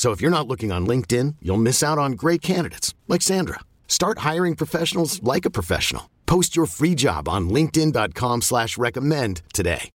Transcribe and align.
So 0.00 0.12
if 0.12 0.22
you're 0.22 0.30
not 0.30 0.48
looking 0.48 0.72
on 0.72 0.86
LinkedIn, 0.86 1.36
you'll 1.42 1.58
miss 1.58 1.82
out 1.82 1.98
on 1.98 2.12
great 2.12 2.40
candidates 2.40 2.94
like 3.06 3.20
Sandra. 3.20 3.60
Start 3.86 4.20
hiring 4.20 4.56
professionals 4.56 5.22
like 5.22 5.44
a 5.44 5.50
professional. 5.50 6.08
Post 6.24 6.56
your 6.56 6.64
free 6.64 6.94
job 6.94 7.28
on 7.28 7.50
LinkedIn.com 7.50 8.40
slash 8.40 8.78
recommend 8.78 9.42
today. 9.52 9.90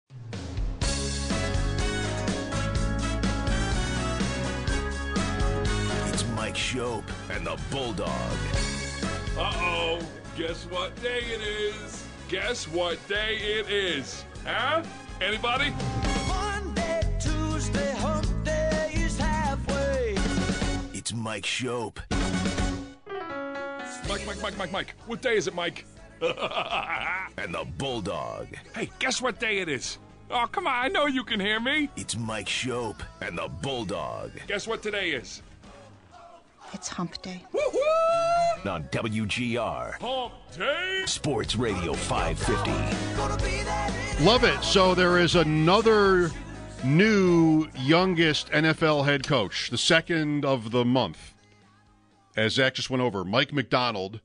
It's 6.08 6.26
Mike 6.36 6.56
Schopp 6.56 7.04
and 7.30 7.46
the 7.46 7.60
Bulldog. 7.70 8.10
Uh-oh. 9.38 10.00
Guess 10.36 10.64
what 10.72 11.00
day 11.04 11.20
it 11.20 11.42
is? 11.44 12.04
Guess 12.28 12.68
what 12.70 12.98
day 13.08 13.38
it 13.38 13.70
is? 13.70 14.26
Huh? 14.48 14.82
Anybody? 15.22 15.72
Monday, 16.28 16.61
Mike 21.22 21.44
Schopp. 21.44 21.98
Mike, 24.10 24.26
Mike, 24.26 24.42
Mike, 24.42 24.58
Mike, 24.58 24.72
Mike. 24.72 24.96
What 25.06 25.22
day 25.22 25.38
is 25.38 25.48
it, 25.48 25.54
Mike? 25.54 25.86
and 26.22 27.54
the 27.54 27.64
Bulldog. 27.78 28.48
Hey, 28.74 28.90
guess 28.98 29.22
what 29.22 29.40
day 29.40 29.60
it 29.60 29.70
is? 29.70 30.00
Oh, 30.32 30.48
come 30.52 30.66
on. 30.66 30.74
I 30.74 30.88
know 30.88 31.06
you 31.06 31.24
can 31.24 31.40
hear 31.40 31.60
me. 31.60 31.90
It's 31.96 32.18
Mike 32.18 32.48
Schopp 32.48 33.02
and 33.22 33.38
the 33.38 33.50
Bulldog. 33.62 34.32
Guess 34.48 34.68
what 34.68 34.82
today 34.82 35.12
is? 35.12 35.44
It's 36.74 36.88
hump 36.88 37.22
day. 37.22 37.44
Woo-hoo! 37.52 38.70
On 38.70 38.84
WGR. 38.86 40.02
Hump 40.02 40.34
day. 40.58 41.04
Sports 41.06 41.56
Radio 41.56 41.94
550. 41.94 44.26
Love 44.26 44.44
it. 44.44 44.64
So 44.64 44.96
there 44.96 45.20
is 45.20 45.36
another 45.36 46.32
new 46.84 47.68
youngest 47.76 48.50
NFL 48.50 49.06
head 49.06 49.28
coach, 49.28 49.70
the 49.70 49.78
second 49.78 50.46
of 50.46 50.72
the 50.72 50.84
month. 50.84 51.34
As 52.36 52.54
Zach 52.54 52.76
just 52.76 52.90
went 52.90 53.02
over, 53.04 53.24
Mike 53.24 53.54
Macdonald, 53.54 54.22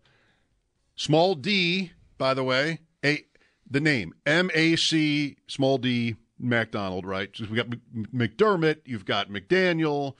small 0.95 1.35
D, 1.35 1.93
by 2.19 2.35
the 2.35 2.45
way, 2.45 2.81
a 3.05 3.25
the 3.69 3.81
name 3.81 4.15
M 4.25 4.51
A 4.55 4.77
C 4.77 5.37
small 5.47 5.77
D 5.79 6.17
Macdonald, 6.39 7.05
right? 7.05 7.31
So 7.35 7.47
we 7.51 7.57
got 7.57 7.69
McDermott, 8.15 8.79
you've 8.85 9.05
got 9.05 9.29
McDaniel, 9.29 10.15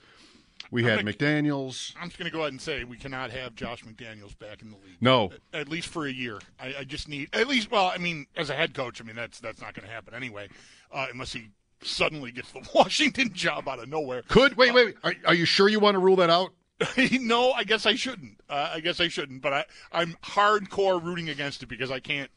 we 0.69 0.83
had 0.83 0.99
gonna- 0.99 1.13
McDaniels. 1.13 1.93
I'm 1.99 2.09
just 2.09 2.19
going 2.19 2.29
to 2.29 2.35
go 2.35 2.41
ahead 2.41 2.51
and 2.51 2.61
say 2.61 2.83
we 2.83 2.97
cannot 2.97 3.31
have 3.31 3.55
Josh 3.55 3.83
McDaniels 3.83 4.37
back 4.37 4.61
in 4.61 4.69
the 4.69 4.75
league. 4.77 4.97
No. 4.99 5.31
At, 5.53 5.61
at 5.61 5.69
least 5.69 5.87
for 5.87 6.05
a 6.05 6.11
year. 6.11 6.39
I, 6.59 6.75
I 6.79 6.83
just 6.83 7.07
need 7.07 7.29
at 7.33 7.47
least. 7.47 7.71
Well, 7.71 7.91
I 7.93 7.97
mean, 7.97 8.27
as 8.35 8.49
a 8.49 8.53
head 8.53 8.73
coach, 8.73 9.01
I 9.01 9.05
mean 9.05 9.15
that's 9.15 9.39
that's 9.39 9.61
not 9.61 9.73
going 9.73 9.87
to 9.87 9.93
happen 9.93 10.13
anyway, 10.13 10.49
uh, 10.91 11.07
unless 11.11 11.33
he 11.33 11.49
suddenly 11.81 12.31
gets 12.31 12.51
the 12.51 12.67
Washington 12.75 13.33
job 13.33 13.67
out 13.67 13.79
of 13.79 13.89
nowhere. 13.89 14.23
Could 14.27 14.57
wait, 14.57 14.73
wait, 14.73 14.85
wait. 14.87 14.95
Are, 15.03 15.13
are 15.29 15.35
you 15.35 15.45
sure 15.45 15.69
you 15.69 15.79
want 15.79 15.95
to 15.95 15.99
rule 15.99 16.15
that 16.17 16.29
out? 16.29 16.51
no, 17.11 17.51
I 17.53 17.63
guess 17.63 17.85
I 17.85 17.95
shouldn't. 17.95 18.39
Uh, 18.49 18.71
I 18.75 18.79
guess 18.81 18.99
I 18.99 19.07
shouldn't. 19.07 19.41
But 19.41 19.53
I, 19.53 19.65
I'm 19.91 20.15
hardcore 20.23 21.03
rooting 21.03 21.29
against 21.29 21.63
it 21.63 21.67
because 21.67 21.89
I 21.91 21.99
can't. 21.99 22.29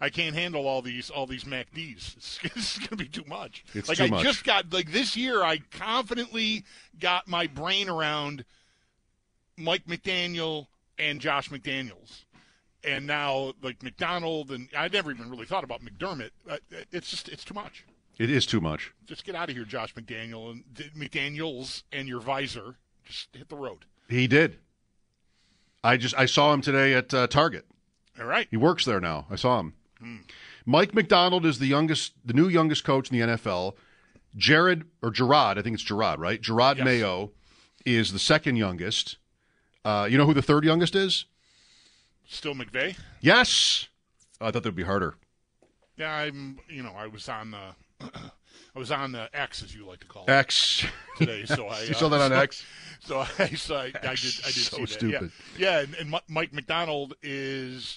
I 0.00 0.10
can't 0.10 0.36
handle 0.36 0.68
all 0.68 0.80
these 0.80 1.10
all 1.10 1.26
these 1.26 1.44
MacDs. 1.44 2.14
It's, 2.16 2.38
it's 2.44 2.78
going 2.78 2.90
to 2.90 2.96
be 2.96 3.08
too 3.08 3.24
much. 3.26 3.64
It's 3.74 3.88
like 3.88 3.98
too 3.98 4.04
I 4.04 4.08
much. 4.10 4.22
just 4.22 4.44
got 4.44 4.72
like 4.72 4.92
this 4.92 5.16
year. 5.16 5.42
I 5.42 5.58
confidently 5.72 6.64
got 7.00 7.26
my 7.26 7.48
brain 7.48 7.88
around 7.88 8.44
Mike 9.56 9.86
McDaniel 9.86 10.68
and 10.98 11.20
Josh 11.20 11.50
McDaniels, 11.50 12.24
and 12.84 13.08
now 13.08 13.54
like 13.60 13.82
Macdonald 13.82 14.52
and 14.52 14.68
I 14.76 14.86
never 14.86 15.10
even 15.10 15.28
really 15.30 15.46
thought 15.46 15.64
about 15.64 15.80
McDermott. 15.82 16.30
Uh, 16.48 16.58
It's 16.92 17.10
just 17.10 17.28
it's 17.28 17.44
too 17.44 17.54
much. 17.54 17.84
It 18.18 18.30
is 18.30 18.46
too 18.46 18.60
much. 18.60 18.92
Just 19.06 19.24
get 19.24 19.34
out 19.34 19.48
of 19.48 19.54
here, 19.56 19.64
Josh 19.64 19.94
McDaniel 19.94 20.50
and 20.50 20.64
McDaniel's 20.96 21.84
and 21.92 22.08
your 22.08 22.20
visor. 22.20 22.76
Just 23.04 23.28
hit 23.34 23.48
the 23.48 23.56
road. 23.56 23.84
He 24.08 24.26
did. 24.26 24.58
I 25.84 25.96
just 25.96 26.16
I 26.18 26.26
saw 26.26 26.52
him 26.52 26.60
today 26.60 26.94
at 26.94 27.14
uh, 27.14 27.26
Target. 27.28 27.64
All 28.18 28.26
right. 28.26 28.48
He 28.50 28.56
works 28.56 28.84
there 28.84 29.00
now. 29.00 29.26
I 29.30 29.36
saw 29.36 29.60
him. 29.60 29.74
Mike 30.66 30.94
Macdonald 30.94 31.44
is 31.46 31.58
the 31.58 31.66
youngest, 31.66 32.12
the 32.24 32.32
new 32.34 32.48
youngest 32.48 32.84
coach 32.84 33.10
in 33.10 33.18
the 33.18 33.26
NFL. 33.36 33.74
Jared 34.36 34.84
or 35.02 35.10
Gerard, 35.10 35.58
I 35.58 35.62
think 35.62 35.74
it's 35.74 35.82
Gerard, 35.82 36.20
right? 36.20 36.40
Gerard 36.40 36.78
Yes. 36.78 36.84
Mayo 36.84 37.32
is 37.86 38.12
the 38.12 38.18
second 38.18 38.56
youngest. 38.56 39.16
Uh, 39.84 40.06
you 40.10 40.18
know 40.18 40.26
who 40.26 40.34
the 40.34 40.42
third 40.42 40.64
youngest 40.64 40.94
is? 40.94 41.24
Still 42.28 42.54
McVay. 42.54 42.96
Yes. 43.20 43.88
Oh, 44.40 44.46
I 44.46 44.50
thought 44.50 44.62
that 44.64 44.68
would 44.68 44.74
be 44.76 44.82
harder. 44.84 45.14
Yeah, 45.96 46.12
I'm. 46.14 46.58
You 46.68 46.82
know, 46.82 46.92
I 46.96 47.06
was 47.06 47.28
on 47.28 47.50
the, 47.52 47.74
I 48.00 48.78
was 48.78 48.90
on 48.90 49.12
the 49.12 49.28
X 49.34 49.62
as 49.62 49.74
you 49.74 49.86
like 49.86 50.00
to 50.00 50.06
call 50.06 50.24
it 50.24 50.30
X. 50.30 50.84
today. 51.16 51.44
So 51.46 51.66
I 51.68 51.82
You 51.82 51.90
uh, 51.90 51.94
saw 51.94 52.08
that 52.08 52.20
on 52.20 52.30
so- 52.30 52.36
X? 52.38 52.64
So 53.00 53.20
I, 53.20 53.46
so 53.50 53.76
I, 53.76 53.84
I 53.84 53.90
did. 53.90 54.02
I 54.02 54.14
did 54.16 54.24
So 54.24 54.76
see 54.76 54.82
that. 54.82 54.88
stupid. 54.90 55.30
Yeah, 55.56 55.80
yeah 55.80 55.80
and, 55.84 55.94
and 55.94 56.20
Mike 56.28 56.52
Macdonald 56.52 57.14
is, 57.22 57.96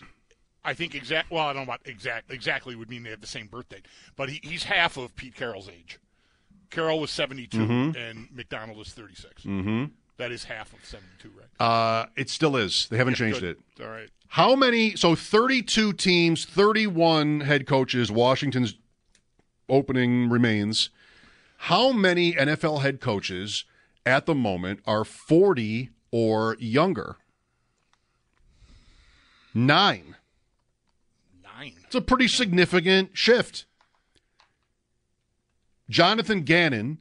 I 0.64 0.76
think 0.76 0.94
exact. 0.94 1.32
Well, 1.32 1.44
I 1.44 1.48
don't 1.54 1.56
know 1.66 1.74
about 1.74 1.82
exact. 1.86 2.32
Exactly 2.32 2.76
would 2.76 2.88
mean 2.90 3.02
they 3.04 3.10
have 3.10 3.20
the 3.20 3.26
same 3.28 3.48
birthday, 3.48 3.82
but 4.16 4.30
he, 4.30 4.40
he's 4.44 4.64
half 4.64 4.98
of 4.98 5.14
Pete 5.16 5.36
Carroll's 5.36 5.68
age. 5.68 6.00
Carroll 6.70 7.00
was 7.00 7.10
72 7.10 7.58
Mhm. 7.58 7.96
and 7.98 8.28
Macdonald 8.32 8.78
is 8.86 8.94
36. 8.94 9.42
Mm-hmm. 9.44 9.86
That 10.18 10.32
is 10.32 10.44
half 10.44 10.72
of 10.72 10.86
72, 10.86 11.32
right? 11.36 11.66
Uh, 11.68 12.06
it 12.16 12.30
still 12.30 12.56
is. 12.56 12.88
They 12.90 12.98
haven't 12.98 13.14
Yeah, 13.20 13.26
changed 13.26 13.42
good. 13.42 13.58
it. 13.80 13.84
All 13.84 13.90
right. 13.90 14.10
How 14.28 14.56
many? 14.56 14.96
So 14.96 15.16
32 15.16 15.94
teams, 15.94 16.46
31 16.46 17.42
head 17.42 17.66
coaches. 17.66 18.12
Washington's 18.12 18.76
opening 19.72 20.30
remains. 20.30 20.92
How 21.58 21.92
many 21.92 22.34
NFL 22.34 22.82
head 22.82 23.00
coaches 23.00 23.66
at 24.06 24.26
the 24.26 24.36
moment 24.36 24.82
are 24.86 25.04
40 25.04 25.90
or 26.12 26.56
younger? 26.60 27.18
Nine. 29.54 30.16
Nine. 31.44 31.74
It's 31.86 31.96
a 31.96 32.02
pretty 32.02 32.28
significant 32.28 33.12
shift. 33.14 33.66
Jonathan 35.90 36.44
Gannon, 36.44 37.00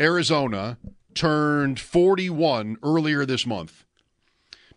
Arizona, 0.00 0.78
turned 1.14 1.80
41 1.80 2.76
earlier 2.82 3.24
this 3.24 3.46
month. 3.46 3.84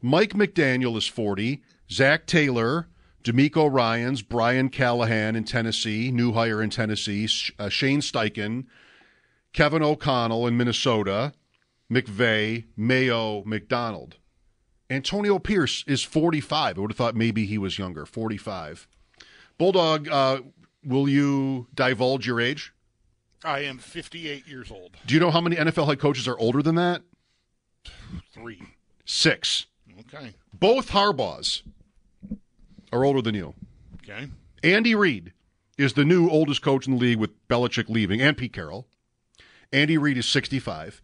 Mike 0.02 0.34
McDaniel 0.34 0.98
is 0.98 1.08
40. 1.08 1.62
Zac 1.92 2.26
Taylor, 2.26 2.88
DeMeco 3.26 3.68
Ryans, 3.72 4.22
Brian 4.22 4.70
Callahan 4.70 5.36
in 5.36 5.46
Tennessee, 5.46 6.12
new 6.12 6.34
hire 6.34 6.62
in 6.62 6.70
Tennessee, 6.70 7.28
uh, 7.58 7.70
Shane 7.70 8.02
Steichen, 8.02 8.66
Kevin 9.52 9.82
O'Connell 9.82 10.46
in 10.46 10.56
Minnesota, 10.56 11.34
McVay, 11.92 12.66
Mayo, 12.78 13.44
Macdonald. 13.44 14.18
Antonio 14.92 15.40
Pierce 15.40 15.84
is 15.88 16.04
45. 16.04 16.78
I 16.78 16.80
would 16.80 16.92
have 16.92 16.98
thought 16.98 17.16
maybe 17.16 17.48
he 17.48 17.58
was 17.58 17.80
younger, 17.80 18.06
45. 18.06 18.88
Bulldog, 19.58 20.08
uh, 20.08 20.42
will 20.84 21.10
you 21.10 21.66
divulge 21.74 22.28
your 22.28 22.40
age? 22.40 22.74
I 23.44 23.62
am 23.62 23.80
58 23.80 24.48
years 24.48 24.70
old. 24.70 24.98
Do 25.08 25.16
you 25.16 25.20
know 25.20 25.32
how 25.32 25.42
many 25.42 25.56
NFL 25.56 25.88
head 25.88 26.00
coaches 26.00 26.28
are 26.28 26.38
older 26.38 26.62
than 26.62 26.76
that? 26.76 27.02
Three. 28.32 28.62
Six. 29.04 29.66
Okay. 30.00 30.36
Both 30.54 30.92
Harbaughs 30.92 31.64
are 32.96 33.04
older 33.06 33.22
than 33.22 33.36
you. 33.36 33.54
Okay. 34.04 34.28
Andy 34.64 34.96
Reid 34.96 35.34
is 35.78 35.94
the 35.94 36.06
new 36.06 36.30
oldest 36.30 36.62
coach 36.62 36.88
in 36.88 36.94
the 36.96 37.00
league 37.00 37.20
with 37.20 37.48
Belichick 37.48 37.90
leaving 37.90 38.22
and 38.22 38.38
Pete 38.38 38.54
Carroll. 38.54 38.88
Andy 39.74 39.98
Reid 39.98 40.18
is 40.18 40.26
65. 40.28 41.02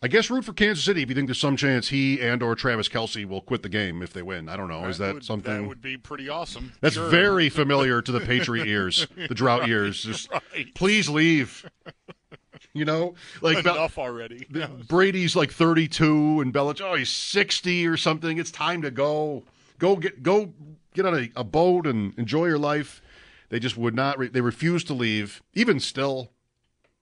I 0.00 0.06
guess 0.06 0.30
root 0.30 0.44
for 0.44 0.52
Kansas 0.52 0.84
City 0.84 1.02
if 1.02 1.08
you 1.08 1.14
think 1.16 1.26
there's 1.26 1.40
some 1.40 1.56
chance 1.56 1.88
he 1.88 2.20
and 2.20 2.40
or 2.40 2.54
Travis 2.54 2.88
Kelce 2.88 3.26
will 3.26 3.40
quit 3.40 3.64
the 3.64 3.68
game 3.68 4.00
if 4.00 4.12
they 4.12 4.22
win. 4.22 4.48
I 4.48 4.56
don't 4.56 4.68
know. 4.68 4.84
Is 4.84 4.98
that 4.98 5.14
would, 5.14 5.24
something? 5.24 5.62
That 5.62 5.66
would 5.68 5.82
be 5.82 5.96
pretty 5.96 6.28
awesome. 6.28 6.72
That's 6.80 6.94
Sure. 6.94 7.08
very 7.08 7.48
familiar 7.48 8.00
to 8.00 8.12
the 8.12 8.20
Patriot 8.20 8.66
ears, 8.68 9.08
the 9.16 9.34
drought 9.34 9.66
years. 9.66 10.04
Just 10.04 10.30
Right. 10.30 10.72
please 10.76 11.08
leave. 11.08 11.68
You 12.74 12.84
know, 12.84 13.14
like 13.40 13.58
enough 13.58 13.98
already. 13.98 14.46
the- 14.50 14.68
Brady's 14.88 15.34
like 15.34 15.50
32 15.50 16.42
and 16.42 16.54
Belichick, 16.54 16.80
oh, 16.82 16.94
he's 16.94 17.10
60 17.10 17.84
or 17.88 17.96
something. 17.96 18.38
It's 18.38 18.52
time 18.52 18.82
to 18.82 18.92
go. 18.92 19.42
Go 19.78 19.96
get 19.96 20.22
go 20.22 20.52
get 20.94 21.06
on 21.06 21.14
a, 21.14 21.30
a 21.36 21.44
boat 21.44 21.86
and 21.86 22.12
enjoy 22.18 22.46
your 22.46 22.58
life. 22.58 23.00
They 23.50 23.58
just 23.58 23.76
would 23.76 23.94
not. 23.94 24.18
Re- 24.18 24.28
they 24.28 24.40
refuse 24.40 24.84
to 24.84 24.94
leave. 24.94 25.42
Even 25.54 25.80
still, 25.80 26.30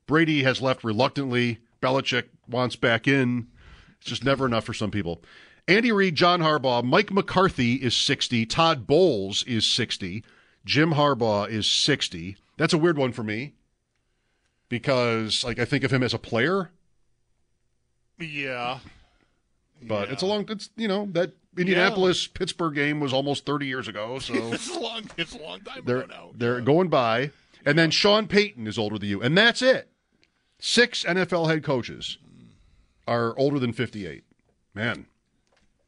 Brady 0.07 0.43
has 0.45 0.61
left 0.63 0.85
reluctantly. 0.85 1.59
Belichick 1.83 2.25
wants 2.49 2.77
back 2.77 3.07
in. 3.09 3.49
It's 3.99 4.09
just 4.09 4.25
never 4.25 4.47
enough 4.47 4.65
for 4.65 4.75
some 4.75 4.91
people. 4.91 5.23
Andy 5.69 5.91
Reid, 5.91 6.15
John 6.15 6.41
Harbaugh, 6.41 6.85
Mike 6.85 7.11
McCarthy 7.13 7.75
is 7.75 7.97
60. 7.97 8.47
Todd 8.47 8.87
Bowles 8.87 9.43
is 9.45 9.67
60. 9.67 10.23
Jim 10.65 10.93
Harbaugh 10.93 11.49
is 11.49 11.69
60. 11.69 12.37
That's 12.57 12.73
a 12.73 12.79
weird 12.79 12.97
one 12.99 13.11
for 13.13 13.25
me 13.25 13.55
because, 14.69 15.43
like, 15.45 15.59
I 15.59 15.65
think 15.65 15.83
of 15.85 15.93
him 15.93 16.03
as 16.05 16.15
a 16.15 16.19
player, 16.19 16.71
Yeah. 18.19 18.79
but 19.83 20.07
Yeah. 20.09 20.13
it's 20.13 20.23
a 20.23 20.27
long. 20.27 20.47
It's 20.49 20.71
you 20.77 20.89
know 20.89 21.09
that 21.13 21.33
Indianapolis 21.57 22.27
Pittsburgh 22.27 22.75
game 22.75 23.01
was 23.01 23.13
almost 23.13 23.47
30 23.47 23.67
years 23.67 23.89
ago, 23.89 24.19
so 24.19 24.35
it's 24.53 24.75
a 24.75 24.79
long. 24.79 25.11
It's 25.17 25.35
a 25.35 25.39
long 25.43 25.61
time 25.61 25.83
they're 25.85 25.99
ago 26.03 26.07
now. 26.15 26.31
they're 26.35 26.61
going 26.61 26.89
by. 26.89 27.31
And 27.65 27.77
then 27.79 27.91
Sean 27.91 28.29
Payton 28.29 28.67
is 28.69 28.79
older 28.79 28.97
than 28.99 29.09
you, 29.09 29.21
and 29.23 29.37
that's 29.37 29.61
it. 29.63 29.89
Six 30.61 31.03
NFL 31.05 31.49
head 31.49 31.65
coaches 31.65 32.19
are 33.09 33.37
older 33.39 33.59
than 33.59 33.73
58. 33.73 34.23
Man, 34.75 35.07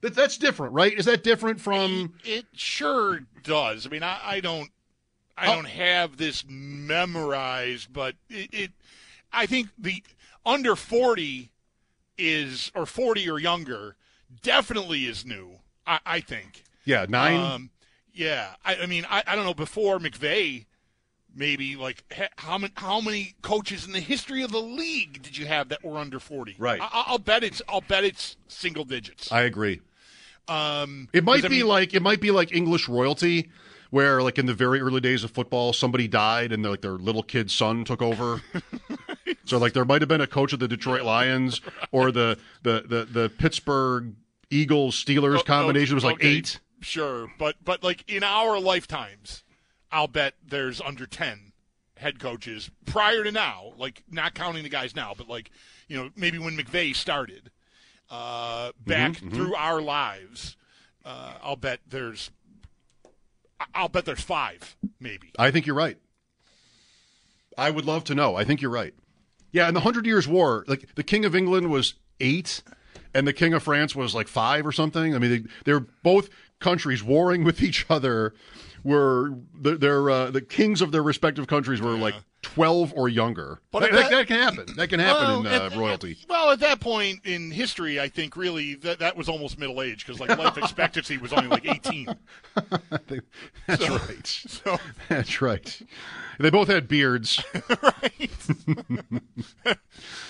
that, 0.00 0.14
that's 0.14 0.36
different, 0.38 0.72
right? 0.72 0.92
Is 0.92 1.04
that 1.04 1.22
different 1.22 1.60
from? 1.60 2.14
It 2.24 2.46
sure 2.52 3.20
does. 3.44 3.86
I 3.86 3.90
mean, 3.90 4.02
I, 4.02 4.18
I 4.24 4.40
don't, 4.40 4.70
I 5.36 5.46
Oh. 5.52 5.54
don't 5.56 5.68
have 5.68 6.16
this 6.16 6.44
memorized, 6.48 7.92
but 7.92 8.14
it, 8.28 8.48
it, 8.52 8.70
I 9.32 9.46
think 9.46 9.68
the 9.78 10.02
under 10.44 10.74
forty 10.74 11.50
is 12.16 12.72
or 12.74 12.86
forty 12.86 13.28
or 13.30 13.38
younger 13.38 13.94
definitely 14.42 15.04
is 15.06 15.24
new. 15.24 15.58
I, 15.86 16.00
I 16.06 16.20
think. 16.20 16.64
Yeah, 16.84 17.06
nine. 17.08 17.40
Um, 17.40 17.70
yeah, 18.12 18.54
I, 18.64 18.76
I 18.76 18.86
mean, 18.86 19.06
I, 19.08 19.22
I 19.26 19.36
don't 19.36 19.44
know. 19.44 19.54
Before 19.54 19.98
McVay, 19.98 20.66
maybe 21.34 21.76
like 21.76 22.02
how 22.36 22.58
many 22.58 22.72
how 22.76 23.00
many 23.00 23.34
coaches 23.42 23.86
in 23.86 23.92
the 23.92 24.00
history 24.00 24.42
of 24.42 24.50
the 24.50 24.60
league 24.60 25.22
did 25.22 25.36
you 25.36 25.46
have 25.46 25.68
that 25.68 25.84
were 25.84 25.98
under 25.98 26.18
forty? 26.18 26.56
Right. 26.58 26.80
I, 26.80 27.04
I'll 27.06 27.18
bet 27.18 27.44
it's 27.44 27.62
I'll 27.68 27.80
bet 27.82 28.04
it's 28.04 28.36
single 28.48 28.84
digits. 28.84 29.30
I 29.30 29.42
agree. 29.42 29.80
Um, 30.48 31.08
It 31.12 31.24
might 31.24 31.42
be 31.42 31.48
mean- 31.50 31.66
like 31.66 31.94
it 31.94 32.00
might 32.02 32.20
be 32.20 32.30
like 32.30 32.52
English 32.54 32.88
royalty, 32.88 33.50
where 33.90 34.22
like 34.22 34.38
in 34.38 34.46
the 34.46 34.54
very 34.54 34.80
early 34.80 35.00
days 35.00 35.22
of 35.24 35.30
football, 35.30 35.72
somebody 35.72 36.08
died 36.08 36.52
and 36.52 36.64
like 36.64 36.80
their 36.80 36.92
little 36.92 37.22
kid's 37.22 37.52
son 37.54 37.84
took 37.84 38.00
over. 38.02 38.40
so 39.48 39.58
like 39.58 39.72
there 39.72 39.84
might 39.84 40.02
have 40.02 40.08
been 40.08 40.20
a 40.20 40.26
coach 40.26 40.52
of 40.52 40.58
the 40.60 40.68
Detroit 40.68 41.02
Lions 41.02 41.60
or 41.92 42.10
the 42.12 42.38
the 42.62 42.84
the, 42.86 43.04
the 43.04 43.28
Pittsburgh 43.30 44.14
Eagles 44.50 45.02
Steelers 45.02 45.38
Oh, 45.40 45.42
combination 45.42 45.94
was 45.94 46.04
like 46.04 46.16
okay, 46.16 46.28
eight. 46.36 46.60
Sure, 46.80 47.30
but 47.38 47.56
but 47.64 47.82
like 47.82 48.04
in 48.10 48.22
our 48.22 48.60
lifetimes, 48.60 49.42
I'll 49.90 50.06
bet 50.08 50.34
there's 50.46 50.80
under 50.80 51.06
ten 51.06 51.52
head 51.96 52.20
coaches 52.20 52.70
prior 52.86 53.24
to 53.24 53.32
now. 53.32 53.72
Like 53.76 54.04
not 54.10 54.34
counting 54.34 54.62
the 54.62 54.68
guys 54.68 54.94
now, 54.94 55.12
but 55.16 55.28
like 55.28 55.50
you 55.88 55.96
know 55.96 56.10
maybe 56.14 56.38
when 56.38 56.56
McVay 56.56 56.94
started, 56.94 57.50
uh, 58.10 58.70
back 58.86 59.12
Mm-hmm, 59.14 59.30
through 59.30 59.54
our 59.56 59.80
lives, 59.82 60.56
uh, 61.04 61.34
I'll 61.42 61.56
bet 61.56 61.80
there's. 61.88 62.30
I'll 63.74 63.88
bet 63.88 64.04
there's 64.04 64.20
five, 64.20 64.76
maybe. 65.00 65.32
I 65.36 65.50
think 65.50 65.66
you're 65.66 65.74
right. 65.74 65.98
I 67.56 67.70
would 67.72 67.84
love 67.86 68.04
to 68.04 68.14
know. 68.14 68.36
I 68.36 68.44
think 68.44 68.62
you're 68.62 68.70
right. 68.70 68.94
Yeah, 69.50 69.68
in 69.68 69.74
the 69.74 69.80
Hundred 69.80 70.06
Years' 70.06 70.28
War, 70.28 70.64
like 70.66 70.94
the 70.94 71.02
King 71.02 71.24
of 71.24 71.34
England 71.34 71.70
was 71.70 71.94
eight, 72.20 72.62
and 73.14 73.26
the 73.26 73.32
King 73.32 73.54
of 73.54 73.62
France 73.62 73.96
was 73.96 74.14
like 74.14 74.28
five 74.28 74.66
or 74.66 74.72
something. 74.72 75.14
I 75.14 75.18
mean, 75.18 75.30
they, 75.30 75.42
they're 75.64 75.80
both 75.80 76.28
countries 76.60 77.02
warring 77.02 77.44
with 77.44 77.62
each 77.62 77.86
other. 77.88 78.34
Were 78.84 79.32
the, 79.60 79.76
their 79.76 80.08
uh, 80.08 80.30
the 80.30 80.40
kings 80.40 80.80
of 80.80 80.92
their 80.92 81.02
respective 81.02 81.46
countries 81.46 81.80
were 81.80 81.96
like 81.96 82.14
twelve 82.42 82.92
or 82.96 83.08
younger? 83.08 83.60
But 83.70 83.80
that, 83.80 83.92
that, 83.92 84.10
that- 84.10 84.26
can 84.26 84.38
happen. 84.40 84.66
That 84.76 84.88
can 84.88 85.00
happen 85.00 85.22
Well, 85.22 85.40
in 85.40 85.46
at- 85.46 85.72
uh, 85.74 85.78
royalty. 85.80 86.16
Well, 86.28 86.50
at 86.50 86.60
that 86.60 86.80
point 86.80 87.20
in 87.24 87.50
history, 87.50 87.98
I 88.00 88.08
think 88.08 88.36
really 88.36 88.74
that 88.76 88.98
that 89.00 89.16
was 89.16 89.28
almost 89.28 89.58
middle 89.58 89.82
age 89.82 90.06
because 90.06 90.20
like 90.20 90.36
life 90.38 90.56
expectancy 90.58 91.18
was 91.18 91.32
only 91.32 91.48
like 91.48 91.66
eighteen. 91.68 92.08
That's 93.66 93.84
So- 93.86 93.96
right. 93.96 94.26
So 94.26 94.78
That's 95.08 95.40
right. 95.42 95.80
They 96.40 96.50
both 96.50 96.68
had 96.68 96.86
beards. 96.88 97.42
right. 97.82 98.30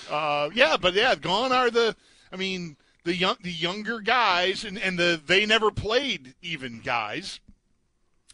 uh, 0.09 0.49
yeah, 0.53 0.77
but 0.79 0.93
yeah, 0.93 1.15
gone 1.15 1.51
are 1.51 1.69
the. 1.69 1.95
I 2.31 2.35
mean, 2.35 2.77
the 3.03 3.15
young, 3.15 3.35
the 3.41 3.51
younger 3.51 3.99
guys, 3.99 4.63
and 4.63 4.77
and 4.77 4.97
the 4.97 5.19
they 5.25 5.45
never 5.45 5.71
played 5.71 6.35
even 6.41 6.81
guys. 6.81 7.39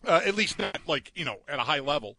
Uh, 0.05 0.21
at 0.23 0.35
least 0.35 0.59
not 0.59 0.77
like 0.87 1.11
you 1.15 1.25
know 1.25 1.37
at 1.47 1.59
a 1.59 1.63
high 1.63 1.79
level. 1.79 2.15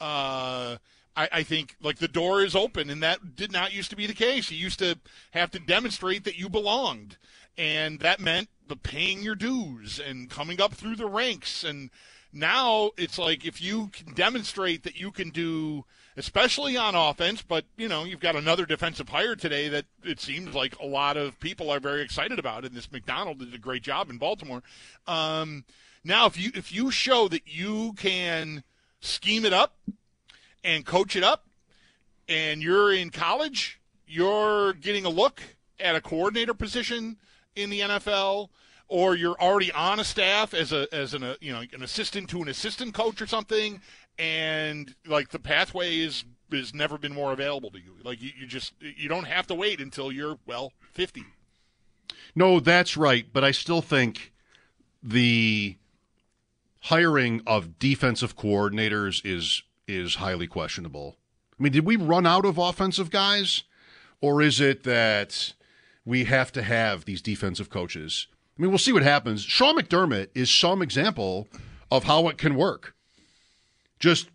Uh, 0.00 0.76
I, 1.16 1.28
I 1.30 1.42
think 1.42 1.76
like 1.82 1.98
the 1.98 2.08
door 2.08 2.42
is 2.42 2.56
open, 2.56 2.90
and 2.90 3.02
that 3.02 3.36
did 3.36 3.52
not 3.52 3.72
used 3.72 3.90
to 3.90 3.96
be 3.96 4.06
the 4.06 4.14
case. 4.14 4.50
You 4.50 4.58
used 4.58 4.78
to 4.80 4.98
have 5.30 5.50
to 5.52 5.58
demonstrate 5.58 6.24
that 6.24 6.38
you 6.38 6.48
belonged, 6.48 7.16
and 7.56 8.00
that 8.00 8.20
meant 8.20 8.48
the 8.66 8.76
paying 8.76 9.22
your 9.22 9.34
dues 9.34 10.00
and 10.00 10.30
coming 10.30 10.60
up 10.60 10.74
through 10.74 10.96
the 10.96 11.06
ranks. 11.06 11.62
And 11.64 11.90
now 12.32 12.90
it's 12.96 13.18
like 13.18 13.44
if 13.44 13.62
you 13.62 13.88
can 13.88 14.14
demonstrate 14.14 14.82
that 14.82 14.98
you 14.98 15.12
can 15.12 15.30
do, 15.30 15.84
especially 16.16 16.76
on 16.76 16.94
offense, 16.94 17.42
but 17.42 17.64
you 17.76 17.88
know 17.88 18.04
you've 18.04 18.20
got 18.20 18.36
another 18.36 18.66
defensive 18.66 19.10
hire 19.10 19.36
today 19.36 19.68
that 19.68 19.84
it 20.02 20.20
seems 20.20 20.54
like 20.54 20.78
a 20.80 20.86
lot 20.86 21.16
of 21.16 21.38
people 21.38 21.70
are 21.70 21.80
very 21.80 22.02
excited 22.02 22.38
about, 22.38 22.64
and 22.64 22.74
this 22.74 22.90
Macdonald 22.90 23.38
did 23.38 23.54
a 23.54 23.58
great 23.58 23.82
job 23.82 24.10
in 24.10 24.18
Baltimore. 24.18 24.62
Um, 25.06 25.64
now, 26.02 26.26
if 26.26 26.38
you 26.38 26.50
if 26.54 26.72
you 26.74 26.90
show 26.90 27.28
that 27.28 27.42
you 27.46 27.92
can 27.94 28.64
scheme 29.04 29.44
it 29.44 29.52
up 29.52 29.76
and 30.62 30.84
coach 30.84 31.14
it 31.14 31.22
up, 31.22 31.46
and 32.28 32.62
you're 32.62 32.92
in 32.92 33.10
college, 33.10 33.80
you're 34.06 34.72
getting 34.72 35.04
a 35.04 35.10
look 35.10 35.42
at 35.78 35.94
a 35.94 36.00
coordinator 36.00 36.54
position 36.54 37.16
in 37.54 37.70
the 37.70 37.80
NFL, 37.80 38.48
or 38.88 39.14
you're 39.14 39.40
already 39.40 39.70
on 39.72 40.00
a 40.00 40.04
staff 40.04 40.54
as 40.54 40.72
a 40.72 40.92
as 40.92 41.14
an 41.14 41.36
you 41.40 41.52
know 41.52 41.62
an 41.72 41.82
assistant 41.82 42.28
to 42.30 42.42
an 42.42 42.48
assistant 42.48 42.94
coach 42.94 43.20
or 43.20 43.26
something, 43.26 43.80
and 44.18 44.94
like 45.06 45.30
the 45.30 45.38
pathway 45.38 45.98
is 45.98 46.24
has 46.52 46.72
never 46.72 46.96
been 46.98 47.12
more 47.12 47.32
available 47.32 47.70
to 47.70 47.78
you. 47.78 47.96
Like 48.02 48.22
you, 48.22 48.30
you 48.38 48.46
just 48.46 48.72
you 48.80 49.08
don't 49.08 49.26
have 49.26 49.46
to 49.48 49.54
wait 49.54 49.80
until 49.80 50.10
you're 50.10 50.38
well 50.46 50.72
fifty. 50.92 51.24
No, 52.34 52.60
that's 52.60 52.96
right. 52.96 53.26
But 53.32 53.44
I 53.44 53.50
still 53.50 53.82
think 53.82 54.32
the 55.02 55.76
hiring 56.84 57.40
of 57.46 57.78
defensive 57.78 58.36
coordinators 58.36 59.22
is 59.24 59.62
is 59.86 60.16
highly 60.16 60.46
questionable. 60.46 61.16
I 61.58 61.62
mean, 61.62 61.72
did 61.72 61.84
we 61.86 61.96
run 61.96 62.26
out 62.26 62.44
of 62.44 62.58
offensive 62.58 63.10
guys, 63.10 63.62
or 64.20 64.42
is 64.42 64.60
it 64.60 64.82
that 64.84 65.54
we 66.04 66.24
have 66.24 66.52
to 66.52 66.62
have 66.62 67.04
these 67.04 67.22
defensive 67.22 67.70
coaches? 67.70 68.26
I 68.58 68.62
mean, 68.62 68.70
we'll 68.70 68.78
see 68.78 68.92
what 68.92 69.02
happens. 69.02 69.42
Sean 69.42 69.78
McDermott 69.78 70.28
is 70.34 70.50
some 70.50 70.82
example 70.82 71.48
of 71.90 72.04
how 72.04 72.28
it 72.28 72.38
can 72.38 72.54
work. 72.54 72.94
Just 73.98 74.28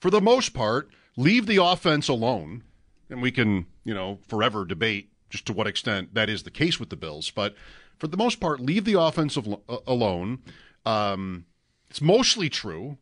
for 0.00 0.10
the 0.10 0.20
most 0.20 0.54
part, 0.54 0.90
leave 1.16 1.46
the 1.46 1.62
offense 1.62 2.08
alone, 2.08 2.62
and 3.10 3.22
we 3.22 3.30
can, 3.30 3.66
you 3.84 3.94
know, 3.94 4.18
forever 4.28 4.64
debate 4.64 5.10
just 5.28 5.46
to 5.46 5.52
what 5.52 5.66
extent 5.66 6.14
that 6.14 6.30
is 6.30 6.44
the 6.44 6.50
case 6.50 6.78
with 6.78 6.90
the 6.90 6.96
Bills. 6.96 7.30
But 7.30 7.54
for 7.98 8.06
the 8.06 8.16
most 8.16 8.38
part, 8.38 8.60
leave 8.60 8.84
the 8.84 9.00
offensive 9.00 9.48
uh, 9.48 9.78
alone. 9.86 10.40
Um, 10.84 11.46
it's 11.90 12.00
mostly 12.00 12.48
true, 12.48 12.98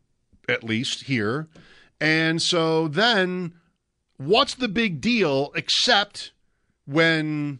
at 0.47 0.63
least 0.63 1.03
here. 1.03 1.47
And 1.99 2.41
so 2.41 2.87
then, 2.87 3.53
what's 4.17 4.55
the 4.55 4.67
big 4.67 5.01
deal 5.01 5.51
except 5.55 6.31
when 6.85 7.59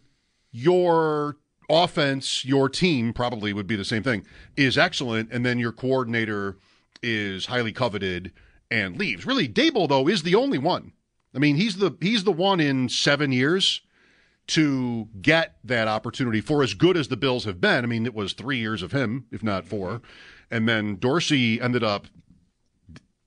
your 0.52 1.36
offense, 1.68 2.44
your 2.44 2.68
team 2.68 3.12
probably 3.12 3.52
would 3.52 3.66
be 3.66 3.76
the 3.76 3.84
same 3.84 4.02
thing, 4.02 4.24
is 4.56 4.78
excellent, 4.78 5.30
and 5.32 5.44
then 5.44 5.58
your 5.58 5.72
coordinator 5.72 6.56
is 7.02 7.46
highly 7.46 7.72
coveted 7.72 8.32
and 8.70 8.98
leaves. 8.98 9.26
Really, 9.26 9.48
Daboll 9.48 9.88
though 9.88 10.08
is 10.08 10.22
the 10.22 10.34
only 10.34 10.58
one. 10.58 10.92
I 11.34 11.38
mean, 11.38 11.56
he's 11.56 11.76
the 11.76 11.96
he's 12.00 12.24
the 12.24 12.32
one 12.32 12.60
in 12.60 12.88
seven 12.88 13.32
years 13.32 13.82
to 14.48 15.08
get 15.20 15.56
that 15.64 15.88
opportunity 15.88 16.40
for 16.40 16.62
as 16.62 16.74
good 16.74 16.96
as 16.96 17.08
the 17.08 17.16
Bills 17.16 17.44
have 17.44 17.60
been. 17.60 17.84
I 17.84 17.86
mean, 17.86 18.06
it 18.06 18.14
was 18.14 18.32
three 18.32 18.58
years 18.58 18.82
of 18.82 18.92
him, 18.92 19.26
if 19.30 19.42
not 19.42 19.66
four, 19.66 20.00
and 20.50 20.68
then 20.68 20.96
Dorsey 20.96 21.60
ended 21.60 21.84
up. 21.84 22.06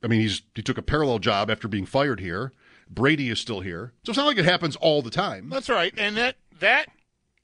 I 0.04 0.08
mean, 0.08 0.22
he's 0.22 0.42
he 0.56 0.62
took 0.62 0.78
a 0.78 0.82
parallel 0.82 1.20
job 1.20 1.50
after 1.50 1.68
being 1.68 1.86
fired 1.86 2.20
here. 2.20 2.54
Brady 2.90 3.30
is 3.30 3.40
still 3.40 3.60
here, 3.60 3.94
so 4.04 4.12
it's 4.12 4.18
not 4.18 4.26
like 4.26 4.38
it 4.38 4.46
happens 4.46 4.76
all 4.76 5.02
the 5.02 5.12
time. 5.12 5.50
That's 5.50 5.70
right, 5.70 5.94
and 5.98 6.18
that 6.18 6.36
that 6.60 6.88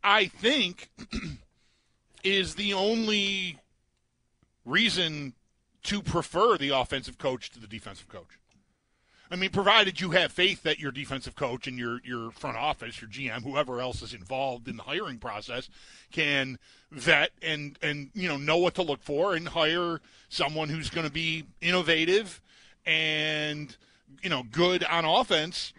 I 0.03 0.27
think 0.27 0.89
is 2.24 2.55
the 2.55 2.74
only 2.74 3.60
reason 4.65 5.34
to 5.84 6.01
prefer 6.01 6.58
the 6.58 6.70
offensive 6.70 7.17
coach 7.17 7.51
to 7.51 7.60
the 7.60 7.67
defensive 7.67 8.10
coach. 8.10 8.39
I 9.36 9.38
mean, 9.38 9.50
provided 9.50 10.00
you 10.00 10.12
have 10.12 10.32
faith 10.32 10.63
that 10.63 10.80
your 10.80 10.94
defensive 10.94 11.36
coach 11.36 11.68
and 11.68 11.77
your 11.77 12.00
your 12.06 12.32
front 12.32 12.56
office, 12.56 13.01
your 13.01 13.10
GM, 13.10 13.44
whoever 13.44 13.82
else 13.82 14.01
is 14.01 14.13
involved 14.13 14.70
in 14.70 14.77
the 14.77 14.84
hiring 14.84 15.18
process, 15.18 15.68
can 16.13 16.58
vet 16.89 17.32
and 17.42 17.77
and 17.82 18.12
you 18.13 18.30
know 18.30 18.38
know 18.38 18.56
what 18.56 18.75
to 18.75 18.82
look 18.82 19.04
for 19.04 19.36
and 19.36 19.50
hire 19.50 20.00
someone 20.30 20.70
who's 20.70 20.89
going 20.89 21.06
to 21.06 21.12
be 21.12 21.44
innovative 21.60 22.39
and 22.86 23.75
you 24.24 24.30
know 24.30 24.44
good 24.54 24.86
on 24.86 25.04
offense. 25.04 25.74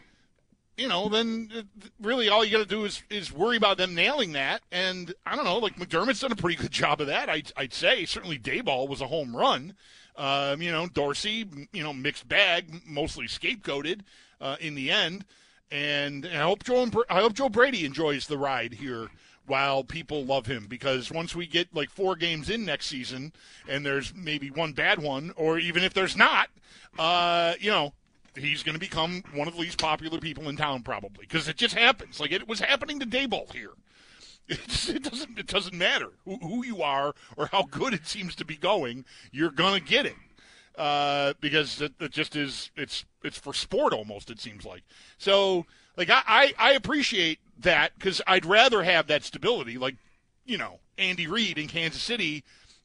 You 0.76 0.88
know, 0.88 1.08
then 1.08 1.68
really 2.00 2.28
all 2.28 2.44
you 2.44 2.52
got 2.52 2.58
to 2.58 2.66
do 2.66 2.84
is 2.84 3.02
is 3.08 3.32
worry 3.32 3.56
about 3.56 3.78
them 3.78 3.94
nailing 3.94 4.32
that. 4.32 4.62
And 4.70 5.14
I 5.24 5.34
don't 5.34 5.46
know, 5.46 5.58
like 5.58 5.76
McDermott's 5.76 6.20
done 6.20 6.32
a 6.32 6.36
pretty 6.36 6.56
good 6.60 6.70
job 6.70 7.00
of 7.00 7.06
that. 7.06 7.30
I'd, 7.30 7.52
I'd 7.56 7.72
say 7.72 8.04
certainly 8.04 8.38
Daboll 8.38 8.88
was 8.88 9.00
a 9.00 9.06
home 9.06 9.34
run. 9.34 9.74
Um, 10.16 10.60
you 10.62 10.70
know, 10.70 10.86
Dorsey, 10.86 11.46
you 11.72 11.82
know, 11.82 11.92
mixed 11.92 12.28
bag, 12.28 12.82
mostly 12.86 13.26
scapegoated 13.26 14.00
uh, 14.40 14.56
in 14.60 14.74
the 14.74 14.90
end. 14.90 15.24
And 15.70 16.26
I 16.26 16.42
hope 16.42 16.62
Joe 16.64 16.88
I 17.08 17.20
hope 17.20 17.34
Joe 17.34 17.48
Brady 17.48 17.84
enjoys 17.84 18.26
the 18.26 18.38
ride 18.38 18.74
here 18.74 19.08
while 19.46 19.84
people 19.84 20.24
love 20.24 20.46
him 20.46 20.66
because 20.68 21.10
once 21.10 21.34
we 21.34 21.46
get 21.46 21.74
like 21.74 21.90
four 21.90 22.16
games 22.16 22.50
in 22.50 22.64
next 22.64 22.86
season 22.86 23.32
and 23.68 23.86
there's 23.86 24.12
maybe 24.14 24.50
one 24.50 24.72
bad 24.72 25.00
one 25.00 25.32
or 25.36 25.58
even 25.58 25.82
if 25.82 25.94
there's 25.94 26.16
not, 26.16 26.48
uh, 26.98 27.54
you 27.60 27.70
know, 27.70 27.92
he's 28.36 28.62
going 28.62 28.74
to 28.74 28.80
become 28.80 29.22
one 29.34 29.48
of 29.48 29.54
the 29.54 29.60
least 29.60 29.78
popular 29.78 30.18
people 30.18 30.48
in 30.48 30.56
town 30.56 30.82
probably 30.82 31.26
because 31.26 31.48
it 31.48 31.56
just 31.56 31.74
happens. 31.74 32.20
Like 32.20 32.32
it 32.32 32.46
was 32.48 32.60
happening 32.60 33.00
to 33.00 33.06
Daboll 33.06 33.52
here. 33.52 33.70
It's, 34.48 34.88
it 34.88 35.02
doesn't 35.02 35.36
it 35.36 35.48
doesn't 35.48 35.76
matter 35.76 36.10
who, 36.24 36.36
who, 36.36 36.64
you 36.64 36.80
are 36.80 37.16
or 37.36 37.46
how 37.46 37.64
good 37.64 37.92
it 37.92 38.06
seems 38.06 38.36
to 38.36 38.44
be 38.44 38.54
going. 38.54 39.04
You're 39.32 39.50
gonna 39.50 39.80
get 39.80 40.06
it 40.06 40.14
uh, 40.78 41.34
because 41.40 41.80
it, 41.80 41.94
it, 41.98 42.12
just 42.12 42.36
is. 42.36 42.70
It's 42.76 43.04
it's 43.24 43.38
for 43.38 43.52
sport 43.52 43.92
almost. 43.92 44.30
It 44.30 44.38
seems 44.38 44.64
like 44.64 44.84
so. 45.18 45.66
Like 45.96 46.10
I 46.10 46.22
I, 46.28 46.54
I 46.58 46.72
appreciate 46.74 47.40
that 47.58 47.92
because 47.98 48.22
I'd 48.24 48.46
rather 48.46 48.84
have 48.84 49.08
that 49.08 49.24
stability. 49.24 49.78
Like 49.78 49.96
you 50.44 50.58
know 50.58 50.78
Andy 50.96 51.26
Reid 51.26 51.58
in 51.58 51.66
Kansas 51.66 52.02
City 52.02 52.44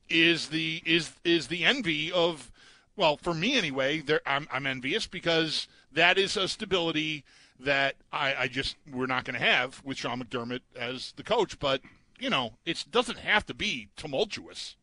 is 0.10 0.50
the 0.50 0.82
is 0.84 1.12
is 1.24 1.48
the 1.48 1.64
envy 1.64 2.12
of 2.12 2.52
well 2.96 3.18
for 3.18 3.34
me 3.34 3.58
anyway. 3.58 4.04
I'm 4.26 4.48
I'm 4.52 4.68
envious 4.68 5.08
because 5.08 5.68
that 5.92 6.18
is 6.18 6.38
a 6.38 6.48
stability 6.48 7.24
that 7.60 7.96
I, 8.12 8.36
I 8.36 8.48
just 8.48 8.76
we're 8.92 9.06
not 9.06 9.26
going 9.26 9.40
to 9.40 9.46
have 9.46 9.82
with 9.84 9.98
Sean 9.98 10.22
McDermott 10.22 10.62
as 10.76 11.14
the 11.16 11.24
coach. 11.24 11.60
But 11.60 11.82
you 12.20 12.30
know, 12.30 12.54
it 12.66 12.86
doesn't 12.92 13.20
have 13.20 13.46
to 13.48 13.54
be 13.54 13.90
tumultuous. 13.96 14.76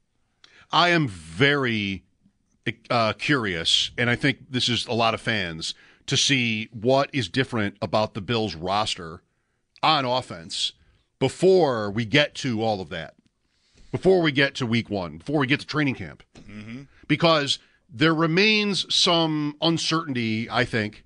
I 0.71 0.91
am 0.91 1.09
very 1.09 2.05
uh, 2.91 3.15
curious, 3.15 3.91
and 3.97 4.11
I 4.11 4.17
think 4.17 4.51
this 4.51 4.69
is 4.69 4.87
a 4.87 4.93
lot 4.93 5.15
of 5.15 5.21
fans 5.21 5.75
to 6.07 6.17
see 6.17 6.69
what 6.73 7.11
is 7.13 7.29
different 7.29 7.77
about 7.81 8.15
the 8.15 8.21
Bills 8.21 8.55
roster 8.55 9.23
on 9.83 10.05
offense 10.05 10.73
before 11.19 11.91
we 11.91 12.05
get 12.05 12.35
to 12.37 12.63
all 12.63 12.81
of 12.81 12.89
that. 12.91 13.15
Before 13.91 14.21
we 14.21 14.33
get 14.33 14.55
to 14.57 14.67
week 14.67 14.91
one, 14.91 15.19
before 15.19 15.39
we 15.39 15.47
get 15.47 15.61
to 15.61 15.67
training 15.67 15.95
camp. 15.95 16.23
Mm-hmm. 16.39 16.83
Because 17.07 17.59
there 17.89 18.15
remains 18.15 18.93
some 18.95 19.57
uncertainty, 19.61 20.49
I 20.51 20.65
think. 20.65 21.05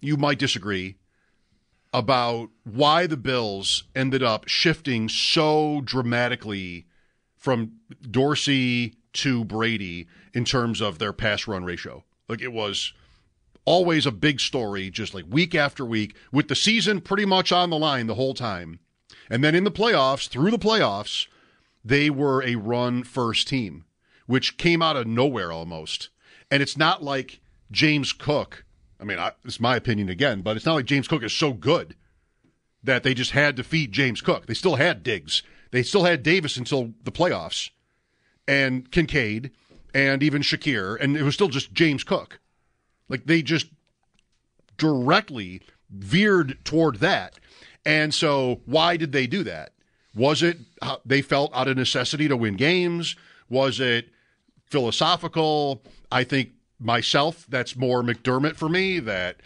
You 0.00 0.16
might 0.16 0.38
disagree 0.38 0.96
about 1.92 2.50
why 2.64 3.06
the 3.06 3.16
Bills 3.16 3.84
ended 3.94 4.22
up 4.22 4.46
shifting 4.46 5.08
so 5.08 5.80
dramatically 5.82 6.86
from 7.36 7.72
Dorsey 8.10 8.94
to 9.14 9.44
Brady 9.44 10.06
in 10.34 10.44
terms 10.44 10.80
of 10.80 10.98
their 10.98 11.12
pass 11.12 11.48
run 11.48 11.64
ratio. 11.64 12.04
Like 12.28 12.42
it 12.42 12.52
was 12.52 12.92
always 13.64 14.06
a 14.06 14.12
big 14.12 14.40
story, 14.40 14.90
just 14.90 15.14
like 15.14 15.24
week 15.28 15.54
after 15.54 15.84
week, 15.84 16.14
with 16.30 16.48
the 16.48 16.54
season 16.54 17.00
pretty 17.00 17.24
much 17.24 17.52
on 17.52 17.70
the 17.70 17.78
line 17.78 18.06
the 18.06 18.14
whole 18.14 18.34
time. 18.34 18.80
And 19.30 19.42
then 19.42 19.54
in 19.54 19.64
the 19.64 19.70
playoffs, 19.70 20.28
through 20.28 20.50
the 20.50 20.58
playoffs, 20.58 21.26
they 21.84 22.10
were 22.10 22.42
a 22.42 22.56
run 22.56 23.02
first 23.02 23.48
team, 23.48 23.84
which 24.26 24.56
came 24.58 24.82
out 24.82 24.96
of 24.96 25.06
nowhere 25.06 25.50
almost. 25.50 26.10
And 26.50 26.62
it's 26.62 26.76
not 26.76 27.02
like 27.02 27.40
James 27.70 28.12
Cook 28.12 28.64
I 29.00 29.04
mean, 29.04 29.18
I, 29.18 29.32
it's 29.44 29.60
my 29.60 29.76
opinion 29.76 30.08
again, 30.08 30.42
but 30.42 30.56
it's 30.56 30.66
not 30.66 30.74
like 30.74 30.86
James 30.86 31.08
Cook 31.08 31.22
is 31.22 31.32
so 31.32 31.52
good 31.52 31.94
that 32.82 33.02
they 33.02 33.14
just 33.14 33.30
had 33.32 33.56
to 33.56 33.64
feed 33.64 33.92
James 33.92 34.20
Cook. 34.20 34.46
They 34.46 34.54
still 34.54 34.76
had 34.76 35.02
Diggs. 35.02 35.42
They 35.70 35.82
still 35.82 36.04
had 36.04 36.22
Davis 36.22 36.56
until 36.56 36.94
the 37.04 37.12
playoffs, 37.12 37.70
and 38.46 38.90
Kincaid, 38.90 39.50
and 39.94 40.22
even 40.22 40.42
Shakir, 40.42 40.98
and 41.00 41.16
it 41.16 41.22
was 41.22 41.34
still 41.34 41.48
just 41.48 41.72
James 41.72 42.04
Cook. 42.04 42.40
Like 43.08 43.26
they 43.26 43.42
just 43.42 43.66
directly 44.76 45.62
veered 45.90 46.58
toward 46.64 46.96
that. 46.96 47.38
And 47.84 48.12
so, 48.12 48.60
why 48.64 48.96
did 48.96 49.12
they 49.12 49.26
do 49.26 49.42
that? 49.44 49.72
Was 50.14 50.42
it 50.42 50.58
they 51.04 51.22
felt 51.22 51.54
out 51.54 51.68
of 51.68 51.76
necessity 51.76 52.28
to 52.28 52.36
win 52.36 52.56
games? 52.56 53.14
Was 53.48 53.80
it 53.80 54.08
philosophical? 54.66 55.82
I 56.10 56.24
think 56.24 56.50
myself, 56.80 57.46
that's 57.48 57.76
more 57.76 58.02
McDermott 58.02 58.56
for 58.56 58.68
me, 58.68 58.98
that 59.00 59.36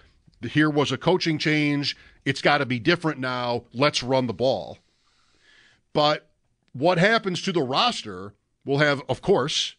here 0.43 0.71
was 0.71 0.93
a 0.93 0.99
coaching 0.99 1.39
change. 1.39 1.97
It's 2.25 2.43
got 2.43 2.59
to 2.59 2.67
be 2.67 2.79
different 2.79 3.19
now. 3.19 3.65
Let's 3.73 4.03
run 4.03 4.27
the 4.27 4.33
ball. 4.33 4.79
But 5.93 6.31
what 6.73 6.99
happens 6.99 7.43
to 7.43 7.53
the 7.53 7.63
roster 7.63 8.35
will 8.65 8.79
have, 8.79 9.03
of 9.09 9.23
course, 9.23 9.77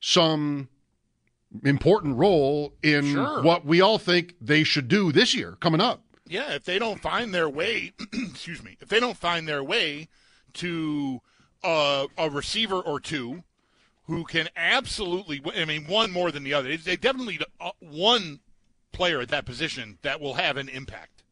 some 0.00 0.68
important 1.64 2.16
role 2.16 2.74
in 2.82 3.12
sure. 3.12 3.42
what 3.42 3.64
we 3.64 3.80
all 3.80 3.98
think 3.98 4.34
they 4.40 4.64
should 4.64 4.88
do 4.88 5.12
this 5.12 5.34
year 5.34 5.56
coming 5.60 5.80
up. 5.80 6.02
Yeah, 6.26 6.54
if 6.54 6.64
they 6.64 6.78
don't 6.78 7.00
find 7.00 7.34
their 7.34 7.48
way, 7.48 7.92
excuse 8.12 8.62
me, 8.62 8.76
if 8.80 8.88
they 8.88 9.00
don't 9.00 9.16
find 9.16 9.46
their 9.46 9.62
way 9.62 10.08
to 10.54 11.20
uh, 11.62 12.06
a 12.16 12.30
receiver 12.30 12.80
or 12.80 12.98
two 12.98 13.44
who 14.06 14.24
can 14.24 14.48
absolutely, 14.56 15.40
I 15.56 15.64
mean, 15.64 15.86
one 15.86 16.10
more 16.10 16.30
than 16.30 16.44
the 16.44 16.54
other. 16.54 16.76
They 16.76 16.96
definitely 16.96 17.40
uh, 17.60 17.70
one 17.80 18.40
player 18.92 19.20
at 19.20 19.28
that 19.28 19.46
position 19.46 19.98
that 20.02 20.20
will 20.20 20.34
have 20.34 20.56
an 20.56 20.68
impact, 20.68 21.22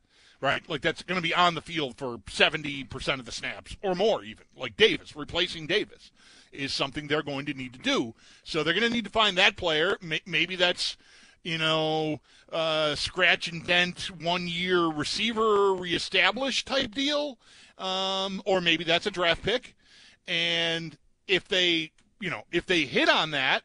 right? 0.40 0.68
Like 0.68 0.80
that's 0.80 1.02
going 1.02 1.16
to 1.16 1.26
be 1.26 1.34
on 1.34 1.54
the 1.54 1.60
field 1.60 1.96
for 1.96 2.18
70% 2.18 3.18
of 3.18 3.24
the 3.26 3.32
snaps 3.32 3.76
or 3.82 3.94
more, 3.94 4.24
even. 4.24 4.44
Like 4.56 4.76
Davis, 4.76 5.14
replacing 5.14 5.66
Davis 5.66 6.10
is 6.50 6.72
something 6.72 7.06
they're 7.06 7.22
going 7.22 7.46
to 7.46 7.54
need 7.54 7.72
to 7.74 7.78
do. 7.78 8.14
So 8.42 8.62
they're 8.62 8.74
going 8.74 8.88
to 8.88 8.94
need 8.94 9.04
to 9.04 9.10
find 9.10 9.36
that 9.38 9.56
player. 9.56 9.96
Maybe 10.26 10.56
that's, 10.56 10.96
you 11.42 11.58
know, 11.58 12.20
uh, 12.52 12.94
scratch 12.94 13.48
and 13.48 13.66
dent 13.66 14.10
one 14.20 14.48
year 14.48 14.86
receiver 14.86 15.74
reestablished 15.74 16.66
type 16.66 16.94
deal. 16.94 17.38
Um, 17.78 18.42
or 18.44 18.60
maybe 18.60 18.84
that's 18.84 19.06
a 19.06 19.10
draft 19.10 19.42
pick. 19.42 19.74
And 20.28 20.96
if 21.26 21.48
they 21.48 21.92
you 22.22 22.30
know, 22.30 22.44
if 22.52 22.66
they 22.66 22.82
hit 22.82 23.08
on 23.08 23.32
that, 23.32 23.64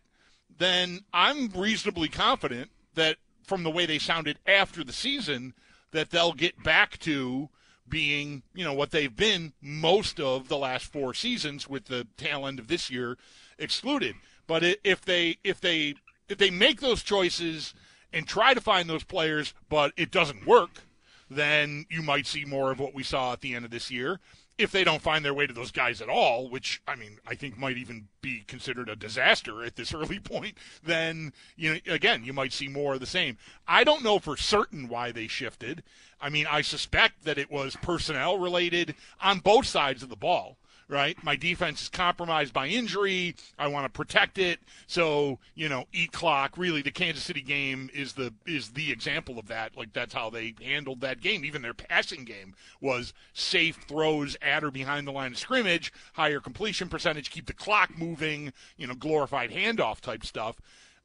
then 0.58 1.02
I'm 1.14 1.50
reasonably 1.50 2.10
confident 2.10 2.72
that 2.96 3.18
from 3.44 3.62
the 3.62 3.70
way 3.70 3.86
they 3.86 4.00
sounded 4.00 4.40
after 4.48 4.84
the 4.84 4.92
season, 4.92 5.54
that 5.92 6.10
they'll 6.10 6.34
get 6.34 6.64
back 6.64 6.98
to 7.00 7.50
being, 7.88 8.42
you 8.56 8.66
know, 8.66 8.74
what 8.74 8.90
they've 8.90 9.16
been 9.16 9.54
most 9.62 10.20
of 10.20 10.50
the 10.50 10.58
last 10.58 10.92
four 10.92 11.14
seasons, 11.14 11.70
with 11.70 11.86
the 11.86 12.08
tail 12.18 12.48
end 12.48 12.58
of 12.58 12.68
this 12.68 12.90
year 12.90 13.16
excluded. 13.60 14.16
But 14.48 14.64
if 14.84 15.06
they 15.06 15.38
if 15.44 15.62
they 15.62 15.94
if 16.28 16.40
they 16.40 16.50
make 16.50 16.82
those 16.82 17.04
choices 17.04 17.76
and 18.12 18.28
try 18.28 18.56
to 18.56 18.60
find 18.60 18.90
those 18.90 19.04
players, 19.04 19.54
but 19.70 19.94
it 19.98 20.10
doesn't 20.10 20.48
work, 20.48 20.82
then 21.30 21.86
you 21.92 22.02
might 22.02 22.26
see 22.26 22.44
more 22.44 22.72
of 22.72 22.80
what 22.80 22.96
we 22.96 23.04
saw 23.04 23.34
at 23.34 23.42
the 23.42 23.54
end 23.54 23.66
of 23.66 23.72
this 23.72 23.92
year 23.92 24.20
if 24.58 24.72
they 24.72 24.84
don't 24.84 25.02
find 25.02 25.24
their 25.24 25.34
way 25.34 25.46
to 25.46 25.54
those 25.54 25.72
guys 25.72 26.02
at 26.02 26.10
all, 26.10 26.50
which 26.50 26.82
I 26.88 26.96
mean, 26.96 27.20
I 27.28 27.36
think 27.36 27.58
might 27.58 27.78
even 27.78 28.08
be 28.22 28.44
considered 28.48 28.90
a 28.90 28.96
disaster 28.96 29.64
at 29.64 29.76
this 29.76 29.94
early 29.94 30.20
point, 30.20 30.58
then 30.84 31.34
you 31.56 31.74
know, 31.74 31.80
again, 31.94 32.24
you 32.24 32.34
might 32.34 32.54
see 32.54 32.68
more 32.68 32.96
of 32.96 33.00
the 33.00 33.06
same. 33.06 33.38
I 33.68 33.84
don't 33.84 34.04
know 34.04 34.20
for 34.20 34.38
certain 34.38 34.88
why 34.88 35.12
they 35.12 35.28
shifted. 35.28 35.84
I 36.20 36.30
mean, 36.30 36.48
I 36.50 36.62
suspect 36.62 37.26
that 37.26 37.38
it 37.38 37.52
was 37.52 37.76
personnel 37.76 38.40
related 38.40 38.96
on 39.22 39.40
both 39.40 39.68
sides 39.68 40.02
of 40.02 40.10
the 40.10 40.16
ball 40.16 40.58
right? 40.90 41.22
My 41.24 41.36
defense 41.36 41.82
is 41.82 41.90
compromised 41.90 42.54
by 42.54 42.68
injury. 42.68 43.36
I 43.60 43.68
want 43.68 43.86
to 43.86 43.90
protect 43.90 44.38
it. 44.38 44.60
So, 44.88 45.40
you 45.54 45.68
know, 45.68 45.86
eat 45.92 46.12
clock. 46.12 46.58
Really, 46.58 46.82
the 46.82 46.92
Kansas 46.92 47.24
City 47.24 47.42
game 47.42 47.90
is 47.94 48.14
the 48.14 48.34
is 48.46 48.72
the 48.72 48.92
example 48.92 49.38
of 49.38 49.48
that. 49.48 49.76
Like 49.76 49.94
that's 49.94 50.14
how 50.14 50.30
they 50.30 50.54
handled 50.62 51.02
that 51.02 51.22
game. 51.22 51.44
Even 51.44 51.62
their 51.62 51.74
passing 51.74 52.24
game 52.24 52.56
was 52.80 53.14
safe 53.34 53.78
throws 53.88 54.38
at 54.42 54.64
or 54.64 54.72
behind 54.72 55.08
the 55.08 55.12
line 55.12 55.34
of 55.34 55.38
scrimmage, 55.38 55.92
higher 56.14 56.40
completion 56.40 56.88
percentage, 56.88 57.32
keep 57.32 57.48
the 57.48 57.54
clock 57.54 57.98
moving. 57.98 58.54
You 58.78 58.88
know, 58.88 58.96
glorified 58.96 59.52
handoff 59.52 60.00
type 60.00 60.26
stuff. 60.26 60.62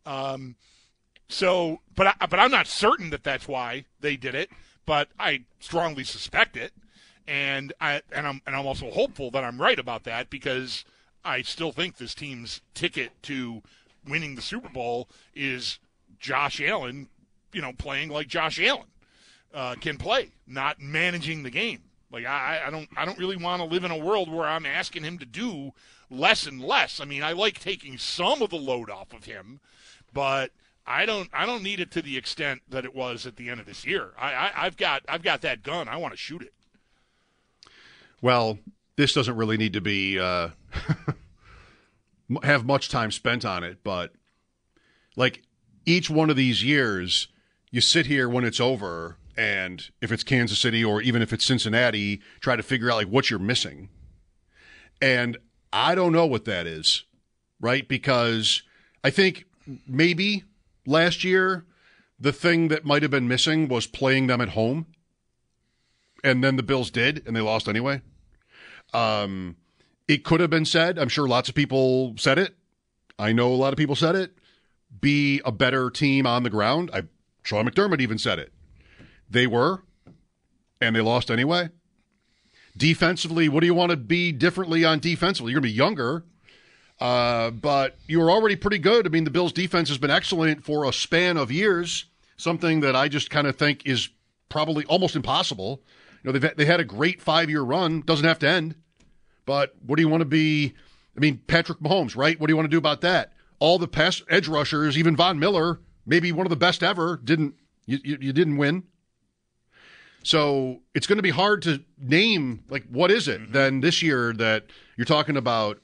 Um, 0.06 0.56
so, 1.28 1.80
but 1.94 2.08
I, 2.20 2.26
but 2.26 2.38
I'm 2.38 2.50
not 2.50 2.66
certain 2.66 3.10
that 3.10 3.24
that's 3.24 3.48
why 3.48 3.86
they 4.00 4.16
did 4.16 4.34
it. 4.34 4.50
But 4.84 5.08
I 5.18 5.44
strongly 5.60 6.04
suspect 6.04 6.56
it 6.56 6.72
and 7.26 7.72
I 7.80 8.02
and 8.12 8.26
I'm 8.26 8.40
and 8.46 8.56
I'm 8.56 8.66
also 8.66 8.90
hopeful 8.90 9.30
that 9.32 9.44
I'm 9.44 9.60
right 9.60 9.78
about 9.78 10.04
that 10.04 10.30
because 10.30 10.84
I 11.24 11.42
still 11.42 11.72
think 11.72 11.96
this 11.96 12.14
team's 12.14 12.60
ticket 12.74 13.10
to 13.24 13.62
winning 14.06 14.34
the 14.34 14.42
Super 14.42 14.68
Bowl 14.68 15.08
is 15.34 15.78
Josh 16.18 16.60
Allen, 16.60 17.08
you 17.52 17.62
know, 17.62 17.72
playing 17.72 18.08
like 18.08 18.28
Josh 18.28 18.60
Allen 18.60 18.86
uh, 19.54 19.74
can 19.80 19.98
play, 19.98 20.30
not 20.46 20.80
managing 20.80 21.42
the 21.42 21.50
game. 21.50 21.82
Like 22.10 22.26
I, 22.26 22.62
I 22.66 22.70
don't, 22.70 22.88
I 22.96 23.04
don't 23.04 23.18
really 23.18 23.36
want 23.36 23.62
to 23.62 23.68
live 23.68 23.84
in 23.84 23.90
a 23.90 23.96
world 23.96 24.30
where 24.30 24.46
I'm 24.46 24.66
asking 24.66 25.04
him 25.04 25.18
to 25.18 25.26
do 25.26 25.72
less 26.10 26.46
and 26.46 26.60
less. 26.60 27.00
I 27.00 27.04
mean, 27.04 27.22
I 27.22 27.32
like 27.32 27.58
taking 27.58 27.96
some 27.96 28.42
of 28.42 28.50
the 28.50 28.56
load 28.56 28.90
off 28.90 29.14
of 29.14 29.24
him, 29.24 29.60
but 30.12 30.50
I 30.86 31.06
don't, 31.06 31.30
I 31.32 31.46
don't 31.46 31.62
need 31.62 31.80
it 31.80 31.90
to 31.92 32.02
the 32.02 32.18
extent 32.18 32.62
that 32.68 32.84
it 32.84 32.94
was 32.94 33.24
at 33.24 33.36
the 33.36 33.48
end 33.48 33.60
of 33.60 33.66
this 33.66 33.86
year. 33.86 34.12
I, 34.18 34.34
I 34.34 34.52
I've 34.56 34.76
got, 34.76 35.02
I've 35.08 35.22
got 35.22 35.40
that 35.42 35.62
gun. 35.62 35.88
I 35.88 35.96
want 35.96 36.12
to 36.12 36.18
shoot 36.18 36.42
it. 36.42 36.52
Well, 38.22 38.60
this 38.96 39.12
doesn't 39.12 39.36
really 39.36 39.56
need 39.56 39.72
to 39.74 39.80
be 39.80 40.18
uh, 40.18 40.50
have 42.42 42.64
much 42.64 42.88
time 42.88 43.10
spent 43.10 43.44
on 43.44 43.64
it, 43.64 43.78
but 43.82 44.12
like 45.16 45.42
each 45.84 46.08
one 46.08 46.30
of 46.30 46.36
these 46.36 46.64
years, 46.64 47.28
you 47.70 47.80
sit 47.80 48.06
here 48.06 48.28
when 48.28 48.44
it's 48.44 48.60
over, 48.60 49.18
and 49.36 49.90
if 50.00 50.12
it's 50.12 50.22
Kansas 50.22 50.58
City 50.58 50.84
or 50.84 51.02
even 51.02 51.20
if 51.20 51.32
it's 51.32 51.44
Cincinnati, 51.44 52.20
try 52.40 52.54
to 52.54 52.62
figure 52.62 52.90
out 52.90 52.96
like 52.96 53.08
what 53.08 53.28
you're 53.28 53.38
missing. 53.38 53.88
And 55.00 55.36
I 55.72 55.94
don't 55.94 56.12
know 56.12 56.26
what 56.26 56.44
that 56.44 56.66
is, 56.66 57.04
right? 57.60 57.86
Because 57.88 58.62
I 59.02 59.10
think 59.10 59.46
maybe 59.88 60.44
last 60.86 61.24
year 61.24 61.64
the 62.20 62.32
thing 62.32 62.68
that 62.68 62.84
might 62.84 63.02
have 63.02 63.10
been 63.10 63.26
missing 63.26 63.66
was 63.66 63.86
playing 63.86 64.28
them 64.28 64.40
at 64.40 64.50
home. 64.50 64.86
And 66.22 66.44
then 66.44 66.54
the 66.54 66.62
Bills 66.62 66.92
did, 66.92 67.26
and 67.26 67.34
they 67.34 67.40
lost 67.40 67.66
anyway. 67.66 68.00
Um, 68.92 69.56
it 70.08 70.24
could 70.24 70.40
have 70.40 70.50
been 70.50 70.64
said. 70.64 70.98
I'm 70.98 71.08
sure 71.08 71.26
lots 71.26 71.48
of 71.48 71.54
people 71.54 72.14
said 72.18 72.38
it. 72.38 72.54
I 73.18 73.32
know 73.32 73.52
a 73.52 73.56
lot 73.56 73.72
of 73.72 73.76
people 73.76 73.96
said 73.96 74.14
it. 74.14 74.36
Be 75.00 75.40
a 75.44 75.52
better 75.52 75.90
team 75.90 76.26
on 76.26 76.42
the 76.42 76.50
ground. 76.50 76.90
I 76.92 77.04
Sean 77.42 77.68
McDermott 77.68 78.00
even 78.00 78.18
said 78.18 78.38
it. 78.38 78.52
They 79.28 79.46
were, 79.46 79.82
and 80.80 80.94
they 80.94 81.00
lost 81.00 81.30
anyway. 81.30 81.70
Defensively, 82.76 83.48
what 83.48 83.60
do 83.60 83.66
you 83.66 83.74
want 83.74 83.90
to 83.90 83.96
be 83.96 84.32
differently 84.32 84.84
on 84.84 84.98
defensively? 84.98 85.52
You're 85.52 85.60
going 85.60 85.70
to 85.70 85.74
be 85.74 85.78
younger, 85.78 86.24
uh, 87.00 87.50
but 87.50 87.98
you 88.06 88.20
were 88.20 88.30
already 88.30 88.56
pretty 88.56 88.78
good. 88.78 89.06
I 89.06 89.10
mean, 89.10 89.24
the 89.24 89.30
Bills' 89.30 89.52
defense 89.52 89.88
has 89.88 89.98
been 89.98 90.10
excellent 90.10 90.64
for 90.64 90.84
a 90.84 90.92
span 90.92 91.36
of 91.36 91.50
years. 91.50 92.06
Something 92.36 92.80
that 92.80 92.96
I 92.96 93.08
just 93.08 93.30
kind 93.30 93.46
of 93.46 93.56
think 93.56 93.86
is 93.86 94.08
probably 94.48 94.84
almost 94.86 95.16
impossible. 95.16 95.82
You 96.22 96.32
know, 96.32 96.38
they've 96.38 96.56
they 96.56 96.64
had 96.64 96.80
a 96.80 96.84
great 96.84 97.20
five 97.20 97.50
year 97.50 97.62
run. 97.62 98.00
Doesn't 98.00 98.26
have 98.26 98.38
to 98.40 98.48
end. 98.48 98.76
But 99.44 99.74
what 99.84 99.96
do 99.96 100.02
you 100.02 100.08
want 100.08 100.20
to 100.20 100.26
be? 100.26 100.74
I 101.16 101.20
mean, 101.20 101.42
Patrick 101.46 101.80
Mahomes, 101.80 102.16
right? 102.16 102.38
What 102.38 102.46
do 102.46 102.52
you 102.52 102.56
want 102.56 102.66
to 102.66 102.70
do 102.70 102.78
about 102.78 103.00
that? 103.02 103.32
All 103.58 103.78
the 103.78 103.88
past 103.88 104.22
edge 104.28 104.48
rushers, 104.48 104.96
even 104.96 105.16
Von 105.16 105.38
Miller, 105.38 105.80
maybe 106.06 106.32
one 106.32 106.46
of 106.46 106.50
the 106.50 106.56
best 106.56 106.82
ever, 106.82 107.20
didn't 107.22 107.54
you, 107.86 107.98
you, 108.02 108.18
you 108.20 108.32
didn't 108.32 108.56
win. 108.56 108.84
So 110.22 110.80
it's 110.94 111.06
going 111.06 111.18
to 111.18 111.22
be 111.22 111.30
hard 111.30 111.62
to 111.62 111.82
name 111.98 112.64
like 112.68 112.84
what 112.88 113.10
is 113.10 113.26
it 113.28 113.40
mm-hmm. 113.40 113.52
then 113.52 113.80
this 113.80 114.02
year 114.02 114.32
that 114.34 114.66
you're 114.96 115.04
talking 115.04 115.36
about 115.36 115.80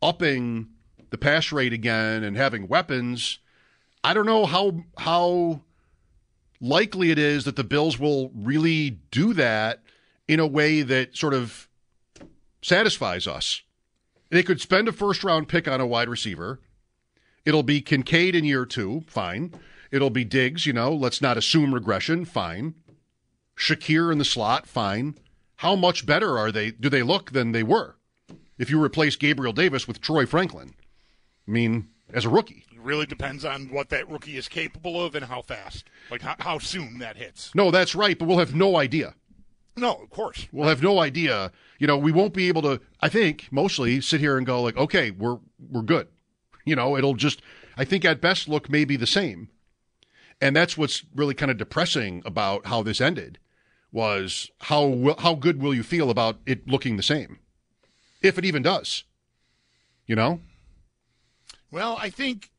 upping 0.00 0.68
the 1.10 1.18
pass 1.18 1.52
rate 1.52 1.72
again 1.72 2.22
and 2.22 2.36
having 2.36 2.68
weapons. 2.68 3.38
I 4.04 4.14
don't 4.14 4.26
know 4.26 4.46
how 4.46 4.84
how 4.98 5.62
likely 6.62 7.10
it 7.10 7.18
is 7.18 7.44
that 7.44 7.56
the 7.56 7.64
Bills 7.64 7.98
will 7.98 8.30
really 8.34 8.90
do 9.10 9.34
that 9.34 9.82
in 10.28 10.40
a 10.40 10.46
way 10.46 10.80
that 10.82 11.16
sort 11.16 11.34
of 11.34 11.68
satisfies 12.62 13.26
us. 13.26 13.62
They 14.30 14.42
could 14.42 14.60
spend 14.60 14.88
a 14.88 14.92
first 14.92 15.24
round 15.24 15.48
pick 15.48 15.68
on 15.68 15.80
a 15.80 15.86
wide 15.86 16.08
receiver. 16.08 16.60
It'll 17.44 17.64
be 17.64 17.82
Kincaid 17.82 18.34
in 18.34 18.44
year 18.44 18.64
two, 18.64 19.02
fine. 19.08 19.52
It'll 19.90 20.10
be 20.10 20.24
Diggs, 20.24 20.64
you 20.64 20.72
know, 20.72 20.94
let's 20.94 21.20
not 21.20 21.36
assume 21.36 21.74
regression, 21.74 22.24
fine. 22.24 22.74
Shakir 23.58 24.10
in 24.10 24.18
the 24.18 24.24
slot, 24.24 24.66
fine. 24.66 25.16
How 25.56 25.76
much 25.76 26.06
better 26.06 26.38
are 26.38 26.50
they? 26.50 26.70
Do 26.70 26.88
they 26.88 27.02
look 27.02 27.32
than 27.32 27.52
they 27.52 27.62
were? 27.62 27.96
If 28.56 28.70
you 28.70 28.82
replace 28.82 29.16
Gabriel 29.16 29.52
Davis 29.52 29.86
with 29.86 30.00
Troy 30.00 30.24
Franklin, 30.24 30.74
I 31.46 31.50
mean, 31.50 31.88
as 32.12 32.24
a 32.24 32.30
rookie. 32.30 32.64
Really 32.82 33.06
depends 33.06 33.44
on 33.44 33.70
what 33.70 33.90
that 33.90 34.08
rookie 34.08 34.36
is 34.36 34.48
capable 34.48 35.02
of 35.04 35.14
and 35.14 35.24
how 35.24 35.42
fast, 35.42 35.88
like 36.10 36.22
how, 36.22 36.34
how 36.40 36.58
soon 36.58 36.98
that 36.98 37.16
hits. 37.16 37.54
No, 37.54 37.70
that's 37.70 37.94
right, 37.94 38.18
but 38.18 38.26
we'll 38.26 38.38
have 38.38 38.54
no 38.54 38.76
idea. 38.76 39.14
No, 39.76 39.94
of 39.94 40.10
course. 40.10 40.48
We'll 40.52 40.68
have 40.68 40.82
no 40.82 40.98
idea. 40.98 41.50
You 41.78 41.86
know, 41.86 41.96
we 41.96 42.12
won't 42.12 42.34
be 42.34 42.48
able 42.48 42.62
to. 42.62 42.80
I 43.00 43.08
think 43.08 43.48
mostly 43.50 44.00
sit 44.00 44.20
here 44.20 44.36
and 44.36 44.46
go 44.46 44.60
like, 44.60 44.76
okay, 44.76 45.10
we're 45.10 45.38
we're 45.58 45.82
good. 45.82 46.08
You 46.64 46.76
know, 46.76 46.96
it'll 46.96 47.14
just. 47.14 47.40
I 47.76 47.84
think 47.84 48.04
at 48.04 48.20
best 48.20 48.48
look 48.48 48.68
maybe 48.68 48.96
the 48.96 49.06
same, 49.06 49.48
and 50.40 50.54
that's 50.54 50.76
what's 50.76 51.04
really 51.14 51.34
kind 51.34 51.50
of 51.50 51.56
depressing 51.56 52.22
about 52.26 52.66
how 52.66 52.82
this 52.82 53.00
ended. 53.00 53.38
Was 53.90 54.50
how 54.62 55.14
how 55.18 55.34
good 55.34 55.60
will 55.60 55.74
you 55.74 55.82
feel 55.82 56.10
about 56.10 56.38
it 56.46 56.68
looking 56.68 56.96
the 56.96 57.02
same, 57.02 57.38
if 58.20 58.38
it 58.38 58.44
even 58.44 58.62
does. 58.62 59.04
You 60.06 60.16
know. 60.16 60.40
Well, 61.70 61.96
I 61.98 62.10
think 62.10 62.50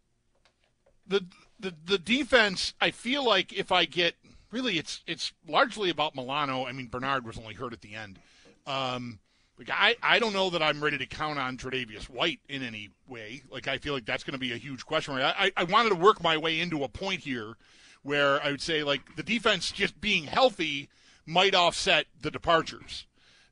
the 1.08 1.26
the 1.60 1.74
the 1.86 1.98
defense. 1.98 2.74
I 2.82 2.92
feel 2.92 3.26
like 3.26 3.54
if 3.54 3.72
I 3.72 3.86
get 3.86 4.16
really 4.52 4.78
it's 4.78 5.02
it's 5.08 5.34
largely 5.48 5.90
about 5.90 6.16
Milano. 6.16 6.66
I 6.66 6.72
mean, 6.72 6.88
Bernard 6.88 7.26
was 7.26 7.38
only 7.38 7.56
hurt 7.56 7.74
at 7.74 7.82
the 7.82 7.96
end. 7.96 8.20
Um, 8.66 9.20
like 9.58 9.70
I, 9.72 9.96
I 10.02 10.20
don't 10.20 10.34
know 10.34 10.50
that 10.50 10.64
I'm 10.64 10.84
ready 10.84 10.98
to 10.98 11.06
count 11.06 11.40
on 11.40 11.58
Tre'Davious 11.58 12.10
White 12.10 12.40
in 12.50 12.64
any 12.64 12.90
way. 13.08 13.44
Like 13.52 13.68
I 13.68 13.78
feel 13.78 13.94
like 13.94 14.06
that's 14.06 14.24
going 14.24 14.34
to 14.34 14.40
be 14.40 14.54
a 14.54 14.58
huge 14.58 14.86
question. 14.86 15.16
I, 15.16 15.52
I 15.56 15.64
wanted 15.66 15.90
to 15.90 15.96
work 15.96 16.24
my 16.24 16.38
way 16.38 16.60
into 16.60 16.84
a 16.84 16.88
point 16.88 17.22
here 17.22 17.56
where 18.02 18.42
I 18.44 18.52
would 18.52 18.62
say 18.62 18.84
like 18.84 19.16
the 19.16 19.24
defense 19.24 19.72
just 19.72 20.00
being 20.02 20.26
healthy 20.26 20.90
might 21.26 21.56
offset 21.56 22.08
the 22.22 22.32
departures 22.32 23.06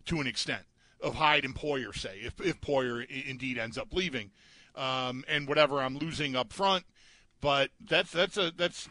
to 0.05 0.19
an 0.19 0.27
extent 0.27 0.63
of 1.01 1.15
Hyde 1.15 1.45
and 1.45 1.55
Poyer. 1.55 1.95
Say 1.95 2.19
if 2.23 2.39
if 2.41 2.59
Poyer 2.61 3.05
indeed 3.25 3.57
ends 3.57 3.77
up 3.77 3.93
leaving, 3.93 4.31
um, 4.75 5.23
and 5.27 5.47
whatever 5.47 5.81
I'm 5.81 5.97
losing 5.97 6.35
up 6.35 6.51
front, 6.51 6.83
but 7.41 7.71
that's 7.89 8.11
that's 8.11 8.37
a 8.37 8.51
that's 8.55 8.87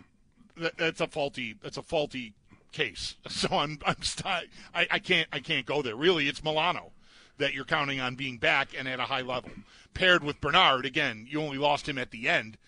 that's 0.76 1.00
a 1.00 1.06
faulty 1.06 1.56
that's 1.62 1.76
a 1.76 1.82
faulty 1.82 2.34
case. 2.72 3.16
So 3.30 3.48
I'm 3.52 3.78
I'm 3.86 4.02
st- 4.02 4.26
I, 4.74 4.86
I 4.90 4.98
can't 4.98 5.28
I 5.32 5.40
can't 5.40 5.64
go 5.64 5.82
there. 5.82 5.96
Really, 5.96 6.28
it's 6.28 6.44
Milano 6.44 6.92
that 7.38 7.54
you're 7.54 7.64
counting 7.64 8.00
on 8.00 8.16
being 8.16 8.36
back 8.36 8.70
and 8.76 8.86
at 8.86 9.00
a 9.00 9.04
high 9.04 9.22
level. 9.22 9.50
Paired 9.94 10.22
with 10.22 10.40
Bernard, 10.40 10.84
again, 10.84 11.26
you 11.28 11.40
only 11.40 11.56
lost 11.56 11.88
him 11.88 11.96
at 11.96 12.10
the 12.10 12.28
end. 12.28 12.58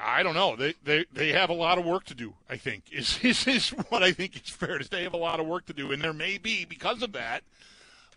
I 0.00 0.22
don't 0.22 0.34
know. 0.34 0.56
They 0.56 0.74
they 0.82 1.04
they 1.12 1.32
have 1.32 1.50
a 1.50 1.54
lot 1.54 1.78
of 1.78 1.84
work 1.84 2.04
to 2.06 2.14
do. 2.14 2.34
I 2.48 2.56
think 2.56 2.84
is 2.90 3.18
is, 3.22 3.46
is 3.46 3.68
what 3.90 4.02
I 4.02 4.12
think 4.12 4.36
is 4.36 4.48
fair 4.48 4.78
to 4.78 4.84
say. 4.84 4.90
They 4.90 5.02
have 5.04 5.14
a 5.14 5.18
lot 5.18 5.40
of 5.40 5.46
work 5.46 5.66
to 5.66 5.72
do, 5.72 5.92
and 5.92 6.02
there 6.02 6.12
may 6.12 6.38
be 6.38 6.64
because 6.64 7.02
of 7.02 7.12
that 7.12 7.42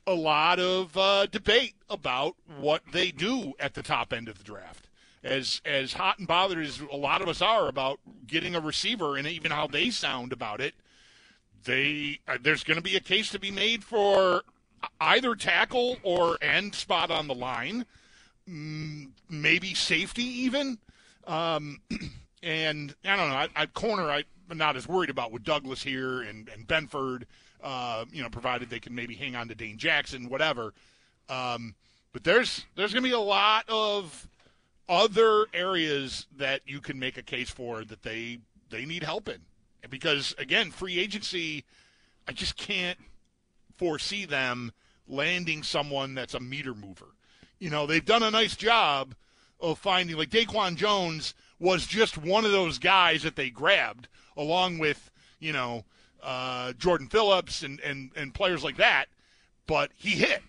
a 0.05 0.13
lot 0.13 0.59
of 0.59 0.97
uh, 0.97 1.25
debate 1.27 1.75
about 1.89 2.35
what 2.59 2.81
they 2.91 3.11
do 3.11 3.53
at 3.59 3.73
the 3.73 3.81
top 3.81 4.11
end 4.11 4.27
of 4.27 4.37
the 4.37 4.43
draft 4.43 4.87
as 5.23 5.61
as 5.65 5.93
hot 5.93 6.19
and 6.19 6.27
bothered 6.27 6.65
as 6.65 6.81
a 6.91 6.95
lot 6.95 7.21
of 7.21 7.29
us 7.29 7.41
are 7.41 7.67
about 7.67 7.99
getting 8.27 8.55
a 8.55 8.59
receiver 8.59 9.15
and 9.15 9.27
even 9.27 9.51
how 9.51 9.67
they 9.67 9.89
sound 9.89 10.33
about 10.33 10.59
it, 10.59 10.73
they 11.63 12.19
uh, 12.27 12.37
there's 12.41 12.63
going 12.63 12.77
to 12.77 12.83
be 12.83 12.95
a 12.95 13.01
case 13.01 13.31
to 13.31 13.39
be 13.39 13.51
made 13.51 13.83
for 13.83 14.43
either 14.99 15.35
tackle 15.35 15.97
or 16.03 16.37
end 16.41 16.75
spot 16.75 17.09
on 17.09 17.27
the 17.27 17.35
line, 17.35 17.85
mm, 18.49 19.09
maybe 19.29 19.73
safety 19.73 20.23
even. 20.23 20.77
Um, 21.25 21.79
and 22.43 22.93
I 23.05 23.15
don't 23.15 23.29
know. 23.29 23.35
I, 23.35 23.47
I 23.55 23.65
corner 23.67 24.09
I, 24.09 24.23
am 24.51 24.57
not 24.57 24.75
as 24.75 24.87
worried 24.87 25.09
about 25.09 25.31
with 25.31 25.43
Douglas 25.43 25.81
here 25.83 26.21
and 26.21 26.49
and 26.49 26.67
Benford. 26.67 27.23
Uh, 27.63 28.03
you 28.11 28.21
know, 28.21 28.29
provided 28.29 28.69
they 28.69 28.79
can 28.79 28.93
maybe 28.93 29.15
hang 29.15 29.37
on 29.37 29.47
to 29.47 29.55
Dane 29.55 29.77
Jackson, 29.77 30.27
whatever. 30.27 30.73
Um, 31.29 31.75
but 32.11 32.25
there's 32.25 32.65
there's 32.75 32.91
going 32.91 33.03
to 33.03 33.09
be 33.09 33.15
a 33.15 33.19
lot 33.19 33.63
of 33.69 34.27
other 34.89 35.45
areas 35.53 36.27
that 36.37 36.61
you 36.65 36.79
can 36.81 36.99
make 36.99 37.17
a 37.17 37.23
case 37.23 37.49
for 37.49 37.83
that 37.85 38.03
they 38.03 38.39
they 38.69 38.85
need 38.85 39.03
help 39.03 39.29
in. 39.29 39.39
Because 39.89 40.33
again, 40.37 40.71
free 40.71 40.99
agency, 40.99 41.65
I 42.27 42.31
just 42.31 42.55
can't 42.55 42.97
foresee 43.77 44.25
them 44.25 44.71
landing 45.07 45.63
someone 45.63 46.15
that's 46.15 46.33
a 46.33 46.39
meter 46.39 46.73
mover. 46.73 47.15
You 47.59 47.69
know, 47.69 47.85
they've 47.85 48.03
done 48.03 48.23
a 48.23 48.31
nice 48.31 48.55
job 48.55 49.15
of 49.59 49.79
finding 49.79 50.17
like 50.17 50.29
Daquan 50.29 50.75
Jones 50.75 51.33
was 51.59 51.85
just 51.85 52.17
one 52.17 52.45
of 52.45 52.51
those 52.51 52.79
guys 52.79 53.23
that 53.23 53.35
they 53.35 53.49
grabbed 53.49 54.07
along 54.35 54.79
with, 54.79 55.11
you 55.39 55.53
know, 55.53 55.85
uh, 56.21 56.73
Jordan 56.73 57.07
Phillips 57.07 57.63
and, 57.63 57.79
and, 57.81 58.11
and 58.15 58.33
players 58.33 58.63
like 58.63 58.77
that, 58.77 59.05
but 59.67 59.91
he 59.95 60.11
hit 60.11 60.41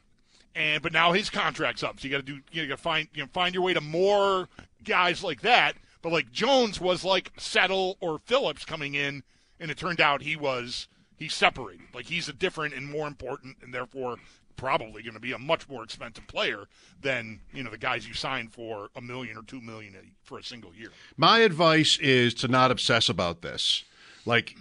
and 0.55 0.83
but 0.83 0.93
now 0.93 1.13
his 1.13 1.31
contract's 1.31 1.83
up, 1.83 2.01
so 2.01 2.09
you 2.09 2.13
got 2.13 2.27
to 2.27 2.33
do 2.35 2.41
you 2.53 2.67
got 2.67 2.77
to 2.77 2.83
find 2.83 3.09
you 3.15 3.23
know 3.23 3.29
find 3.33 3.55
your 3.55 3.65
way 3.65 3.75
to 3.75 3.81
more 3.81 4.49
guys 4.83 5.23
like 5.23 5.41
that. 5.43 5.75
But 6.03 6.13
like 6.13 6.31
Jones 6.31 6.81
was 6.81 7.05
like 7.05 7.33
Settle 7.39 7.97
or 8.01 8.19
Phillips 8.19 8.65
coming 8.65 8.95
in, 8.95 9.23
and 9.59 9.71
it 9.71 9.79
turned 9.79 10.01
out 10.01 10.23
he 10.23 10.37
was 10.37 10.89
he's 11.17 11.35
separated. 11.35 11.87
Like 11.95 12.07
he's 12.07 12.29
a 12.29 12.33
different 12.33 12.75
and 12.75 12.91
more 12.91 13.07
important, 13.07 13.57
and 13.63 13.73
therefore 13.73 14.17
probably 14.57 15.03
going 15.03 15.15
to 15.15 15.21
be 15.21 15.33
a 15.33 15.39
much 15.39 15.69
more 15.69 15.83
expensive 15.83 16.27
player 16.27 16.65
than 17.01 17.41
you 17.53 17.63
know 17.63 17.71
the 17.71 17.79
guys 17.79 18.07
you 18.07 18.15
signed 18.15 18.53
for 18.53 18.89
a 18.95 19.01
million 19.01 19.37
or 19.37 19.43
two 19.43 19.61
million 19.61 19.95
for 20.23 20.39
a 20.39 20.45
single 20.45 20.75
year. 20.75 20.91
My 21.17 21.41
advice 21.41 21.99
is 21.99 22.35
to 22.35 22.49
not 22.49 22.71
obsess 22.71 23.09
about 23.09 23.43
this. 23.43 23.85
Like, 24.27 24.57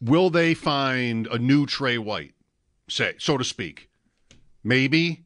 will 0.00 0.30
they 0.30 0.54
find 0.54 1.26
a 1.26 1.38
new 1.38 1.66
Tre 1.66 1.98
White, 1.98 2.34
say, 2.88 3.14
so 3.18 3.36
to 3.36 3.44
speak? 3.44 3.88
Maybe. 4.62 5.24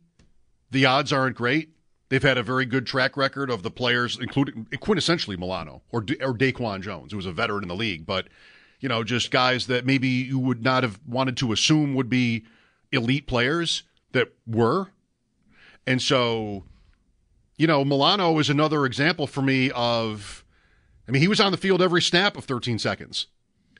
The 0.71 0.87
odds 0.87 1.13
aren't 1.13 1.37
great. 1.37 1.71
They've 2.09 2.23
had 2.23 2.39
a 2.39 2.43
very 2.43 2.67
good 2.67 2.87
track 2.87 3.17
record 3.17 3.51
of 3.51 3.63
the 3.63 3.71
players, 3.71 4.19
including 4.21 4.67
quintessentially 4.73 5.39
Milano 5.39 5.83
or 5.91 6.01
or 6.01 6.35
Daquan 6.35 6.83
Jones, 6.83 7.13
who 7.13 7.17
was 7.17 7.27
a 7.27 7.33
veteran 7.33 7.63
in 7.63 7.69
the 7.69 7.75
league, 7.75 8.07
but 8.07 8.29
you 8.81 8.89
know, 8.89 9.05
just 9.05 9.31
guys 9.31 9.69
that 9.69 9.87
maybe 9.87 10.09
you 10.09 10.39
would 10.39 10.63
not 10.63 10.83
have 10.83 10.99
wanted 11.07 11.37
to 11.39 11.53
assume 11.53 11.95
would 11.95 12.11
be 12.11 12.45
elite 12.91 13.27
players 13.27 13.85
that 14.11 14.33
were. 14.47 14.89
And 15.87 16.03
so, 16.03 16.65
you 17.57 17.67
know, 17.67 17.85
Milano 17.85 18.39
is 18.41 18.51
another 18.51 18.85
example 18.85 19.27
for 19.29 19.41
me 19.41 19.71
of, 19.71 20.45
I 21.09 21.13
mean, 21.13 21.23
he 21.23 21.29
was 21.29 21.41
on 21.41 21.53
the 21.53 21.59
field 21.59 21.81
every 21.81 22.03
snap 22.03 22.37
of 22.37 22.45
13 22.45 22.79
seconds 22.81 23.29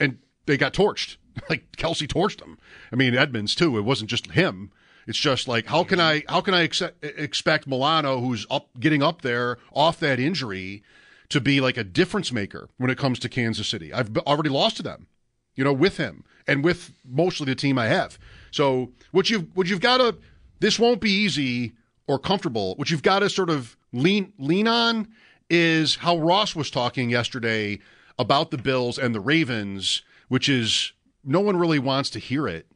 and 0.01 0.19
they 0.47 0.57
got 0.57 0.73
torched. 0.73 1.17
Like 1.49 1.75
Kelce 1.79 2.07
torched 2.07 2.41
them. 2.41 2.59
I 2.93 2.97
mean, 2.97 3.17
Edmonds 3.17 3.55
too. 3.55 3.79
It 3.79 3.87
wasn't 3.87 4.11
just 4.11 4.33
him. 4.33 4.71
It's 5.07 5.19
just 5.19 5.49
like 5.49 5.67
how 5.67 5.85
can 5.85 6.01
I 6.01 6.23
how 6.29 6.41
can 6.41 6.55
I 6.55 6.63
ex- 6.63 6.83
expect 7.03 7.67
Milano, 7.67 8.21
who's 8.21 8.47
up 8.51 8.69
getting 8.79 9.03
up 9.03 9.23
there 9.23 9.59
off 9.73 9.99
that 10.01 10.21
injury, 10.21 10.83
to 11.29 11.41
be 11.41 11.61
like 11.61 11.77
a 11.77 11.85
difference 11.85 12.33
maker 12.33 12.69
when 12.77 12.91
it 12.91 12.99
comes 12.99 13.19
to 13.21 13.29
Kansas 13.29 13.69
City? 13.69 13.93
I've 13.93 14.17
already 14.19 14.51
lost 14.51 14.77
to 14.79 14.83
them, 14.83 15.07
you 15.55 15.65
know, 15.65 15.73
with 15.73 15.97
him 15.97 16.25
and 16.47 16.65
with 16.65 16.93
mostly 17.05 17.47
the 17.47 17.55
team 17.55 17.79
I 17.79 17.87
have. 17.87 18.19
So 18.51 18.93
what 19.11 19.31
you've 19.31 19.55
what 19.57 19.69
you've 19.69 19.81
got 19.81 19.99
to 19.99 20.17
this 20.61 20.79
won't 20.79 21.01
be 21.01 21.11
easy 21.11 21.73
or 22.07 22.19
comfortable. 22.19 22.75
What 22.77 22.91
you've 22.91 23.03
got 23.03 23.21
to 23.21 23.31
sort 23.31 23.51
of 23.51 23.77
lean 23.93 24.33
lean 24.39 24.69
on 24.69 25.09
is 25.51 25.97
how 25.97 26.17
Ross 26.19 26.55
was 26.55 26.71
talking 26.71 27.11
yesterday 27.11 27.79
about 28.19 28.51
the 28.51 28.59
Bills 28.59 28.99
and 28.99 29.15
the 29.15 29.21
Ravens, 29.21 30.03
which 30.29 30.49
is 30.49 30.93
no 31.25 31.41
one 31.41 31.57
really 31.57 31.79
wants 31.79 32.11
to 32.11 32.19
hear 32.19 32.47
it, 32.49 32.67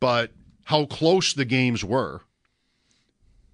but 0.00 0.32
how 0.68 0.84
close 0.84 1.32
the 1.32 1.46
games 1.46 1.82
were. 1.82 2.20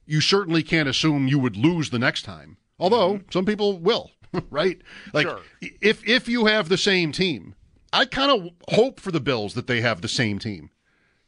You 0.04 0.20
certainly 0.20 0.64
can't 0.64 0.88
assume 0.88 1.28
you 1.28 1.38
would 1.38 1.56
lose 1.56 1.90
the 1.90 1.98
next 1.98 2.22
time. 2.22 2.56
Although 2.76 3.14
mm-hmm. 3.14 3.30
some 3.30 3.46
people 3.46 3.78
will, 3.78 4.10
right? 4.50 4.82
Like 5.12 5.28
Sure. 5.28 5.40
if 5.60 6.04
if 6.08 6.26
you 6.26 6.46
have 6.46 6.68
the 6.68 6.76
same 6.76 7.12
team, 7.12 7.54
I 7.92 8.04
kind 8.04 8.32
of 8.32 8.52
hope 8.70 8.98
for 8.98 9.12
the 9.12 9.20
Bills 9.20 9.54
that 9.54 9.68
they 9.68 9.80
have 9.80 10.00
the 10.00 10.08
same 10.08 10.40
team. 10.40 10.70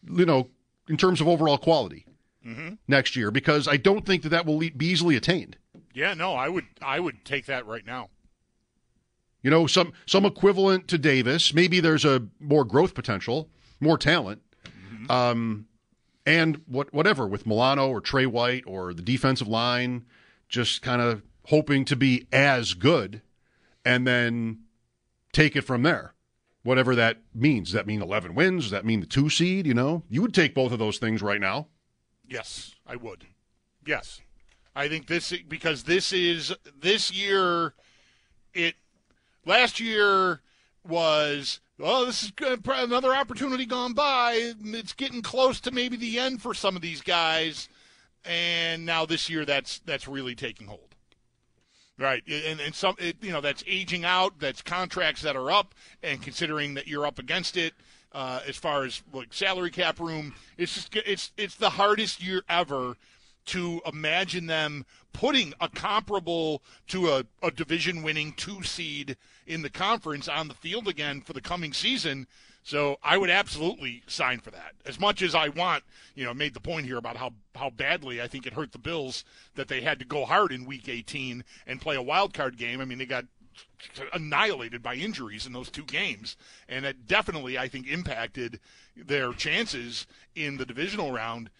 You 0.02 0.26
know, 0.26 0.50
in 0.88 0.96
terms 0.96 1.20
of 1.20 1.28
overall 1.28 1.56
quality 1.56 2.04
mm-hmm. 2.44 2.74
next 2.88 3.14
year 3.14 3.30
because 3.30 3.68
I 3.68 3.76
don't 3.76 4.04
think 4.04 4.24
that 4.24 4.30
that 4.30 4.44
will 4.44 4.58
be 4.58 4.74
easily 4.80 5.14
attained. 5.14 5.56
Yeah, 5.94 6.14
no, 6.14 6.34
I 6.34 6.48
would 6.48 6.66
I 6.82 6.98
would 6.98 7.24
take 7.24 7.46
that 7.46 7.64
right 7.64 7.86
now. 7.86 8.10
You 9.40 9.50
know, 9.50 9.68
some 9.68 9.92
some 10.04 10.24
equivalent 10.24 10.88
to 10.88 10.98
Davis. 10.98 11.54
Maybe 11.54 11.78
there's 11.78 12.04
a 12.04 12.26
more 12.40 12.64
growth 12.64 12.94
potential, 12.94 13.48
more 13.78 13.96
talent, 13.96 14.42
mm-hmm. 14.66 15.08
um, 15.08 15.65
and 16.26 16.60
what 16.66 16.92
whatever 16.92 17.26
with 17.26 17.46
Milano 17.46 17.88
or 17.88 18.00
Tre 18.00 18.26
White 18.26 18.64
or 18.66 18.92
the 18.92 19.02
defensive 19.02 19.48
line, 19.48 20.04
just 20.48 20.82
kind 20.82 21.00
of 21.00 21.22
hoping 21.44 21.84
to 21.84 21.96
be 21.96 22.26
as 22.32 22.74
good, 22.74 23.22
and 23.84 24.06
then 24.06 24.58
take 25.32 25.54
it 25.54 25.62
from 25.62 25.84
there. 25.84 26.12
Whatever 26.64 26.96
that 26.96 27.22
means. 27.32 27.68
Does 27.68 27.74
that 27.74 27.86
mean 27.86 28.02
11 28.02 28.34
wins? 28.34 28.64
Does 28.64 28.70
that 28.72 28.84
mean 28.84 28.98
the 28.98 29.06
two 29.06 29.30
seed? 29.30 29.68
You 29.68 29.74
know, 29.74 30.02
you 30.10 30.20
would 30.20 30.34
take 30.34 30.52
both 30.52 30.72
of 30.72 30.80
those 30.80 30.98
things 30.98 31.22
right 31.22 31.40
now. 31.40 31.68
Yes, 32.28 32.74
I 32.84 32.96
would. 32.96 33.26
Yes, 33.86 34.20
I 34.74 34.88
think 34.88 35.06
this 35.06 35.32
because 35.48 35.84
this 35.84 36.12
is 36.12 36.52
this 36.76 37.12
year. 37.12 37.74
It 38.52 38.74
last 39.44 39.78
year 39.78 40.40
was 40.88 41.60
oh 41.80 42.06
this 42.06 42.22
is 42.22 42.32
another 42.38 43.14
opportunity 43.14 43.66
gone 43.66 43.92
by. 43.92 44.52
It's 44.64 44.92
getting 44.92 45.22
close 45.22 45.60
to 45.60 45.70
maybe 45.70 45.96
the 45.96 46.18
end 46.18 46.42
for 46.42 46.54
some 46.54 46.76
of 46.76 46.82
these 46.82 47.00
guys, 47.00 47.68
and 48.24 48.86
now 48.86 49.06
this 49.06 49.28
year 49.30 49.44
that's 49.44 49.80
that's 49.80 50.08
really 50.08 50.34
taking 50.34 50.66
hold. 50.66 50.80
Right, 51.98 52.22
and 52.26 52.60
and 52.60 52.74
some 52.74 52.94
it, 52.98 53.16
you 53.22 53.32
know 53.32 53.40
that's 53.40 53.64
aging 53.66 54.04
out. 54.04 54.38
That's 54.38 54.60
contracts 54.60 55.22
that 55.22 55.34
are 55.34 55.50
up, 55.50 55.74
and 56.02 56.20
considering 56.20 56.74
that 56.74 56.86
you're 56.86 57.06
up 57.06 57.18
against 57.18 57.56
it, 57.56 57.72
uh, 58.12 58.40
as 58.46 58.56
far 58.56 58.84
as 58.84 59.02
like 59.12 59.32
salary 59.32 59.70
cap 59.70 59.98
room, 59.98 60.34
it's 60.58 60.74
just 60.74 60.94
it's 60.94 61.32
it's 61.36 61.54
the 61.54 61.70
hardest 61.70 62.22
year 62.22 62.42
ever 62.48 62.96
to 63.46 63.80
imagine 63.86 64.46
them 64.46 64.84
putting 65.12 65.54
a 65.60 65.68
comparable 65.68 66.62
to 66.88 67.08
a, 67.08 67.24
a 67.42 67.50
division 67.50 68.02
winning 68.02 68.32
two 68.32 68.62
seed 68.62 69.16
in 69.46 69.62
the 69.62 69.70
conference 69.70 70.28
on 70.28 70.48
the 70.48 70.54
field 70.54 70.88
again 70.88 71.20
for 71.20 71.32
the 71.32 71.40
coming 71.40 71.72
season. 71.72 72.26
So 72.62 72.98
I 73.02 73.16
would 73.16 73.30
absolutely 73.30 74.02
sign 74.08 74.40
for 74.40 74.50
that. 74.50 74.74
As 74.84 74.98
much 74.98 75.22
as 75.22 75.36
I 75.36 75.48
want, 75.48 75.84
you 76.16 76.24
know, 76.24 76.34
made 76.34 76.52
the 76.52 76.60
point 76.60 76.86
here 76.86 76.96
about 76.96 77.16
how, 77.16 77.32
how 77.54 77.70
badly 77.70 78.20
I 78.20 78.26
think 78.26 78.44
it 78.44 78.54
hurt 78.54 78.72
the 78.72 78.78
Bills 78.78 79.24
that 79.54 79.68
they 79.68 79.82
had 79.82 80.00
to 80.00 80.04
go 80.04 80.24
hard 80.24 80.50
in 80.50 80.66
week 80.66 80.88
18 80.88 81.44
and 81.66 81.80
play 81.80 81.94
a 81.94 82.02
wild 82.02 82.34
card 82.34 82.58
game. 82.58 82.80
I 82.80 82.84
mean, 82.84 82.98
they 82.98 83.06
got 83.06 83.26
annihilated 84.12 84.82
by 84.82 84.96
injuries 84.96 85.46
in 85.46 85.52
those 85.52 85.70
two 85.70 85.84
games. 85.84 86.36
And 86.68 86.84
it 86.84 87.06
definitely, 87.06 87.56
I 87.56 87.68
think, 87.68 87.86
impacted 87.86 88.60
their 88.96 89.32
chances 89.32 90.06
in 90.34 90.56
the 90.56 90.66
divisional 90.66 91.12
round. 91.12 91.50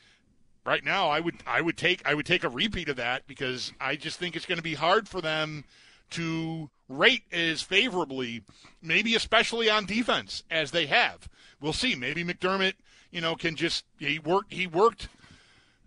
Right 0.66 0.85
now, 0.85 1.09
I 1.09 1.20
would 1.20 1.37
I 1.46 1.61
would 1.61 1.76
take 1.76 2.02
I 2.05 2.14
would 2.14 2.26
take 2.26 2.42
a 2.42 2.48
repeat 2.48 2.88
of 2.88 2.96
that 2.96 3.29
because 3.29 3.72
I 3.81 3.94
just 3.94 4.18
think 4.18 4.35
it's 4.35 4.46
going 4.46 4.59
to 4.59 4.64
be 4.64 4.74
hard 4.74 5.09
for 5.09 5.20
them 5.20 5.64
to 6.11 6.70
rate 6.88 7.22
as 7.31 7.62
favorably, 7.62 8.42
maybe 8.83 9.14
especially 9.14 9.70
on 9.70 9.87
defense 9.87 10.42
as 10.50 10.72
they 10.72 10.87
have. 10.87 11.29
We'll 11.61 11.72
see. 11.72 11.94
Maybe 11.94 12.24
McDermott, 12.24 12.74
you 13.12 13.20
know, 13.20 13.37
can 13.37 13.55
just 13.55 13.85
he 14.00 14.18
worked 14.18 14.52
he 14.52 14.66
worked 14.66 15.09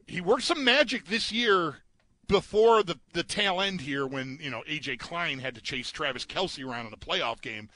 he 0.07 0.21
worked 0.21 0.43
some 0.43 0.63
magic 0.63 1.07
this 1.07 1.29
year 1.29 1.79
before 2.29 2.81
the 2.81 2.99
the 3.11 3.23
tail 3.23 3.59
end 3.59 3.81
here 3.81 4.07
when 4.07 4.39
you 4.41 4.49
know 4.49 4.63
AJ 4.65 4.99
Klein 4.99 5.39
had 5.39 5.55
to 5.55 5.61
chase 5.61 5.91
Travis 5.91 6.25
Kelce 6.25 6.65
around 6.65 6.87
in 6.87 6.93
a 6.93 6.97
playoff 6.97 7.41
game. 7.41 7.69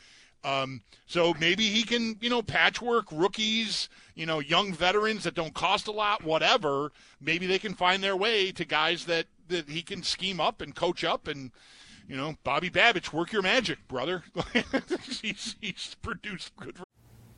Um, 0.44 0.82
so 1.06 1.34
maybe 1.40 1.70
he 1.70 1.84
can 1.84 2.18
you 2.22 2.30
know 2.30 2.42
patchwork 2.42 3.06
rookies, 3.12 3.90
you 4.16 4.26
know 4.26 4.40
young 4.40 4.74
veterans 4.74 5.24
that 5.24 5.36
don't 5.36 5.54
cost 5.54 5.88
a 5.88 5.92
lot, 5.92 6.24
whatever. 6.24 6.92
Maybe 7.22 7.48
they 7.48 7.60
can 7.60 7.74
find 7.74 8.04
their 8.04 8.16
way 8.16 8.52
to 8.52 8.66
guys 8.66 9.06
that 9.06 9.28
that 9.48 9.70
he 9.70 9.82
can 9.82 10.04
scheme 10.04 10.40
up 10.40 10.62
and 10.62 10.76
coach 10.76 11.04
up 11.04 11.28
and. 11.28 11.52
You 12.06 12.18
know, 12.18 12.36
Bobby 12.44 12.70
Babich, 12.70 13.14
work 13.14 13.32
your 13.32 13.42
magic, 13.42 13.88
brother. 13.88 14.24
he's, 15.22 15.56
he's 15.62 15.96
produced 16.02 16.54
good. 16.58 16.76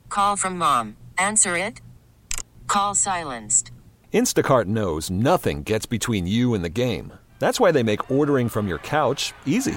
Call 0.08 0.34
from 0.34 0.58
mom. 0.58 0.96
Answer 1.16 1.56
it. 1.56 1.80
Call 2.66 2.96
silenced. 2.96 3.70
Instacart 4.12 4.64
knows 4.64 5.10
nothing 5.10 5.62
gets 5.62 5.86
between 5.86 6.26
you 6.26 6.54
and 6.54 6.64
the 6.64 6.68
game. 6.68 7.12
That's 7.38 7.60
why 7.60 7.70
they 7.70 7.82
make 7.82 8.10
ordering 8.10 8.48
from 8.48 8.66
your 8.66 8.78
couch 8.78 9.34
easy. 9.44 9.76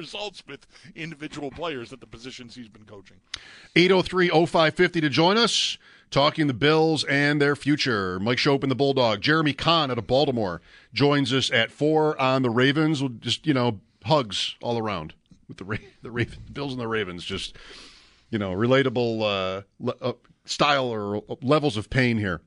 Results 0.00 0.42
with 0.48 0.66
individual 0.96 1.52
players 1.52 1.92
at 1.92 2.00
the 2.00 2.06
positions 2.06 2.56
he's 2.56 2.68
been 2.68 2.84
coaching. 2.84 3.18
803 3.76 4.28
0550 4.28 5.00
to 5.00 5.08
join 5.08 5.36
us, 5.36 5.78
talking 6.10 6.48
the 6.48 6.52
Bills 6.52 7.04
and 7.04 7.40
their 7.40 7.54
future. 7.54 8.18
Mike 8.18 8.38
Schopp 8.38 8.64
and 8.64 8.72
the 8.72 8.76
Bulldog. 8.76 9.20
Jeremy 9.20 9.52
Conn 9.52 9.92
out 9.92 9.98
of 9.98 10.08
Baltimore 10.08 10.60
joins 10.92 11.32
us 11.32 11.48
at 11.52 11.70
4 11.70 12.20
on 12.20 12.42
the 12.42 12.50
Ravens. 12.50 13.04
Just, 13.20 13.46
you 13.46 13.54
know, 13.54 13.78
hugs 14.04 14.56
all 14.60 14.78
around 14.78 15.14
with 15.46 15.58
the, 15.58 15.64
Ra- 15.64 15.76
the, 16.02 16.26
Bills 16.52 16.72
and 16.72 16.80
the 16.80 16.88
Ravens. 16.88 17.24
Just, 17.24 17.56
you 18.30 18.38
know, 18.40 18.50
relatable 18.50 19.22
uh, 19.22 19.62
le- 19.78 19.96
uh, 20.02 20.12
style 20.44 20.86
or 20.86 21.22
levels 21.40 21.76
of 21.76 21.88
pain 21.88 22.18
here. 22.18 22.40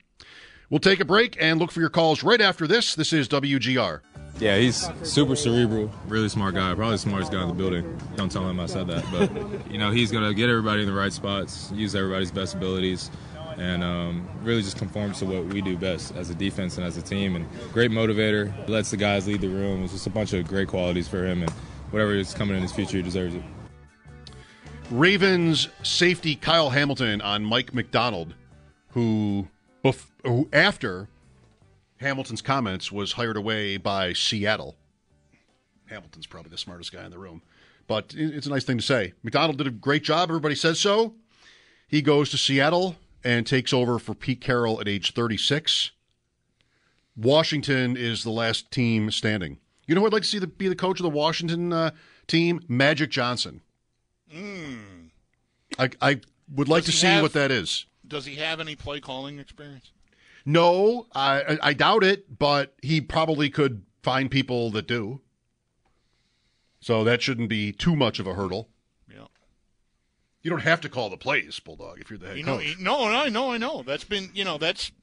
We'll 0.70 0.82
take 0.82 1.00
a 1.00 1.06
break 1.06 1.38
and 1.40 1.60
look 1.60 1.72
for 1.72 1.80
your 1.80 1.90
calls 1.90 2.24
right 2.24 2.42
after 2.42 2.68
this. 2.68 2.94
This 2.94 3.14
is 3.14 3.30
WGR. 3.30 4.02
Yeah, 4.40 4.58
he's 4.58 4.88
super 5.02 5.36
cerebral, 5.36 5.90
really 6.08 6.30
smart 6.30 6.54
guy, 6.54 6.74
probably 6.76 6.94
the 6.94 7.00
smartest 7.00 7.32
guy 7.32 7.42
in 7.42 7.48
the 7.48 7.56
building. 7.56 8.00
Don't 8.16 8.32
tell 8.32 8.48
him 8.48 8.60
I 8.60 8.68
said 8.68 8.86
that, 8.88 9.04
but 9.12 9.72
you 9.72 9.80
know 9.80 9.90
he's 9.90 10.12
gonna 10.12 10.34
get 10.34 10.48
everybody 10.50 10.82
in 10.82 10.88
the 10.88 10.94
right 10.94 11.12
spots, 11.12 11.72
use 11.74 11.96
everybody's 11.96 12.30
best 12.32 12.54
abilities, 12.54 13.10
and 13.58 13.84
um, 13.84 14.28
really 14.44 14.62
just 14.62 14.78
conforms 14.78 15.20
to 15.20 15.26
what 15.26 15.46
we 15.46 15.62
do 15.62 15.76
best 15.76 16.16
as 16.16 16.30
a 16.30 16.36
defense 16.36 16.78
and 16.78 16.86
as 16.86 16.98
a 16.98 17.02
team. 17.02 17.36
And 17.36 17.48
great 17.74 17.90
motivator, 17.90 18.54
lets 18.70 18.92
the 18.92 18.98
guys 18.98 19.28
lead 19.28 19.42
the 19.42 19.50
room. 19.50 19.84
It's 19.84 19.94
just 19.94 20.06
a 20.06 20.12
bunch 20.12 20.34
of 20.34 20.48
great 20.48 20.68
qualities 20.68 21.08
for 21.08 21.26
him, 21.26 21.42
and 21.42 21.50
whatever 21.90 22.14
is 22.14 22.36
coming 22.36 22.56
in 22.56 22.62
his 22.62 22.72
future, 22.72 22.98
he 22.98 23.04
deserves 23.04 23.34
it. 23.34 23.42
Ravens 24.92 25.68
safety 25.82 26.36
Kyle 26.36 26.70
Hamilton 26.70 27.22
on 27.22 27.44
Mike 27.44 27.74
Macdonald, 27.74 28.36
who, 28.92 29.48
bef- 29.84 30.06
who 30.24 30.48
after 30.54 31.08
Hamilton's 32.00 32.42
comments 32.42 32.92
was 32.92 33.14
hired 33.14 33.38
away 33.38 33.78
by 33.78 34.14
Seattle. 34.14 34.76
Hamilton's 35.88 36.28
probably 36.28 36.52
the 36.52 36.58
smartest 36.58 36.92
guy 36.92 37.04
in 37.06 37.12
the 37.12 37.18
room, 37.18 37.42
but 37.88 38.14
it's 38.16 38.46
a 38.46 38.50
nice 38.50 38.64
thing 38.66 38.78
to 38.78 38.84
say. 38.84 39.14
Macdonald 39.24 39.58
did 39.58 39.68
a 39.68 39.72
great 39.72 40.04
job. 40.04 40.30
Everybody 40.30 40.56
says 40.56 40.80
so. 40.80 41.16
He 41.88 42.02
goes 42.02 42.30
to 42.32 42.38
Seattle 42.38 42.98
and 43.24 43.48
takes 43.48 43.74
over 43.74 43.98
for 44.00 44.14
Pete 44.14 44.42
Carroll 44.42 44.80
at 44.82 44.88
age 44.88 45.14
36. 45.14 45.92
Washington 47.16 47.96
is 47.98 48.24
the 48.24 48.30
last 48.30 48.70
team 48.70 49.10
standing. 49.12 49.58
You 49.88 49.96
know 49.96 50.02
who 50.02 50.08
I'd 50.08 50.14
like 50.14 50.24
to 50.24 50.28
see 50.28 50.40
the, 50.40 50.48
be 50.48 50.68
the 50.68 50.76
coach 50.76 51.00
of 51.00 51.04
the 51.04 51.10
Washington 51.10 51.72
uh, 51.74 51.92
team? 52.28 52.60
Magic 52.68 53.10
Johnson. 53.10 53.62
Mm. 54.34 55.10
I, 55.80 55.90
I 56.02 56.22
would 56.54 56.68
like 56.68 56.84
Does 56.84 56.96
to 56.96 57.00
see 57.02 57.08
have- 57.08 57.24
what 57.24 57.34
that 57.34 57.50
is. 57.52 57.86
Does 58.06 58.26
he 58.26 58.36
have 58.36 58.60
any 58.62 58.76
play 58.76 59.00
calling 59.02 59.38
experience? 59.40 59.92
No, 60.48 61.08
I, 61.14 61.58
I- 61.62 61.74
doubt 61.74 62.06
it, 62.06 62.40
but 62.40 62.74
he 62.82 63.02
probably 63.02 63.50
could 63.50 63.84
find 64.02 64.32
people 64.32 64.72
that 64.72 64.88
do. 64.88 65.20
So 66.80 67.04
that 67.04 67.22
shouldn't 67.22 67.50
be 67.50 67.74
too 67.74 67.98
much 67.98 68.18
of 68.20 68.28
a 68.28 68.34
hurdle. 68.34 68.70
Yeah. 69.12 69.26
You 70.42 70.50
don't 70.50 70.62
have 70.62 70.80
to 70.82 70.90
call 70.90 71.10
the 71.10 71.18
plays, 71.18 71.60
Bulldog, 71.60 72.00
if 72.00 72.10
you're 72.10 72.18
the 72.18 72.28
head 72.28 72.38
You 72.38 72.44
know, 72.44 72.60
coach. 72.60 72.78
no, 72.80 73.10
no, 73.10 73.16
I 73.18 73.28
know, 73.28 73.52
I 73.52 73.58
know. 73.58 73.84
That's 73.86 74.06
been, 74.06 74.30
you 74.34 74.46
know, 74.46 74.58
that's 74.58 74.94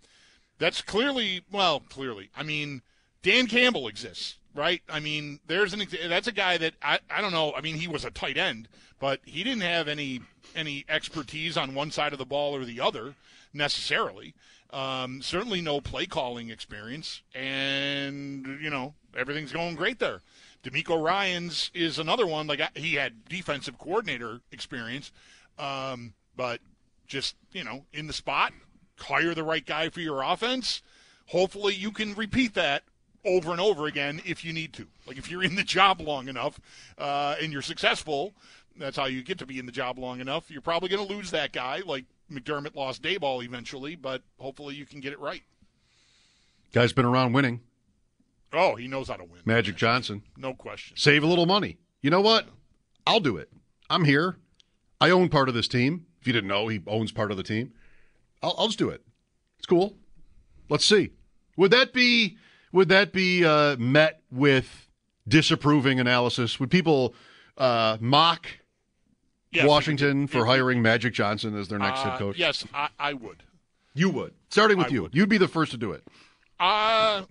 that's 0.58 0.80
clearly, 0.80 1.42
well, 1.52 1.80
clearly. 1.80 2.30
I 2.34 2.42
mean, 2.42 2.80
Dan 3.22 3.46
Campbell 3.46 3.86
exists, 3.86 4.38
right? 4.54 4.80
I 4.88 4.98
mean, 4.98 5.40
there's 5.46 5.74
an 5.74 5.82
that's 6.08 6.28
a 6.28 6.32
guy 6.32 6.56
that 6.56 6.72
I, 6.80 7.00
I 7.10 7.20
don't 7.20 7.32
know. 7.32 7.52
I 7.54 7.60
mean, 7.60 7.76
he 7.76 7.86
was 7.88 8.06
a 8.06 8.10
tight 8.10 8.38
end, 8.38 8.66
but 8.98 9.20
he 9.26 9.44
didn't 9.44 9.60
have 9.62 9.88
any 9.88 10.22
any 10.56 10.86
expertise 10.88 11.58
on 11.58 11.74
one 11.74 11.90
side 11.90 12.14
of 12.14 12.18
the 12.18 12.24
ball 12.24 12.56
or 12.56 12.64
the 12.64 12.80
other 12.80 13.14
necessarily. 13.54 14.34
Um, 14.70 15.22
certainly 15.22 15.60
no 15.60 15.80
play 15.80 16.06
calling 16.06 16.50
experience, 16.50 17.22
and 17.34 18.58
you 18.60 18.70
know 18.70 18.94
everything's 19.16 19.52
going 19.52 19.76
great 19.76 20.00
there. 20.00 20.20
DeMeco 20.64 21.00
Ryan's 21.02 21.70
is 21.74 21.98
another 21.98 22.26
one. 22.26 22.46
Like 22.46 22.60
he 22.76 22.94
had 22.94 23.24
defensive 23.28 23.78
coordinator 23.78 24.40
experience, 24.50 25.12
um, 25.58 26.14
but 26.36 26.60
just 27.06 27.36
you 27.52 27.62
know 27.62 27.84
in 27.92 28.08
the 28.08 28.12
spot, 28.12 28.52
hire 28.98 29.34
the 29.34 29.44
right 29.44 29.64
guy 29.64 29.90
for 29.90 30.00
your 30.00 30.22
offense. 30.22 30.82
Hopefully, 31.26 31.74
you 31.74 31.92
can 31.92 32.14
repeat 32.14 32.54
that 32.54 32.82
over 33.24 33.52
and 33.52 33.60
over 33.60 33.86
again 33.86 34.20
if 34.26 34.44
you 34.44 34.52
need 34.52 34.72
to. 34.74 34.86
Like 35.06 35.18
if 35.18 35.30
you're 35.30 35.42
in 35.42 35.54
the 35.54 35.62
job 35.62 36.00
long 36.00 36.28
enough 36.28 36.60
uh, 36.98 37.36
and 37.40 37.52
you're 37.52 37.62
successful, 37.62 38.34
that's 38.76 38.96
how 38.96 39.06
you 39.06 39.22
get 39.22 39.38
to 39.38 39.46
be 39.46 39.58
in 39.58 39.66
the 39.66 39.72
job 39.72 39.98
long 39.98 40.20
enough. 40.20 40.50
You're 40.50 40.62
probably 40.62 40.88
going 40.88 41.06
to 41.06 41.14
lose 41.14 41.30
that 41.30 41.52
guy, 41.52 41.82
like 41.86 42.04
McDermott 42.30 42.74
lost 42.74 43.02
Daboll 43.02 43.44
eventually, 43.44 43.96
but 43.96 44.22
hopefully 44.38 44.74
you 44.74 44.86
can 44.86 45.00
get 45.00 45.12
it 45.12 45.20
right. 45.20 45.42
Guy's 46.72 46.92
been 46.92 47.04
around 47.04 47.32
winning. 47.32 47.60
Oh, 48.52 48.76
he 48.76 48.88
knows 48.88 49.08
how 49.08 49.16
to 49.16 49.24
win. 49.24 49.40
Magic 49.44 49.76
Johnson. 49.76 50.22
No 50.36 50.54
question. 50.54 50.96
Save 50.96 51.22
a 51.22 51.26
little 51.26 51.46
money. 51.46 51.78
You 52.02 52.10
know 52.10 52.20
what? 52.20 52.46
I'll 53.06 53.20
do 53.20 53.36
it. 53.36 53.50
I'm 53.90 54.04
here. 54.04 54.36
I 55.00 55.10
own 55.10 55.28
part 55.28 55.48
of 55.48 55.54
this 55.54 55.68
team. 55.68 56.06
If 56.20 56.26
you 56.26 56.32
didn't 56.32 56.48
know, 56.48 56.68
he 56.68 56.80
owns 56.86 57.12
part 57.12 57.30
of 57.30 57.36
the 57.36 57.42
team. 57.42 57.72
I'll, 58.42 58.54
I'll 58.56 58.66
just 58.66 58.78
do 58.78 58.90
it. 58.90 59.02
It's 59.58 59.66
cool. 59.66 59.96
Let's 60.68 60.84
see. 60.84 61.10
Would 61.56 61.70
that 61.72 61.92
be 61.92 62.38
would 62.72 62.88
that 62.88 63.12
be 63.12 63.44
uh, 63.44 63.76
met 63.76 64.22
with 64.30 64.88
disapproving 65.28 66.00
analysis? 66.00 66.58
Would 66.58 66.70
people 66.70 67.14
uh, 67.56 67.98
mock 68.00 68.48
Yes, 69.54 69.66
Washington 69.68 70.26
for 70.26 70.44
hiring 70.46 70.82
Magic 70.82 71.14
Johnson 71.14 71.56
as 71.56 71.68
their 71.68 71.78
next 71.78 72.00
Uh, 72.00 72.10
head 72.10 72.18
coach? 72.18 72.36
Yes, 72.36 72.64
I, 72.74 72.88
I 72.98 73.12
would. 73.12 73.42
You 73.94 74.10
would. 74.10 74.34
Starting 74.50 74.76
with 74.78 74.88
I 74.88 74.90
you. 74.90 75.02
would. 75.02 75.14
You'd 75.14 75.28
be 75.28 75.38
the 75.38 75.48
first 75.48 75.70
to 75.70 75.76
do 75.76 75.92
it. 75.92 76.02
Uh, 76.58 77.22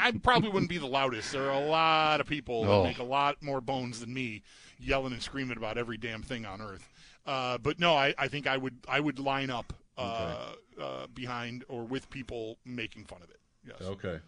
I 0.00 0.12
probably 0.22 0.48
wouldn't 0.50 0.68
be 0.70 0.78
the 0.78 0.86
loudest. 0.86 1.32
There 1.32 1.50
are 1.50 1.62
a 1.62 1.66
lot 1.66 2.20
of 2.20 2.26
people 2.26 2.64
Oh. 2.66 2.82
that 2.82 2.88
make 2.88 2.98
a 2.98 3.02
lot 3.04 3.42
more 3.42 3.60
bones 3.60 4.00
than 4.00 4.12
me, 4.12 4.42
yelling 4.78 5.12
and 5.12 5.22
screaming 5.22 5.56
about 5.56 5.78
every 5.78 5.96
damn 5.96 6.22
thing 6.22 6.44
on 6.46 6.60
earth. 6.60 6.88
Uh, 7.26 7.58
but 7.58 7.78
no, 7.78 7.94
I, 7.94 8.14
I 8.18 8.28
think 8.28 8.46
I 8.46 8.56
would 8.56 8.74
I 8.88 8.98
would 9.00 9.18
line 9.18 9.48
up 9.50 9.72
uh, 9.96 10.52
uh, 10.80 11.06
behind 11.14 11.64
or 11.68 11.84
with 11.84 12.10
people 12.10 12.58
making 12.64 13.04
fun 13.04 13.22
of 13.22 13.30
it. 13.30 13.38
Yes. 13.66 13.80
Okay. 13.82 14.18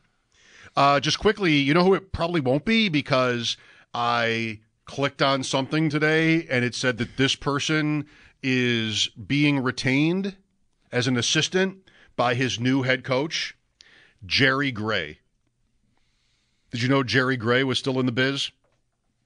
Uh, 0.77 1.01
just 1.01 1.19
quickly, 1.19 1.53
you 1.55 1.75
know 1.75 1.83
who 1.85 1.95
it 1.95 2.13
probably 2.13 2.41
won't 2.41 2.65
be 2.65 2.89
because 2.89 3.57
I 3.93 4.61
clicked 4.85 5.23
on 5.23 5.43
something 5.43 5.89
today 5.89 6.47
and 6.49 6.65
it 6.65 6.75
said 6.75 6.99
that 6.99 7.17
this 7.17 7.35
person 7.35 8.07
is 8.43 9.09
being 9.09 9.59
retained 9.59 10.37
as 10.93 11.07
an 11.07 11.17
assistant 11.17 11.79
by 12.17 12.35
his 12.35 12.61
new 12.61 12.83
head 12.83 13.03
coach, 13.05 13.57
Jerry 14.25 14.71
Gray. 14.71 15.19
Did 16.71 16.83
you 16.83 16.89
know 16.89 17.03
Jerry 17.03 17.37
Gray 17.37 17.65
was 17.65 17.79
still 17.79 17.99
in 18.01 18.07
the 18.07 18.13
biz? 18.13 18.51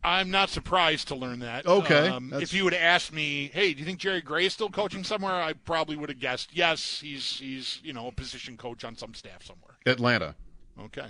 I'm 0.04 0.30
not 0.30 0.48
surprised 0.48 1.08
to 1.08 1.16
learn 1.16 1.40
that. 1.40 1.66
Okay, 1.66 2.08
Um, 2.08 2.32
if 2.32 2.54
you 2.54 2.62
would 2.64 2.72
have 2.72 2.82
asked 2.82 3.12
me, 3.12 3.50
hey, 3.52 3.72
do 3.72 3.80
you 3.80 3.84
think 3.84 3.98
Jerry 3.98 4.20
Gray 4.20 4.46
is 4.46 4.52
still 4.52 4.70
coaching 4.70 5.02
somewhere? 5.02 5.34
I 5.34 5.54
probably 5.54 5.96
would 5.96 6.08
have 6.08 6.20
guessed 6.20 6.50
yes. 6.52 7.00
He's 7.00 7.38
he's 7.40 7.80
you 7.82 7.92
know 7.92 8.06
a 8.06 8.12
position 8.12 8.56
coach 8.56 8.84
on 8.84 8.96
some 8.96 9.12
staff 9.12 9.42
somewhere. 9.42 9.74
Atlanta. 9.86 10.36
Okay. 10.80 11.08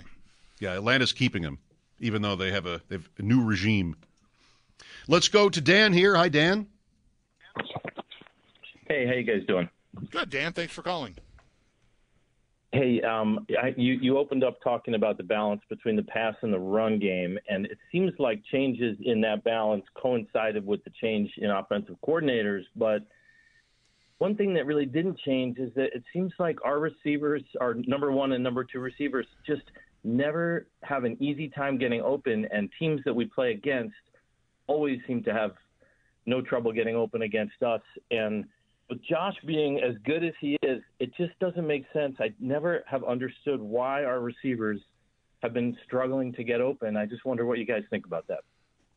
Yeah, 0.59 0.73
Atlanta's 0.73 1.13
keeping 1.13 1.43
him, 1.43 1.59
even 1.99 2.23
though 2.23 2.35
they 2.35 2.51
have 2.51 2.65
a 2.65 2.81
they 2.89 2.95
have 2.95 3.09
a 3.19 3.21
new 3.21 3.43
regime. 3.45 3.95
Let's 5.09 5.27
go 5.27 5.49
to 5.49 5.59
Dan 5.59 5.91
here. 5.91 6.15
Hi, 6.15 6.29
Dan. 6.29 6.67
Hey, 8.87 9.07
how 9.07 9.13
you 9.13 9.23
guys 9.23 9.43
doing? 9.47 9.67
Good, 10.11 10.29
Dan. 10.29 10.53
Thanks 10.53 10.71
for 10.71 10.83
calling. 10.83 11.15
Hey, 12.73 13.01
um, 13.01 13.47
I, 13.59 13.73
you 13.75 13.93
you 13.93 14.19
opened 14.19 14.43
up 14.43 14.61
talking 14.63 14.93
about 14.93 15.17
the 15.17 15.23
balance 15.23 15.61
between 15.67 15.95
the 15.95 16.03
pass 16.03 16.35
and 16.43 16.53
the 16.53 16.59
run 16.59 16.99
game, 16.99 17.39
and 17.49 17.65
it 17.65 17.79
seems 17.91 18.11
like 18.19 18.43
changes 18.51 18.99
in 19.03 19.19
that 19.21 19.43
balance 19.43 19.83
coincided 19.99 20.63
with 20.63 20.83
the 20.83 20.91
change 21.01 21.31
in 21.37 21.49
offensive 21.49 21.95
coordinators. 22.07 22.61
But 22.75 23.01
one 24.19 24.35
thing 24.35 24.53
that 24.53 24.67
really 24.67 24.85
didn't 24.85 25.17
change 25.25 25.57
is 25.57 25.73
that 25.73 25.87
it 25.95 26.03
seems 26.13 26.33
like 26.37 26.63
our 26.63 26.77
receivers, 26.77 27.41
our 27.59 27.73
number 27.87 28.11
one 28.11 28.33
and 28.33 28.43
number 28.43 28.63
two 28.63 28.79
receivers, 28.79 29.25
just 29.47 29.63
never 30.03 30.67
have 30.83 31.03
an 31.03 31.17
easy 31.19 31.49
time 31.49 31.79
getting 31.79 32.01
open, 32.01 32.47
and 32.51 32.69
teams 32.77 33.01
that 33.05 33.13
we 33.15 33.25
play 33.25 33.53
against 33.53 33.95
always 34.69 34.99
seem 35.07 35.23
to 35.23 35.33
have 35.33 35.51
no 36.25 36.41
trouble 36.41 36.71
getting 36.71 36.95
open 36.95 37.23
against 37.23 37.61
us. 37.63 37.81
And 38.11 38.45
with 38.89 39.03
Josh 39.03 39.35
being 39.45 39.79
as 39.79 39.95
good 40.05 40.23
as 40.23 40.33
he 40.39 40.57
is, 40.61 40.81
it 40.99 41.11
just 41.17 41.37
doesn't 41.39 41.65
make 41.65 41.85
sense. 41.91 42.15
I 42.19 42.33
never 42.39 42.83
have 42.87 43.03
understood 43.03 43.59
why 43.59 44.03
our 44.03 44.19
receivers 44.19 44.79
have 45.41 45.53
been 45.53 45.75
struggling 45.85 46.33
to 46.33 46.43
get 46.43 46.61
open. 46.61 46.95
I 46.95 47.05
just 47.05 47.25
wonder 47.25 47.45
what 47.45 47.57
you 47.57 47.65
guys 47.65 47.83
think 47.89 48.05
about 48.05 48.27
that. 48.27 48.39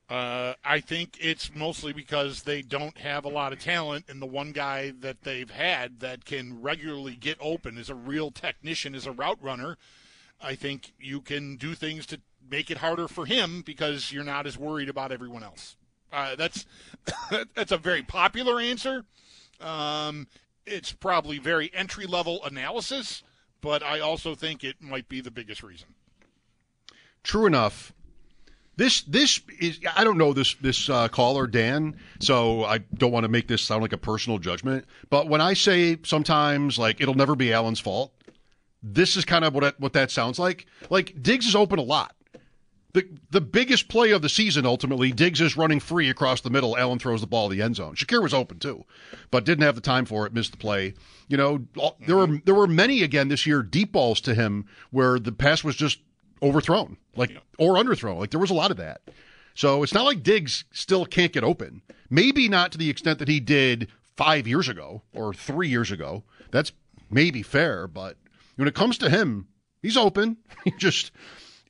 Uh, 0.08 0.54
I 0.62 0.80
think 0.80 1.16
it's 1.20 1.54
mostly 1.54 1.94
because 1.94 2.42
they 2.42 2.60
don't 2.60 2.98
have 2.98 3.24
a 3.24 3.30
lot 3.30 3.54
of 3.54 3.60
talent, 3.60 4.06
and 4.08 4.20
the 4.20 4.26
one 4.26 4.52
guy 4.52 4.92
that 5.00 5.22
they've 5.22 5.50
had 5.50 6.00
that 6.00 6.26
can 6.26 6.60
regularly 6.60 7.16
get 7.16 7.38
open 7.40 7.78
is 7.78 7.88
a 7.88 7.94
real 7.94 8.30
technician, 8.30 8.94
is 8.94 9.06
a 9.06 9.12
route 9.12 9.38
runner. 9.40 9.78
I 10.42 10.54
think 10.54 10.92
you 10.98 11.20
can 11.20 11.56
do 11.56 11.74
things 11.74 12.06
to 12.06 12.20
make 12.50 12.70
it 12.70 12.78
harder 12.78 13.08
for 13.08 13.26
him 13.26 13.62
because 13.62 14.12
you're 14.12 14.24
not 14.24 14.46
as 14.46 14.58
worried 14.58 14.88
about 14.88 15.12
everyone 15.12 15.42
else. 15.42 15.76
Uh, 16.12 16.36
that's 16.36 16.66
that's 17.54 17.72
a 17.72 17.78
very 17.78 18.02
popular 18.02 18.60
answer. 18.60 19.04
Um, 19.60 20.26
it's 20.66 20.92
probably 20.92 21.38
very 21.38 21.70
entry 21.74 22.06
level 22.06 22.44
analysis, 22.44 23.22
but 23.60 23.82
I 23.82 24.00
also 24.00 24.34
think 24.34 24.64
it 24.64 24.80
might 24.80 25.08
be 25.08 25.20
the 25.20 25.30
biggest 25.30 25.62
reason. 25.62 25.88
True 27.22 27.46
enough. 27.46 27.92
This 28.76 29.02
this 29.02 29.40
is 29.60 29.80
I 29.94 30.02
don't 30.02 30.18
know 30.18 30.32
this 30.32 30.54
this 30.54 30.88
uh, 30.88 31.08
caller 31.08 31.46
Dan, 31.46 31.96
so 32.20 32.64
I 32.64 32.78
don't 32.78 33.12
want 33.12 33.24
to 33.24 33.28
make 33.28 33.46
this 33.46 33.62
sound 33.62 33.82
like 33.82 33.92
a 33.92 33.98
personal 33.98 34.38
judgment. 34.38 34.86
But 35.10 35.28
when 35.28 35.40
I 35.40 35.54
say 35.54 35.98
sometimes 36.04 36.78
like 36.78 37.00
it'll 37.00 37.14
never 37.14 37.36
be 37.36 37.52
Allen's 37.52 37.80
fault, 37.80 38.12
this 38.82 39.16
is 39.16 39.24
kind 39.24 39.44
of 39.44 39.54
what 39.54 39.78
what 39.80 39.92
that 39.92 40.10
sounds 40.10 40.38
like. 40.38 40.66
Like 40.90 41.22
Diggs 41.22 41.46
is 41.46 41.54
open 41.54 41.78
a 41.78 41.82
lot. 41.82 42.14
The 42.92 43.08
the 43.30 43.40
biggest 43.40 43.88
play 43.88 44.10
of 44.10 44.20
the 44.20 44.28
season 44.28 44.66
ultimately, 44.66 45.12
Diggs 45.12 45.40
is 45.40 45.56
running 45.56 45.80
free 45.80 46.10
across 46.10 46.40
the 46.40 46.50
middle. 46.50 46.76
Allen 46.76 46.98
throws 46.98 47.20
the 47.22 47.26
ball 47.26 47.48
to 47.48 47.54
the 47.54 47.62
end 47.62 47.76
zone. 47.76 47.94
Shakir 47.94 48.22
was 48.22 48.34
open 48.34 48.58
too, 48.58 48.84
but 49.30 49.44
didn't 49.44 49.64
have 49.64 49.76
the 49.76 49.80
time 49.80 50.04
for 50.04 50.26
it. 50.26 50.34
Missed 50.34 50.52
the 50.52 50.58
play. 50.58 50.94
You 51.28 51.36
know, 51.36 51.64
there 52.06 52.16
were 52.16 52.38
there 52.44 52.54
were 52.54 52.66
many 52.66 53.02
again 53.02 53.28
this 53.28 53.46
year 53.46 53.62
deep 53.62 53.92
balls 53.92 54.20
to 54.22 54.34
him 54.34 54.66
where 54.90 55.18
the 55.18 55.32
pass 55.32 55.64
was 55.64 55.76
just 55.76 56.00
overthrown, 56.42 56.98
like 57.16 57.30
or 57.58 57.74
underthrown. 57.74 58.18
Like 58.18 58.30
there 58.30 58.40
was 58.40 58.50
a 58.50 58.54
lot 58.54 58.70
of 58.70 58.76
that. 58.76 59.00
So 59.54 59.82
it's 59.82 59.94
not 59.94 60.04
like 60.04 60.22
Diggs 60.22 60.64
still 60.72 61.06
can't 61.06 61.32
get 61.32 61.44
open. 61.44 61.82
Maybe 62.10 62.48
not 62.48 62.72
to 62.72 62.78
the 62.78 62.90
extent 62.90 63.18
that 63.20 63.28
he 63.28 63.40
did 63.40 63.88
five 64.16 64.46
years 64.46 64.68
ago 64.68 65.02
or 65.14 65.32
three 65.32 65.68
years 65.68 65.90
ago. 65.90 66.24
That's 66.50 66.72
maybe 67.10 67.42
fair, 67.42 67.86
but 67.86 68.16
when 68.56 68.68
it 68.68 68.74
comes 68.74 68.98
to 68.98 69.10
him, 69.10 69.48
he's 69.82 69.96
open. 69.96 70.36
He 70.64 70.70
just 70.78 71.10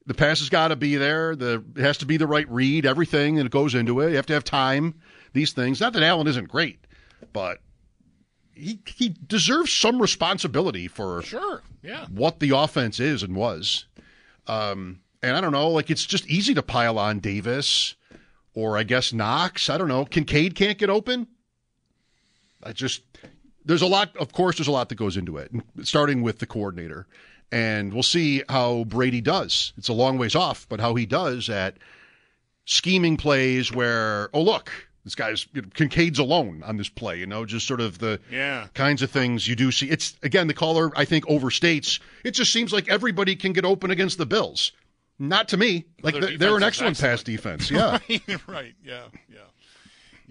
the 0.06 0.14
pass 0.14 0.40
has 0.40 0.48
got 0.48 0.68
to 0.68 0.76
be 0.76 0.96
there. 0.96 1.36
The 1.36 1.64
it 1.76 1.82
has 1.82 1.98
to 1.98 2.06
be 2.06 2.16
the 2.16 2.26
right 2.26 2.48
read. 2.50 2.86
Everything 2.86 3.36
that 3.36 3.50
goes 3.50 3.74
into 3.74 4.00
it. 4.00 4.10
You 4.10 4.16
have 4.16 4.26
to 4.26 4.34
have 4.34 4.44
time. 4.44 4.94
These 5.32 5.52
things. 5.52 5.80
Not 5.80 5.92
that 5.94 6.02
Allen 6.02 6.26
isn't 6.26 6.48
great, 6.48 6.86
but 7.32 7.60
he 8.54 8.80
he 8.86 9.14
deserves 9.26 9.72
some 9.72 10.00
responsibility 10.00 10.88
for 10.88 11.22
Sure, 11.22 11.62
yeah. 11.82 12.06
what 12.06 12.40
the 12.40 12.50
offense 12.50 13.00
is 13.00 13.22
and 13.22 13.34
was. 13.34 13.86
Um, 14.46 15.00
and 15.22 15.36
I 15.36 15.40
don't 15.40 15.52
know, 15.52 15.70
like 15.70 15.90
it's 15.90 16.04
just 16.04 16.26
easy 16.28 16.52
to 16.54 16.62
pile 16.62 16.98
on 16.98 17.20
Davis 17.20 17.94
or 18.54 18.76
I 18.76 18.82
guess 18.82 19.12
Knox. 19.12 19.70
I 19.70 19.78
don't 19.78 19.88
know. 19.88 20.04
Kincaid 20.04 20.54
can't 20.54 20.76
get 20.78 20.90
open. 20.90 21.28
I 22.62 22.72
just 22.72 23.02
there's 23.64 23.82
a 23.82 23.86
lot. 23.86 24.16
Of 24.16 24.32
course, 24.32 24.56
there's 24.58 24.68
a 24.68 24.72
lot 24.72 24.88
that 24.88 24.94
goes 24.96 25.16
into 25.16 25.36
it, 25.38 25.50
starting 25.82 26.22
with 26.22 26.38
the 26.38 26.46
coordinator, 26.46 27.06
and 27.50 27.92
we'll 27.92 28.02
see 28.02 28.42
how 28.48 28.84
Brady 28.84 29.20
does. 29.20 29.72
It's 29.76 29.88
a 29.88 29.92
long 29.92 30.18
ways 30.18 30.34
off, 30.34 30.66
but 30.68 30.80
how 30.80 30.94
he 30.94 31.06
does 31.06 31.48
at 31.48 31.76
scheming 32.64 33.16
plays 33.16 33.72
where 33.72 34.30
oh 34.32 34.42
look. 34.42 34.70
This 35.04 35.16
guy's 35.16 35.48
you 35.52 35.62
know, 35.62 35.68
Kincaid's 35.74 36.20
alone 36.20 36.62
on 36.64 36.76
this 36.76 36.88
play, 36.88 37.18
you 37.18 37.26
know, 37.26 37.44
just 37.44 37.66
sort 37.66 37.80
of 37.80 37.98
the 37.98 38.20
Yeah. 38.30 38.68
kinds 38.74 39.02
of 39.02 39.10
things 39.10 39.48
you 39.48 39.56
do 39.56 39.72
see. 39.72 39.90
It's 39.90 40.14
again 40.22 40.46
the 40.46 40.54
caller 40.54 40.92
I 40.94 41.04
think 41.04 41.24
overstates. 41.26 41.98
It 42.22 42.30
just 42.32 42.52
seems 42.52 42.72
like 42.72 42.88
everybody 42.88 43.34
can 43.34 43.52
get 43.52 43.64
open 43.64 43.90
against 43.90 44.16
the 44.18 44.26
Bills. 44.26 44.70
Not 45.18 45.48
to 45.48 45.56
me. 45.56 45.86
Like 46.04 46.14
Their 46.14 46.20
they're, 46.22 46.38
they're 46.38 46.56
an 46.56 46.62
is 46.62 46.66
excellent 46.68 47.00
pass 47.00 47.22
defense. 47.24 47.68
Yeah. 47.68 47.98
right. 48.46 48.74
Yeah, 48.84 49.02
yeah, 49.28 49.38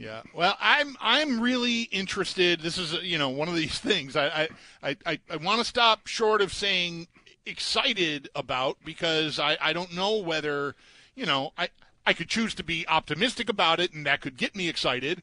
yeah. 0.01 0.21
Well, 0.33 0.57
I'm 0.59 0.97
I'm 0.99 1.39
really 1.39 1.83
interested. 1.83 2.61
This 2.61 2.77
is 2.77 2.93
you 3.03 3.17
know 3.17 3.29
one 3.29 3.47
of 3.47 3.55
these 3.55 3.79
things 3.79 4.15
I 4.15 4.49
I 4.81 4.97
I, 5.05 5.19
I 5.29 5.35
want 5.37 5.59
to 5.59 5.65
stop 5.65 6.07
short 6.07 6.41
of 6.41 6.51
saying 6.51 7.07
excited 7.45 8.29
about 8.35 8.77
because 8.83 9.39
I 9.39 9.57
I 9.61 9.73
don't 9.73 9.93
know 9.95 10.17
whether 10.17 10.75
you 11.15 11.25
know 11.25 11.51
I 11.57 11.69
I 12.05 12.13
could 12.13 12.29
choose 12.29 12.55
to 12.55 12.63
be 12.63 12.87
optimistic 12.87 13.47
about 13.47 13.79
it 13.79 13.93
and 13.93 14.05
that 14.05 14.21
could 14.21 14.37
get 14.37 14.55
me 14.55 14.67
excited. 14.67 15.21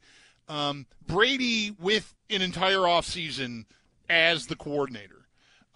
Um, 0.49 0.87
Brady 1.07 1.75
with 1.79 2.14
an 2.31 2.41
entire 2.41 2.79
offseason 2.79 3.67
as 4.09 4.47
the 4.47 4.57
coordinator, 4.57 5.27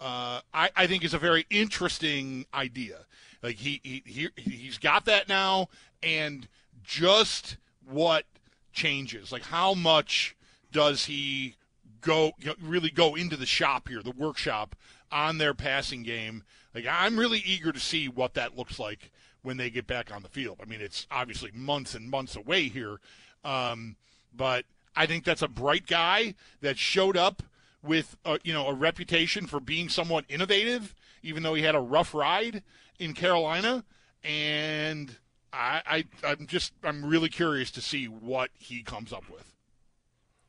uh, 0.01 0.41
I, 0.53 0.71
I 0.75 0.87
think 0.87 1.03
is 1.03 1.13
a 1.13 1.19
very 1.19 1.45
interesting 1.49 2.45
idea. 2.53 3.05
Like 3.43 3.57
he, 3.57 3.81
he 3.83 4.01
he 4.05 4.29
he's 4.37 4.77
got 4.77 5.05
that 5.05 5.27
now, 5.27 5.67
and 6.01 6.47
just 6.83 7.57
what 7.85 8.25
changes? 8.73 9.31
Like 9.31 9.43
how 9.43 9.73
much 9.73 10.35
does 10.71 11.05
he 11.05 11.55
go 12.01 12.33
really 12.61 12.89
go 12.89 13.15
into 13.15 13.37
the 13.37 13.45
shop 13.45 13.87
here, 13.87 14.01
the 14.03 14.11
workshop 14.11 14.75
on 15.11 15.37
their 15.37 15.53
passing 15.53 16.03
game? 16.03 16.43
Like 16.73 16.85
I'm 16.89 17.17
really 17.17 17.39
eager 17.45 17.71
to 17.71 17.79
see 17.79 18.07
what 18.07 18.33
that 18.33 18.57
looks 18.57 18.79
like 18.79 19.11
when 19.41 19.57
they 19.57 19.69
get 19.69 19.87
back 19.87 20.13
on 20.13 20.23
the 20.23 20.29
field. 20.29 20.59
I 20.61 20.65
mean, 20.65 20.81
it's 20.81 21.05
obviously 21.11 21.51
months 21.53 21.95
and 21.95 22.09
months 22.09 22.35
away 22.35 22.69
here, 22.69 22.99
um, 23.43 23.95
but 24.35 24.65
I 24.95 25.05
think 25.05 25.23
that's 25.23 25.41
a 25.41 25.47
bright 25.47 25.85
guy 25.87 26.35
that 26.61 26.77
showed 26.77 27.17
up 27.17 27.43
with 27.83 28.15
a, 28.25 28.39
you 28.43 28.53
know 28.53 28.67
a 28.67 28.73
reputation 28.73 29.45
for 29.45 29.59
being 29.59 29.89
somewhat 29.89 30.25
innovative, 30.29 30.95
even 31.21 31.43
though 31.43 31.53
he 31.53 31.63
had 31.63 31.75
a 31.75 31.79
rough 31.79 32.13
ride 32.13 32.63
in 32.99 33.13
Carolina, 33.13 33.83
and 34.23 35.17
I, 35.53 35.81
I 35.85 36.05
I'm 36.25 36.47
just 36.47 36.73
I'm 36.83 37.05
really 37.05 37.29
curious 37.29 37.71
to 37.71 37.81
see 37.81 38.05
what 38.05 38.49
he 38.57 38.81
comes 38.81 39.13
up 39.13 39.29
with 39.29 39.53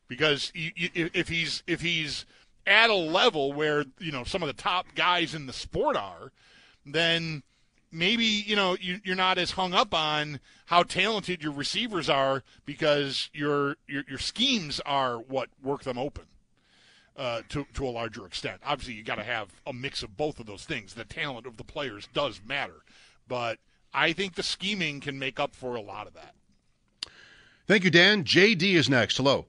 because 0.08 0.50
if 0.54 1.28
he's 1.28 1.62
if 1.66 1.80
he's 1.82 2.24
at 2.66 2.90
a 2.90 2.94
level 2.94 3.52
where 3.52 3.84
you 3.98 4.10
know 4.10 4.24
some 4.24 4.42
of 4.42 4.46
the 4.46 4.54
top 4.54 4.86
guys 4.94 5.34
in 5.34 5.46
the 5.46 5.52
sport 5.52 5.96
are, 5.96 6.32
then 6.86 7.42
maybe 7.92 8.24
you 8.24 8.56
know 8.56 8.76
you, 8.80 9.00
you're 9.04 9.16
not 9.16 9.38
as 9.38 9.52
hung 9.52 9.74
up 9.74 9.94
on 9.94 10.40
how 10.66 10.82
talented 10.82 11.42
your 11.42 11.52
receivers 11.52 12.08
are 12.08 12.42
because 12.64 13.30
your 13.32 13.76
your, 13.86 14.04
your 14.08 14.18
schemes 14.18 14.80
are 14.86 15.18
what 15.18 15.48
work 15.62 15.84
them 15.84 15.98
open 15.98 16.24
uh, 17.16 17.42
to 17.48 17.66
to 17.74 17.86
a 17.86 17.90
larger 17.90 18.26
extent. 18.26 18.60
Obviously, 18.64 18.94
you 18.94 19.02
got 19.02 19.16
to 19.16 19.24
have 19.24 19.48
a 19.66 19.72
mix 19.72 20.02
of 20.02 20.16
both 20.16 20.40
of 20.40 20.46
those 20.46 20.64
things. 20.64 20.94
The 20.94 21.04
talent 21.04 21.46
of 21.46 21.56
the 21.56 21.64
players 21.64 22.08
does 22.12 22.40
matter, 22.46 22.82
but 23.28 23.58
I 23.94 24.12
think 24.12 24.34
the 24.34 24.42
scheming 24.42 25.00
can 25.00 25.18
make 25.18 25.38
up 25.38 25.54
for 25.54 25.76
a 25.76 25.80
lot 25.80 26.06
of 26.06 26.14
that. 26.14 26.34
Thank 27.66 27.84
you, 27.84 27.90
Dan. 27.90 28.24
JD 28.24 28.74
is 28.74 28.90
next. 28.90 29.16
Hello. 29.16 29.46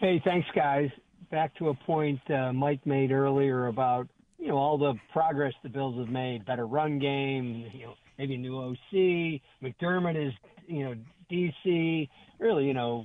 Hey, 0.00 0.20
thanks, 0.24 0.48
guys. 0.54 0.90
Back 1.30 1.54
to 1.58 1.68
a 1.68 1.74
point 1.74 2.20
uh, 2.30 2.52
Mike 2.52 2.84
made 2.86 3.12
earlier 3.12 3.66
about 3.66 4.08
you 4.38 4.48
know 4.48 4.56
all 4.56 4.78
the 4.78 4.94
progress 5.12 5.52
the 5.62 5.68
Bills 5.68 5.98
have 5.98 6.08
made, 6.08 6.46
better 6.46 6.66
run 6.66 6.98
game, 6.98 7.70
you 7.74 7.86
know 7.86 7.94
maybe 8.18 8.34
a 8.34 8.38
new 8.38 8.58
OC. 8.58 9.40
McDermott 9.62 10.16
is 10.16 10.32
you 10.66 10.84
know 10.84 10.94
DC, 11.30 12.08
really 12.38 12.66
you 12.66 12.74
know 12.74 13.04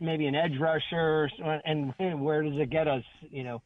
maybe 0.00 0.26
an 0.26 0.34
edge 0.34 0.58
rusher, 0.60 1.30
and 1.64 1.94
where 2.20 2.42
does 2.42 2.58
it 2.58 2.70
get 2.70 2.88
us? 2.88 3.04
You 3.30 3.44
know, 3.44 3.62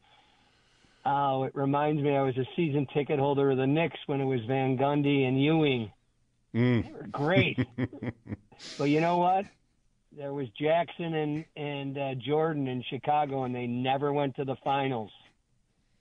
oh, 1.09 1.43
it 1.43 1.55
reminds 1.55 2.01
me 2.01 2.15
I 2.15 2.21
was 2.21 2.37
a 2.37 2.45
season 2.55 2.87
ticket 2.93 3.19
holder 3.19 3.51
of 3.51 3.57
the 3.57 3.67
Knicks 3.67 3.99
when 4.05 4.21
it 4.21 4.25
was 4.25 4.41
Van 4.45 4.77
Gundy 4.77 5.27
and 5.27 5.41
Ewing. 5.41 5.91
Mm. 6.53 6.85
They 6.85 6.91
were 6.91 7.07
great. 7.07 7.59
but 8.77 8.85
you 8.85 9.01
know 9.01 9.17
what? 9.17 9.45
There 10.15 10.33
was 10.33 10.47
Jackson 10.59 11.13
and 11.13 11.45
and 11.55 11.97
uh, 11.97 12.15
Jordan 12.15 12.67
in 12.67 12.83
Chicago, 12.89 13.43
and 13.43 13.53
they 13.53 13.67
never 13.67 14.11
went 14.11 14.35
to 14.37 14.45
the 14.45 14.55
finals. 14.63 15.11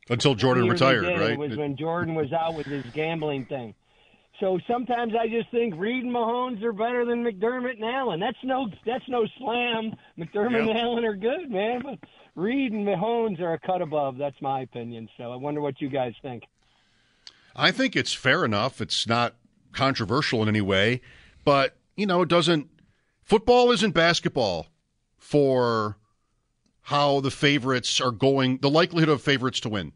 Until 0.09 0.35
Jordan 0.35 0.63
The 0.63 0.67
year 0.69 0.77
they 0.77 0.85
retired, 0.85 1.03
did, 1.03 1.21
right? 1.21 1.31
It 1.33 1.39
was 1.39 1.57
when 1.57 1.77
Jordan 1.77 2.15
was 2.15 2.33
out 2.33 2.55
with 2.55 2.67
his 2.67 2.85
gambling 2.95 3.45
thing. 3.47 3.75
So 4.41 4.59
sometimes 4.69 5.15
I 5.19 5.27
just 5.29 5.51
think 5.51 5.75
Reid 5.77 6.05
and 6.05 6.15
Mahomes 6.15 6.63
are 6.63 6.73
better 6.73 7.05
than 7.05 7.25
McDermott 7.25 7.75
and 7.75 7.85
Allen. 7.85 8.21
That's 8.21 8.39
no 8.45 8.69
that's 8.87 9.09
no 9.09 9.27
slam. 9.39 9.95
McDermott 10.17 10.61
Yep. 10.61 10.69
and 10.69 10.79
Allen 10.79 11.05
are 11.05 11.17
good, 11.17 11.51
man, 11.51 11.83
but 11.83 11.99
Reid 12.37 12.73
and 12.73 12.87
Mahomes 12.87 13.41
are 13.41 13.55
a 13.55 13.59
cut 13.59 13.83
above. 13.83 14.17
That's 14.17 14.41
my 14.41 14.61
opinion. 14.61 15.09
So 15.17 15.33
I 15.33 15.37
wonder 15.37 15.61
what 15.61 15.81
you 15.81 15.89
guys 15.89 16.15
think. 16.23 16.45
I 17.57 17.73
think 17.73 17.97
it's 17.97 18.13
fair 18.13 18.45
enough. 18.45 18.81
It's 18.81 19.09
not 19.09 19.35
controversial 19.73 20.41
in 20.43 20.49
any 20.49 20.61
way, 20.61 21.01
but 21.45 21.77
you 21.97 22.07
know, 22.07 22.23
it 22.23 22.29
doesn't. 22.29 22.69
Football 23.25 23.73
isn't 23.73 23.91
basketball 23.93 24.69
for 25.17 25.97
how 26.83 27.19
the 27.21 27.31
favorites 27.33 28.01
are 28.01 28.13
going. 28.13 28.59
The 28.59 28.71
likelihood 28.71 29.09
of 29.09 29.21
favorites 29.21 29.59
to 29.61 29.69
win. 29.69 29.93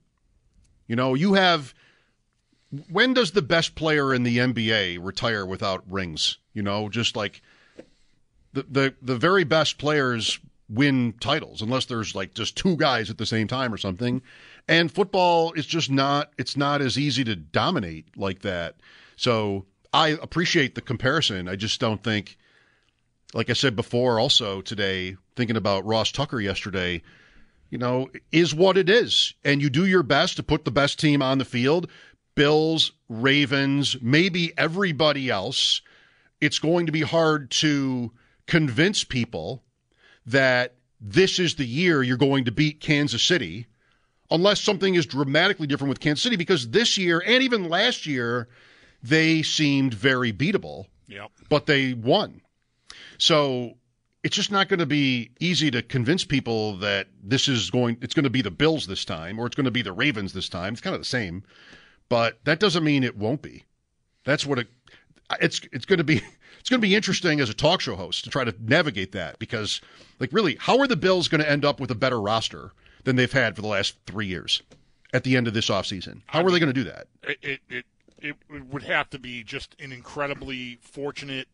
You 0.88 0.96
know, 0.96 1.14
you 1.14 1.34
have. 1.34 1.74
When 2.90 3.12
does 3.12 3.32
the 3.32 3.42
best 3.42 3.74
player 3.74 4.14
in 4.14 4.22
the 4.22 4.38
NBA 4.38 4.98
retire 5.04 5.44
without 5.44 5.84
rings? 5.90 6.38
You 6.54 6.62
know, 6.62 6.88
just 6.88 7.16
like 7.16 7.42
the 8.52 8.64
the 8.68 8.94
the 9.02 9.16
very 9.16 9.44
best 9.44 9.78
players 9.78 10.38
win 10.68 11.14
titles 11.20 11.60
unless 11.60 11.84
there's 11.84 12.14
like 12.14 12.34
just 12.34 12.56
two 12.56 12.76
guys 12.76 13.10
at 13.10 13.18
the 13.18 13.26
same 13.26 13.46
time 13.46 13.72
or 13.72 13.76
something. 13.76 14.22
And 14.68 14.90
football 14.90 15.52
is 15.52 15.66
just 15.66 15.90
not 15.90 16.32
it's 16.38 16.56
not 16.56 16.80
as 16.80 16.98
easy 16.98 17.24
to 17.24 17.36
dominate 17.36 18.16
like 18.16 18.40
that. 18.40 18.76
So 19.16 19.66
I 19.92 20.08
appreciate 20.08 20.74
the 20.74 20.80
comparison. 20.80 21.48
I 21.48 21.56
just 21.56 21.80
don't 21.80 22.02
think 22.02 22.38
like 23.34 23.50
I 23.50 23.54
said 23.54 23.76
before 23.76 24.18
also 24.18 24.60
today 24.60 25.16
thinking 25.36 25.56
about 25.56 25.84
Ross 25.86 26.12
Tucker 26.12 26.40
yesterday, 26.40 27.02
you 27.70 27.78
know, 27.78 28.10
is 28.30 28.54
what 28.54 28.76
it 28.76 28.88
is. 28.88 29.34
And 29.44 29.62
you 29.62 29.70
do 29.70 29.86
your 29.86 30.02
best 30.02 30.36
to 30.36 30.42
put 30.42 30.64
the 30.64 30.70
best 30.70 30.98
team 30.98 31.22
on 31.22 31.38
the 31.38 31.44
field. 31.44 31.90
Bills, 32.34 32.92
Ravens, 33.08 33.96
maybe 34.00 34.52
everybody 34.56 35.30
else, 35.30 35.82
it's 36.40 36.58
going 36.58 36.86
to 36.86 36.92
be 36.92 37.02
hard 37.02 37.50
to 37.50 38.12
convince 38.46 39.04
people 39.04 39.62
that 40.26 40.74
this 41.00 41.38
is 41.38 41.56
the 41.56 41.66
year 41.66 42.02
you're 42.02 42.16
going 42.16 42.44
to 42.44 42.52
beat 42.52 42.80
Kansas 42.80 43.22
City 43.22 43.66
unless 44.30 44.60
something 44.60 44.94
is 44.94 45.04
dramatically 45.04 45.66
different 45.66 45.90
with 45.90 46.00
Kansas 46.00 46.22
City 46.22 46.36
because 46.36 46.70
this 46.70 46.96
year 46.96 47.22
and 47.24 47.42
even 47.42 47.68
last 47.68 48.06
year 48.06 48.48
they 49.02 49.42
seemed 49.42 49.94
very 49.94 50.32
beatable. 50.32 50.86
Yep. 51.08 51.30
But 51.48 51.66
they 51.66 51.92
won. 51.92 52.40
So 53.18 53.74
it's 54.22 54.36
just 54.36 54.50
not 54.50 54.68
going 54.68 54.80
to 54.80 54.86
be 54.86 55.30
easy 55.40 55.70
to 55.72 55.82
convince 55.82 56.24
people 56.24 56.76
that 56.78 57.08
this 57.22 57.48
is 57.48 57.70
going 57.70 57.98
it's 58.00 58.14
going 58.14 58.24
to 58.24 58.30
be 58.30 58.42
the 58.42 58.50
Bills 58.50 58.86
this 58.86 59.04
time 59.04 59.38
or 59.38 59.46
it's 59.46 59.56
going 59.56 59.64
to 59.64 59.70
be 59.70 59.82
the 59.82 59.92
Ravens 59.92 60.32
this 60.32 60.48
time. 60.48 60.72
It's 60.72 60.80
kind 60.80 60.94
of 60.94 61.00
the 61.00 61.06
same. 61.06 61.42
But 62.12 62.44
that 62.44 62.60
doesn't 62.60 62.84
mean 62.84 63.04
it 63.04 63.16
won't 63.16 63.40
be. 63.40 63.64
That's 64.26 64.44
what 64.44 64.58
it 64.58 64.68
it's 65.40 65.62
it's 65.72 65.86
going 65.86 65.96
to 65.96 66.04
be 66.04 66.16
it's 66.60 66.68
going 66.68 66.78
to 66.78 66.86
be 66.86 66.94
interesting 66.94 67.40
as 67.40 67.48
a 67.48 67.54
talk 67.54 67.80
show 67.80 67.96
host 67.96 68.24
to 68.24 68.28
try 68.28 68.44
to 68.44 68.54
navigate 68.60 69.12
that 69.12 69.38
because 69.38 69.80
like 70.20 70.30
really 70.30 70.58
how 70.60 70.78
are 70.78 70.86
the 70.86 70.94
Bills 70.94 71.26
going 71.26 71.42
to 71.42 71.50
end 71.50 71.64
up 71.64 71.80
with 71.80 71.90
a 71.90 71.94
better 71.94 72.20
roster 72.20 72.72
than 73.04 73.16
they've 73.16 73.32
had 73.32 73.56
for 73.56 73.62
the 73.62 73.68
last 73.68 73.96
3 74.06 74.26
years 74.26 74.62
at 75.14 75.24
the 75.24 75.38
end 75.38 75.48
of 75.48 75.54
this 75.54 75.70
offseason? 75.70 76.20
How 76.26 76.44
are 76.44 76.50
they 76.50 76.58
going 76.58 76.74
to 76.74 76.74
do 76.74 76.84
that? 76.84 77.06
It, 77.22 77.38
it 77.40 77.60
it 77.70 77.86
it 78.50 78.66
would 78.70 78.82
have 78.82 79.08
to 79.08 79.18
be 79.18 79.42
just 79.42 79.74
an 79.80 79.90
incredibly 79.90 80.80
fortunate, 80.82 81.48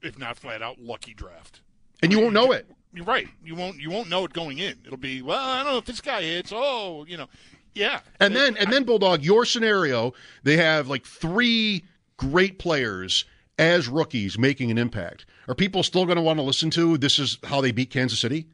if 0.00 0.16
not 0.16 0.36
flat 0.36 0.62
out 0.62 0.80
lucky 0.80 1.12
draft. 1.12 1.60
And 2.04 2.12
you 2.12 2.20
won't 2.20 2.34
know 2.34 2.52
it. 2.52 2.70
You're 2.92 3.04
right. 3.04 3.26
You 3.44 3.56
won't 3.56 3.80
you 3.80 3.90
won't 3.90 4.08
know 4.08 4.24
it 4.24 4.32
going 4.32 4.58
in. 4.58 4.76
It'll 4.86 4.96
be 4.96 5.22
well. 5.22 5.40
I 5.40 5.64
don't 5.64 5.72
know 5.72 5.78
if 5.78 5.86
this 5.86 6.00
guy 6.00 6.22
hits. 6.22 6.52
Oh, 6.54 7.04
you 7.08 7.16
know, 7.16 7.26
yeah. 7.74 8.00
And 8.20 8.34
then 8.34 8.56
and 8.56 8.72
then 8.72 8.84
Bulldog, 8.84 9.22
your 9.22 9.44
scenario, 9.44 10.12
they 10.42 10.56
have 10.56 10.88
like 10.88 11.04
three 11.04 11.84
great 12.16 12.58
players 12.58 13.24
as 13.58 13.88
rookies 13.88 14.38
making 14.38 14.70
an 14.70 14.78
impact. 14.78 15.26
Are 15.48 15.54
people 15.54 15.82
still 15.82 16.04
going 16.04 16.16
to 16.16 16.22
want 16.22 16.38
to 16.38 16.42
listen 16.42 16.70
to 16.70 16.96
this 16.98 17.18
is 17.18 17.38
how 17.44 17.60
they 17.60 17.72
beat 17.72 17.90
Kansas 17.90 18.18
City? 18.18 18.46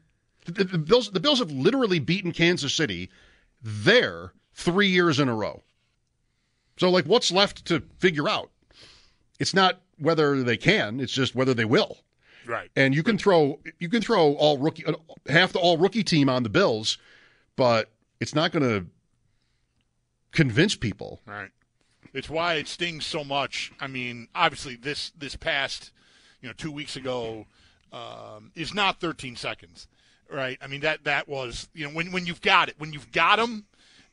The, 0.45 0.63
the 0.63 0.77
Bills 0.77 1.11
the 1.11 1.19
Bills 1.19 1.39
have 1.39 1.51
literally 1.51 1.99
beaten 1.99 2.31
Kansas 2.31 2.73
City 2.73 3.09
there 3.61 4.33
3 4.55 4.87
years 4.87 5.19
in 5.19 5.29
a 5.29 5.35
row. 5.35 5.61
So 6.77 6.89
like 6.89 7.05
what's 7.05 7.31
left 7.31 7.65
to 7.65 7.83
figure 7.99 8.27
out? 8.27 8.49
It's 9.39 9.53
not 9.53 9.81
whether 9.97 10.41
they 10.43 10.57
can, 10.57 10.99
it's 10.99 11.13
just 11.13 11.35
whether 11.35 11.53
they 11.53 11.65
will. 11.65 11.99
Right. 12.45 12.71
And 12.75 12.95
you 12.95 13.03
can 13.03 13.17
throw 13.17 13.59
you 13.79 13.89
can 13.89 14.01
throw 14.01 14.33
all 14.33 14.57
rookie 14.57 14.85
uh, 14.85 14.93
half 15.27 15.53
the 15.53 15.59
all 15.59 15.77
rookie 15.77 16.03
team 16.03 16.27
on 16.27 16.43
the 16.43 16.49
Bills, 16.49 16.97
but 17.55 17.91
it's 18.19 18.33
not 18.33 18.51
going 18.51 18.63
to 18.63 18.85
convince 20.31 20.75
people. 20.75 21.21
Right. 21.25 21.49
It's 22.13 22.29
why 22.29 22.55
it 22.55 22.67
stings 22.67 23.05
so 23.05 23.23
much. 23.23 23.71
I 23.79 23.87
mean, 23.87 24.27
obviously 24.35 24.75
this 24.75 25.11
this 25.17 25.35
past, 25.35 25.91
you 26.41 26.49
know, 26.49 26.53
two 26.53 26.71
weeks 26.71 26.95
ago, 26.95 27.45
um, 27.93 28.51
is 28.55 28.73
not 28.73 28.99
13 28.99 29.35
seconds, 29.35 29.87
right? 30.29 30.57
I 30.61 30.67
mean 30.67 30.81
that 30.81 31.03
that 31.05 31.27
was 31.27 31.69
you 31.73 31.85
know 31.87 31.93
when 31.93 32.11
when 32.11 32.25
you've 32.25 32.41
got 32.41 32.69
it 32.69 32.75
when 32.77 32.91
you've 32.93 33.11
got 33.11 33.37
them, 33.37 33.65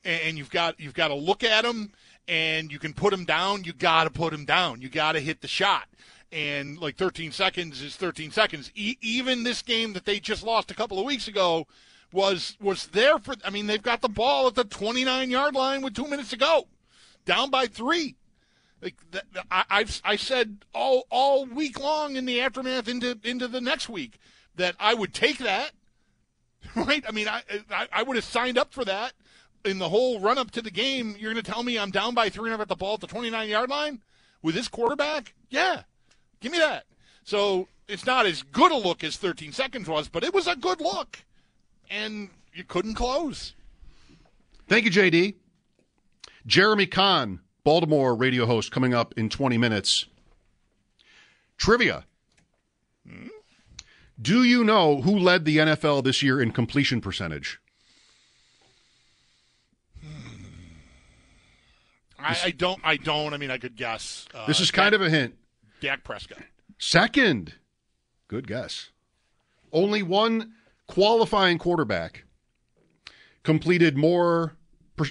and 0.04 0.38
you've 0.38 0.50
got 0.50 0.78
you've 0.78 0.94
got 0.94 1.08
to 1.08 1.14
look 1.14 1.42
at 1.42 1.62
them 1.62 1.92
and 2.26 2.70
you 2.70 2.78
can 2.78 2.92
put 2.92 3.10
them 3.10 3.24
down. 3.24 3.64
You 3.64 3.72
got 3.72 4.04
to 4.04 4.10
put 4.10 4.32
them 4.32 4.44
down. 4.44 4.80
You 4.80 4.88
got 4.88 5.12
to 5.12 5.20
hit 5.20 5.40
the 5.40 5.48
shot. 5.48 5.88
And 6.30 6.78
like 6.78 6.96
13 6.96 7.32
seconds 7.32 7.80
is 7.80 7.96
13 7.96 8.30
seconds. 8.30 8.70
E- 8.74 8.98
even 9.00 9.44
this 9.44 9.62
game 9.62 9.94
that 9.94 10.04
they 10.04 10.20
just 10.20 10.42
lost 10.42 10.70
a 10.70 10.74
couple 10.74 10.98
of 10.98 11.06
weeks 11.06 11.26
ago 11.26 11.66
was 12.12 12.56
was 12.60 12.86
there 12.88 13.18
for. 13.18 13.34
I 13.44 13.50
mean, 13.50 13.66
they've 13.66 13.82
got 13.82 14.00
the 14.00 14.08
ball 14.08 14.46
at 14.46 14.54
the 14.54 14.64
29 14.64 15.30
yard 15.30 15.54
line 15.54 15.82
with 15.82 15.94
two 15.94 16.06
minutes 16.06 16.30
to 16.30 16.36
go, 16.36 16.66
down 17.24 17.50
by 17.50 17.66
three. 17.66 18.16
Like 18.80 18.94
th- 19.10 19.24
th- 19.32 19.44
I, 19.50 19.64
I've 19.70 20.00
I 20.04 20.16
said 20.16 20.64
all 20.72 21.06
all 21.10 21.46
week 21.46 21.78
long 21.78 22.16
in 22.16 22.24
the 22.24 22.40
aftermath 22.40 22.88
into 22.88 23.18
into 23.24 23.48
the 23.48 23.60
next 23.60 23.88
week 23.88 24.18
that 24.56 24.76
I 24.78 24.94
would 24.94 25.14
take 25.14 25.38
that. 25.38 25.72
Right? 26.74 27.02
I 27.08 27.12
mean, 27.12 27.28
I 27.28 27.42
I, 27.70 27.88
I 27.92 28.02
would 28.02 28.16
have 28.16 28.24
signed 28.24 28.58
up 28.58 28.72
for 28.72 28.84
that 28.84 29.12
in 29.64 29.78
the 29.78 29.88
whole 29.88 30.20
run 30.20 30.38
up 30.38 30.50
to 30.52 30.62
the 30.62 30.70
game. 30.70 31.16
You're 31.18 31.32
going 31.32 31.42
to 31.42 31.50
tell 31.50 31.62
me 31.62 31.78
I'm 31.78 31.90
down 31.90 32.14
by 32.14 32.28
three 32.28 32.50
and 32.50 32.52
I've 32.52 32.58
got 32.58 32.68
the 32.68 32.76
ball 32.76 32.94
at 32.94 33.00
the 33.00 33.06
29 33.06 33.48
yard 33.48 33.70
line 33.70 34.00
with 34.42 34.54
this 34.54 34.68
quarterback? 34.68 35.34
Yeah, 35.50 35.82
give 36.40 36.52
me 36.52 36.58
that. 36.58 36.84
So 37.24 37.68
it's 37.86 38.06
not 38.06 38.26
as 38.26 38.42
good 38.42 38.72
a 38.72 38.76
look 38.76 39.02
as 39.02 39.16
13 39.16 39.52
seconds 39.52 39.88
was, 39.88 40.08
but 40.08 40.24
it 40.24 40.34
was 40.34 40.46
a 40.46 40.56
good 40.56 40.80
look, 40.80 41.24
and 41.90 42.28
you 42.52 42.64
couldn't 42.64 42.94
close. 42.94 43.54
Thank 44.68 44.84
you, 44.84 44.90
JD. 44.90 45.34
Jeremy 46.46 46.86
Conn, 46.86 47.40
Baltimore 47.64 48.14
radio 48.14 48.46
host, 48.46 48.70
coming 48.70 48.94
up 48.94 49.14
in 49.16 49.28
20 49.28 49.58
minutes. 49.58 50.06
Trivia. 51.56 52.04
Do 54.20 54.42
you 54.42 54.64
know 54.64 55.00
who 55.02 55.16
led 55.18 55.44
the 55.44 55.58
NFL 55.58 56.04
this 56.04 56.22
year 56.22 56.40
in 56.40 56.50
completion 56.52 57.00
percentage? 57.00 57.60
I, 62.18 62.36
I 62.46 62.50
don't. 62.50 62.80
I 62.82 62.96
don't. 62.96 63.32
I 63.32 63.36
mean, 63.36 63.50
I 63.50 63.58
could 63.58 63.76
guess. 63.76 64.26
Uh, 64.34 64.46
This 64.46 64.60
is 64.60 64.70
kind 64.70 64.94
of 64.94 65.00
a 65.02 65.08
hint. 65.08 65.34
Dak 65.80 66.02
Prescott. 66.02 66.42
Second. 66.78 67.54
Good 68.26 68.46
guess. 68.48 68.90
Only 69.72 70.02
one 70.02 70.52
qualifying 70.88 71.58
quarterback 71.58 72.24
completed 73.44 73.96
more, 73.96 74.56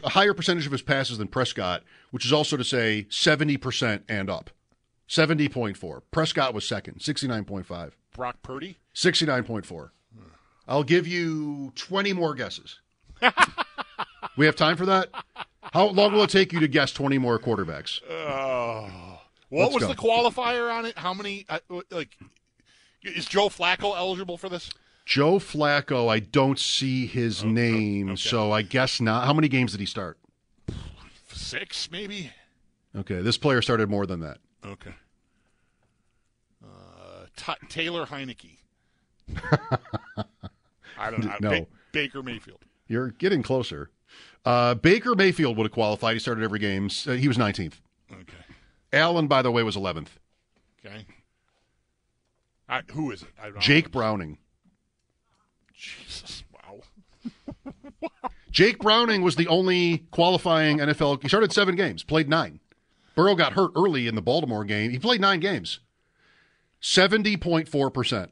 a 0.03 0.09
higher 0.09 0.33
percentage 0.33 0.65
of 0.65 0.71
his 0.71 0.81
passes 0.81 1.17
than 1.17 1.27
Prescott, 1.27 1.83
which 2.11 2.25
is 2.25 2.33
also 2.33 2.57
to 2.57 2.63
say 2.63 3.07
70% 3.09 4.01
and 4.09 4.29
up. 4.29 4.49
70.4. 5.07 6.01
Prescott 6.11 6.53
was 6.53 6.67
second, 6.67 6.99
69.5. 6.99 7.91
Brock 8.13 8.41
Purdy. 8.43 8.77
69.4. 8.93 9.91
I'll 10.67 10.83
give 10.83 11.07
you 11.07 11.71
20 11.75 12.11
more 12.11 12.35
guesses. 12.35 12.79
we 14.37 14.45
have 14.45 14.55
time 14.55 14.75
for 14.75 14.85
that? 14.85 15.09
How 15.61 15.87
long 15.87 16.13
will 16.13 16.23
it 16.23 16.29
take 16.29 16.51
you 16.51 16.59
to 16.59 16.67
guess 16.67 16.91
20 16.91 17.17
more 17.17 17.39
quarterbacks? 17.39 18.01
Oh. 18.09 19.21
What 19.49 19.71
Let's 19.71 19.73
was 19.75 19.83
go. 19.83 19.89
the 19.89 19.95
qualifier 19.95 20.73
on 20.73 20.85
it? 20.85 20.97
How 20.97 21.13
many? 21.13 21.45
Uh, 21.47 21.59
like, 21.89 22.09
is 23.01 23.25
Joe 23.25 23.47
Flacco 23.47 23.95
eligible 23.95 24.37
for 24.37 24.49
this? 24.49 24.69
Joe 25.07 25.39
Flacco, 25.39 26.09
I 26.09 26.19
don't 26.19 26.59
see 26.59 27.07
his 27.07 27.41
name, 27.41 28.17
so 28.17 28.51
I 28.51 28.61
guess 28.61 28.99
not. 28.99 29.25
How 29.25 29.31
many 29.31 29.47
games 29.47 29.71
did 29.71 29.79
he 29.79 29.85
start? 29.85 30.19
Six, 31.31 31.89
maybe. 31.89 32.29
Okay, 32.93 33.21
this 33.21 33.37
player 33.37 33.61
started 33.61 33.89
more 33.89 34.05
than 34.05 34.19
that. 34.19 34.39
Okay. 34.65 34.93
Uh, 36.61 37.25
T- 37.37 37.67
Taylor 37.69 38.05
Heinicke. 38.05 38.57
I 40.99 41.09
don't 41.09 41.23
know. 41.23 41.35
No. 41.39 41.49
Ba- 41.51 41.67
Baker 41.93 42.21
Mayfield. 42.21 42.65
You're 42.89 43.11
getting 43.11 43.41
closer. 43.41 43.91
Uh, 44.43 44.73
Baker 44.73 45.15
Mayfield 45.15 45.55
would 45.55 45.63
have 45.63 45.71
qualified. 45.71 46.15
He 46.15 46.19
started 46.19 46.43
every 46.43 46.59
game. 46.59 46.89
Uh, 47.07 47.13
he 47.13 47.29
was 47.29 47.37
19th. 47.37 47.75
Okay. 48.11 48.33
Allen, 48.91 49.27
by 49.27 49.41
the 49.41 49.53
way, 49.53 49.63
was 49.63 49.77
11th. 49.77 50.09
Okay. 50.85 51.05
I, 52.67 52.81
who 52.91 53.11
is 53.11 53.21
it? 53.21 53.29
I 53.41 53.51
don't 53.51 53.61
Jake 53.61 53.89
Browning. 53.89 54.37
Jesus. 55.77 56.43
Wow. 56.53 56.81
Jake 58.51 58.79
Browning 58.79 59.21
was 59.21 59.35
the 59.35 59.47
only 59.47 59.99
qualifying 60.11 60.79
NFL. 60.79 61.21
He 61.21 61.27
started 61.27 61.53
seven 61.53 61.75
games, 61.75 62.03
played 62.03 62.27
nine. 62.27 62.59
Burrow 63.15 63.35
got 63.35 63.53
hurt 63.53 63.71
early 63.75 64.07
in 64.07 64.15
the 64.15 64.21
Baltimore 64.21 64.63
game. 64.63 64.91
He 64.91 64.99
played 64.99 65.21
nine 65.21 65.39
games. 65.39 65.79
70.4%. 66.81 68.29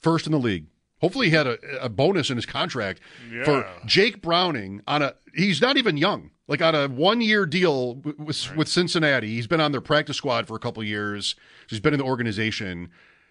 First 0.00 0.26
in 0.26 0.32
the 0.32 0.38
league. 0.38 0.66
Hopefully, 1.00 1.28
he 1.28 1.36
had 1.36 1.46
a, 1.46 1.58
a 1.80 1.88
bonus 1.88 2.30
in 2.30 2.36
his 2.36 2.46
contract 2.46 3.00
for 3.44 3.68
Jake 3.84 4.22
Browning 4.22 4.82
on 4.86 5.02
a. 5.02 5.14
He's 5.34 5.60
not 5.60 5.76
even 5.76 5.96
young. 5.96 6.30
Like 6.48 6.62
on 6.62 6.74
a 6.74 6.86
one-year 6.88 7.44
deal 7.44 7.96
with, 7.96 8.18
with, 8.18 8.56
with 8.56 8.68
Cincinnati. 8.68 9.28
He's 9.28 9.48
been 9.48 9.60
on 9.60 9.72
their 9.72 9.80
practice 9.80 10.16
squad 10.16 10.46
for 10.46 10.54
a 10.56 10.60
couple 10.60 10.82
years. 10.84 11.34
He's 11.68 11.80
been 11.80 11.92
in 11.92 11.98
the 11.98 12.06
organization. 12.06 12.90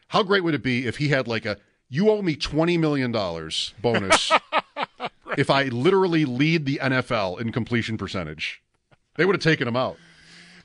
How 0.10 0.24
great 0.24 0.43
would 0.43 0.53
it 0.53 0.64
be 0.64 0.86
if 0.88 0.97
he 0.97 1.10
had 1.10 1.28
like 1.28 1.45
a 1.45 1.58
you 1.89 2.10
owe 2.10 2.22
me 2.22 2.36
twenty 2.36 2.78
million 2.78 3.12
dollars 3.12 3.74
bonus 3.82 4.32
if 5.38 5.49
I 5.49 5.64
literally 5.66 6.26
lead 6.26 6.66
the 6.66 6.80
NFL 6.82 7.39
in 7.41 7.51
completion 7.51 7.97
percentage? 7.97 8.62
They 9.16 9.26
would 9.26 9.36
have 9.36 9.43
taken 9.43 9.68
him 9.68 9.76
out. 9.76 9.97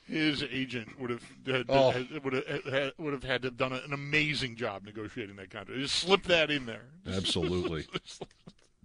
His 0.07 0.43
agent 0.43 0.99
would 0.99 1.09
have 1.09 1.23
had, 1.45 1.65
Oh. 1.69 1.93
would 2.23 2.33
have 2.33 2.91
would 2.97 3.13
have 3.13 3.23
had 3.23 3.43
to 3.43 3.47
have 3.47 3.57
done 3.57 3.71
an 3.71 3.93
amazing 3.93 4.55
job 4.57 4.83
negotiating 4.83 5.37
that 5.37 5.49
contract. 5.49 5.79
Just 5.79 5.95
slip 5.95 6.23
that 6.23 6.51
in 6.51 6.65
there. 6.65 6.81
Absolutely. 7.07 7.85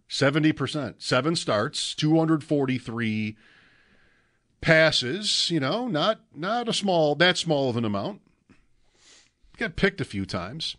Seventy 0.09 0.53
percent, 0.53 1.03
seven 1.03 1.35
starts, 1.35 1.95
two 1.97 2.17
hundred 2.17 2.45
forty-three 2.45 3.37
passes. 4.61 5.51
You 5.51 5.59
know, 5.61 5.89
not 5.89 6.21
not 6.35 6.69
a 6.69 6.73
small 6.73 7.15
that 7.17 7.37
small 7.39 7.71
of 7.71 7.77
an 7.77 7.85
amount. 7.85 8.21
Got 9.57 9.77
picked 9.77 10.01
a 10.01 10.05
few 10.05 10.27
times. 10.27 10.77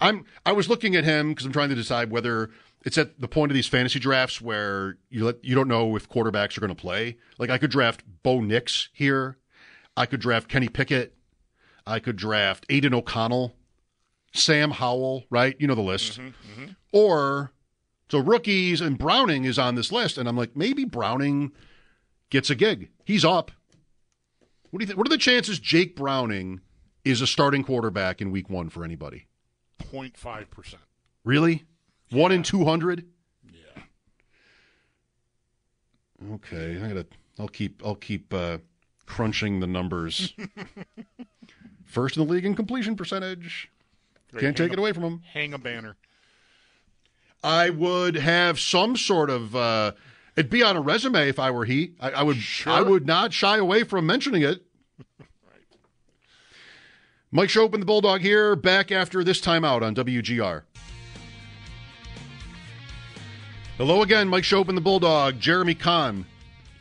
I'm 0.00 0.24
I 0.46 0.52
was 0.52 0.68
looking 0.68 0.96
at 0.96 1.04
him 1.04 1.30
because 1.30 1.46
I'm 1.46 1.52
trying 1.52 1.68
to 1.68 1.74
decide 1.74 2.10
whether 2.10 2.50
it's 2.84 2.96
at 2.96 3.20
the 3.20 3.28
point 3.28 3.52
of 3.52 3.54
these 3.54 3.66
fantasy 3.66 3.98
drafts 3.98 4.40
where 4.40 4.96
you 5.10 5.24
let 5.24 5.44
you 5.44 5.54
don't 5.54 5.68
know 5.68 5.96
if 5.96 6.08
quarterbacks 6.08 6.56
are 6.56 6.60
going 6.60 6.74
to 6.74 6.80
play. 6.80 7.18
Like 7.38 7.50
I 7.50 7.58
could 7.58 7.70
draft 7.70 8.02
Bo 8.22 8.40
Nix 8.40 8.88
here, 8.92 9.36
I 9.96 10.06
could 10.06 10.20
draft 10.20 10.48
Kenny 10.48 10.68
Pickett, 10.68 11.14
I 11.86 12.00
could 12.00 12.16
draft 12.16 12.64
Aidan 12.70 12.94
O'Connell, 12.94 13.54
Sam 14.32 14.70
Howell, 14.70 15.24
right? 15.28 15.56
You 15.58 15.66
know 15.66 15.74
the 15.74 15.82
list. 15.82 16.18
Mm-hmm, 16.18 16.62
mm-hmm. 16.62 16.72
Or 16.92 17.52
so 18.10 18.18
rookies 18.18 18.80
and 18.80 18.98
Browning 18.98 19.44
is 19.44 19.58
on 19.58 19.74
this 19.74 19.92
list, 19.92 20.16
and 20.16 20.28
I'm 20.28 20.36
like 20.36 20.56
maybe 20.56 20.84
Browning 20.84 21.52
gets 22.30 22.48
a 22.48 22.54
gig. 22.54 22.90
He's 23.04 23.24
up. 23.24 23.50
What 24.70 24.78
do 24.78 24.84
you 24.84 24.86
think? 24.86 24.98
What 24.98 25.06
are 25.06 25.10
the 25.10 25.18
chances 25.18 25.58
Jake 25.58 25.96
Browning 25.96 26.60
is 27.04 27.20
a 27.20 27.26
starting 27.26 27.64
quarterback 27.64 28.20
in 28.20 28.30
Week 28.30 28.50
One 28.50 28.68
for 28.68 28.84
anybody? 28.84 29.26
0.5 29.80 30.50
percent. 30.50 30.82
Really? 31.24 31.64
One 32.10 32.32
in 32.32 32.42
two 32.42 32.64
hundred? 32.64 33.06
Yeah. 33.52 33.82
Okay, 36.34 36.80
I 36.82 36.88
gotta. 36.88 37.06
I'll 37.38 37.48
keep. 37.48 37.82
I'll 37.84 37.94
keep 37.94 38.34
uh, 38.34 38.58
crunching 39.06 39.60
the 39.60 39.66
numbers. 39.66 40.34
First 41.84 42.16
in 42.16 42.26
the 42.26 42.32
league 42.32 42.44
in 42.44 42.54
completion 42.54 42.96
percentage. 42.96 43.70
Can't 44.38 44.56
take 44.56 44.72
it 44.72 44.78
away 44.78 44.92
from 44.92 45.02
him. 45.02 45.22
Hang 45.32 45.54
a 45.54 45.58
banner. 45.58 45.96
I 47.42 47.70
would 47.70 48.16
have 48.16 48.60
some 48.60 48.96
sort 48.96 49.30
of. 49.30 49.56
Uh, 49.56 49.92
it'd 50.36 50.50
be 50.50 50.62
on 50.62 50.76
a 50.76 50.80
resume 50.80 51.28
if 51.28 51.38
I 51.38 51.50
were 51.50 51.64
he. 51.64 51.92
I, 52.00 52.10
I 52.10 52.22
would. 52.22 52.38
I 52.66 52.82
would 52.82 53.06
not 53.06 53.32
shy 53.32 53.56
away 53.56 53.84
from 53.84 54.06
mentioning 54.06 54.42
it. 54.42 54.64
Mike 57.32 57.48
Schopp 57.48 57.72
and 57.74 57.82
the 57.82 57.86
Bulldog 57.86 58.20
here, 58.22 58.56
back 58.56 58.90
after 58.90 59.22
this 59.22 59.40
timeout 59.40 59.82
on 59.82 59.94
WGR. 59.94 60.62
Hello 63.78 64.02
again, 64.02 64.28
Mike 64.28 64.42
Schopp 64.44 64.68
and 64.68 64.76
the 64.76 64.80
Bulldog. 64.82 65.38
Jeremy 65.38 65.74
Conn 65.74 66.26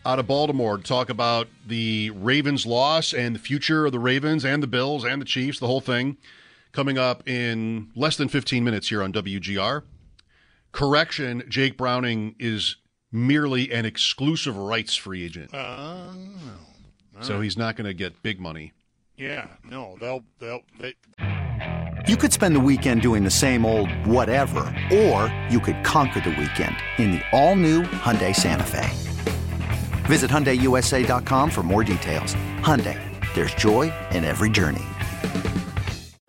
out 0.05 0.17
of 0.17 0.27
Baltimore 0.27 0.77
to 0.77 0.83
talk 0.83 1.09
about 1.09 1.47
the 1.67 2.09
Ravens 2.11 2.65
loss 2.65 3.13
and 3.13 3.35
the 3.35 3.39
future 3.39 3.85
of 3.85 3.91
the 3.91 3.99
Ravens 3.99 4.43
and 4.43 4.63
the 4.63 4.67
Bills 4.67 5.05
and 5.05 5.21
the 5.21 5.25
Chiefs, 5.25 5.59
the 5.59 5.67
whole 5.67 5.81
thing, 5.81 6.17
coming 6.71 6.97
up 6.97 7.27
in 7.29 7.91
less 7.95 8.17
than 8.17 8.27
15 8.27 8.63
minutes 8.63 8.89
here 8.89 9.03
on 9.03 9.13
WGR. 9.13 9.83
Correction, 10.71 11.43
Jake 11.47 11.77
Browning 11.77 12.35
is 12.39 12.77
merely 13.11 13.71
an 13.71 13.85
exclusive 13.85 14.57
rights 14.57 14.95
free 14.95 15.23
agent. 15.23 15.53
Uh, 15.53 16.11
So 17.21 17.39
he's 17.41 17.57
not 17.57 17.75
going 17.75 17.85
to 17.87 17.93
get 17.93 18.21
big 18.23 18.39
money. 18.39 18.71
Yeah, 19.19 19.47
no, 19.69 19.97
they'll 19.99 20.23
they'll 20.39 20.63
they, 20.79 20.95
You 22.07 22.15
could 22.15 22.31
spend 22.31 22.55
the 22.55 22.59
weekend 22.59 23.01
doing 23.01 23.23
the 23.23 23.29
same 23.29 23.65
old 23.65 23.91
whatever, 24.07 24.61
or 24.91 25.33
you 25.49 25.59
could 25.59 25.83
conquer 25.83 26.21
the 26.21 26.29
weekend 26.29 26.75
in 26.97 27.11
the 27.11 27.21
all-new 27.31 27.83
Hyundai 27.83 28.33
Santa 28.33 28.63
Fe. 28.63 28.89
Visit 30.07 30.31
HyundaiUSA.com 30.31 31.51
for 31.51 31.61
more 31.61 31.83
details. 31.83 32.33
Hyundai, 32.61 32.97
there's 33.35 33.53
joy 33.53 33.91
in 34.11 34.23
every 34.23 34.49
journey. 34.49 34.85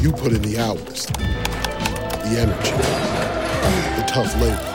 You 0.00 0.12
put 0.12 0.32
in 0.32 0.42
the 0.42 0.58
hours, 0.58 1.06
the 1.06 2.36
energy, 2.38 2.70
the 4.00 4.04
tough 4.08 4.34
labor. 4.40 4.70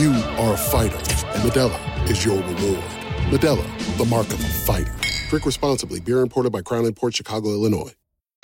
You 0.00 0.12
are 0.42 0.54
a 0.54 0.56
fighter, 0.56 0.96
and 0.96 1.42
Modelo 1.50 2.10
is 2.10 2.24
your 2.24 2.36
reward. 2.36 2.84
Modelo, 3.30 3.96
the 3.98 4.04
mark 4.04 4.26
of 4.28 4.40
a 4.40 4.48
fighter. 4.48 4.92
Drink 5.28 5.46
responsibly. 5.46 6.00
Beer 6.00 6.20
imported 6.22 6.50
by 6.50 6.62
Crown 6.62 6.92
Port 6.92 7.14
Chicago, 7.14 7.50
Illinois. 7.50 7.94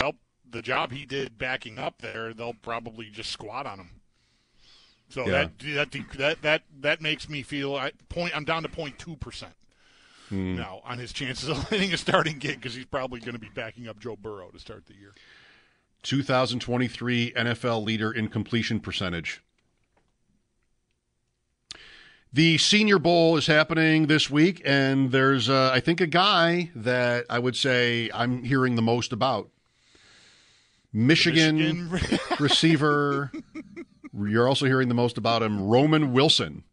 well, 0.00 0.14
the 0.48 0.62
job 0.62 0.92
he 0.92 1.04
did 1.04 1.36
backing 1.36 1.78
up 1.78 2.00
there, 2.00 2.32
they'll 2.32 2.54
probably 2.54 3.10
just 3.10 3.30
squat 3.30 3.66
on 3.66 3.80
him. 3.80 3.90
So 5.08 5.26
Yeah. 5.26 5.48
that, 5.58 5.90
that 5.90 6.16
that 6.18 6.42
that 6.42 6.62
that 6.80 7.00
makes 7.00 7.28
me 7.28 7.42
feel 7.42 7.74
I 7.74 7.92
point. 8.08 8.36
I'm 8.36 8.44
down 8.44 8.62
to 8.62 8.90
two 8.98 9.16
percent 9.16 9.54
Hmm. 10.28 10.56
now 10.56 10.80
on 10.84 10.98
his 10.98 11.12
chances 11.12 11.48
of 11.48 11.56
landing 11.70 11.92
a 11.92 11.96
starting 11.96 12.38
gig 12.38 12.56
because 12.56 12.74
he's 12.74 12.84
probably 12.84 13.20
going 13.20 13.34
to 13.34 13.38
be 13.38 13.50
backing 13.54 13.86
up 13.86 14.00
Joe 14.00 14.16
Burrow 14.16 14.50
to 14.50 14.58
start 14.58 14.86
the 14.86 14.94
year. 14.94 15.14
2023 16.02 17.32
NFL 17.32 17.84
leader 17.84 18.12
in 18.12 18.28
completion 18.28 18.80
percentage. 18.80 19.42
The 22.32 22.58
Senior 22.58 22.98
Bowl 22.98 23.36
is 23.36 23.46
happening 23.46 24.08
this 24.08 24.28
week, 24.28 24.60
and 24.64 25.10
there's, 25.10 25.48
uh, 25.48 25.70
I 25.72 25.80
think, 25.80 26.00
a 26.00 26.06
guy 26.06 26.70
that 26.74 27.24
I 27.30 27.38
would 27.38 27.56
say 27.56 28.10
I'm 28.12 28.42
hearing 28.42 28.74
the 28.76 28.82
most 28.82 29.12
about. 29.12 29.48
Michigan, 30.92 31.90
Michigan. 31.90 32.18
receiver. 32.38 33.32
You're 34.12 34.48
also 34.48 34.66
hearing 34.66 34.88
the 34.88 34.94
most 34.94 35.16
about 35.18 35.42
him, 35.42 35.66
Roman 35.66 36.12
Wilson 36.12 36.64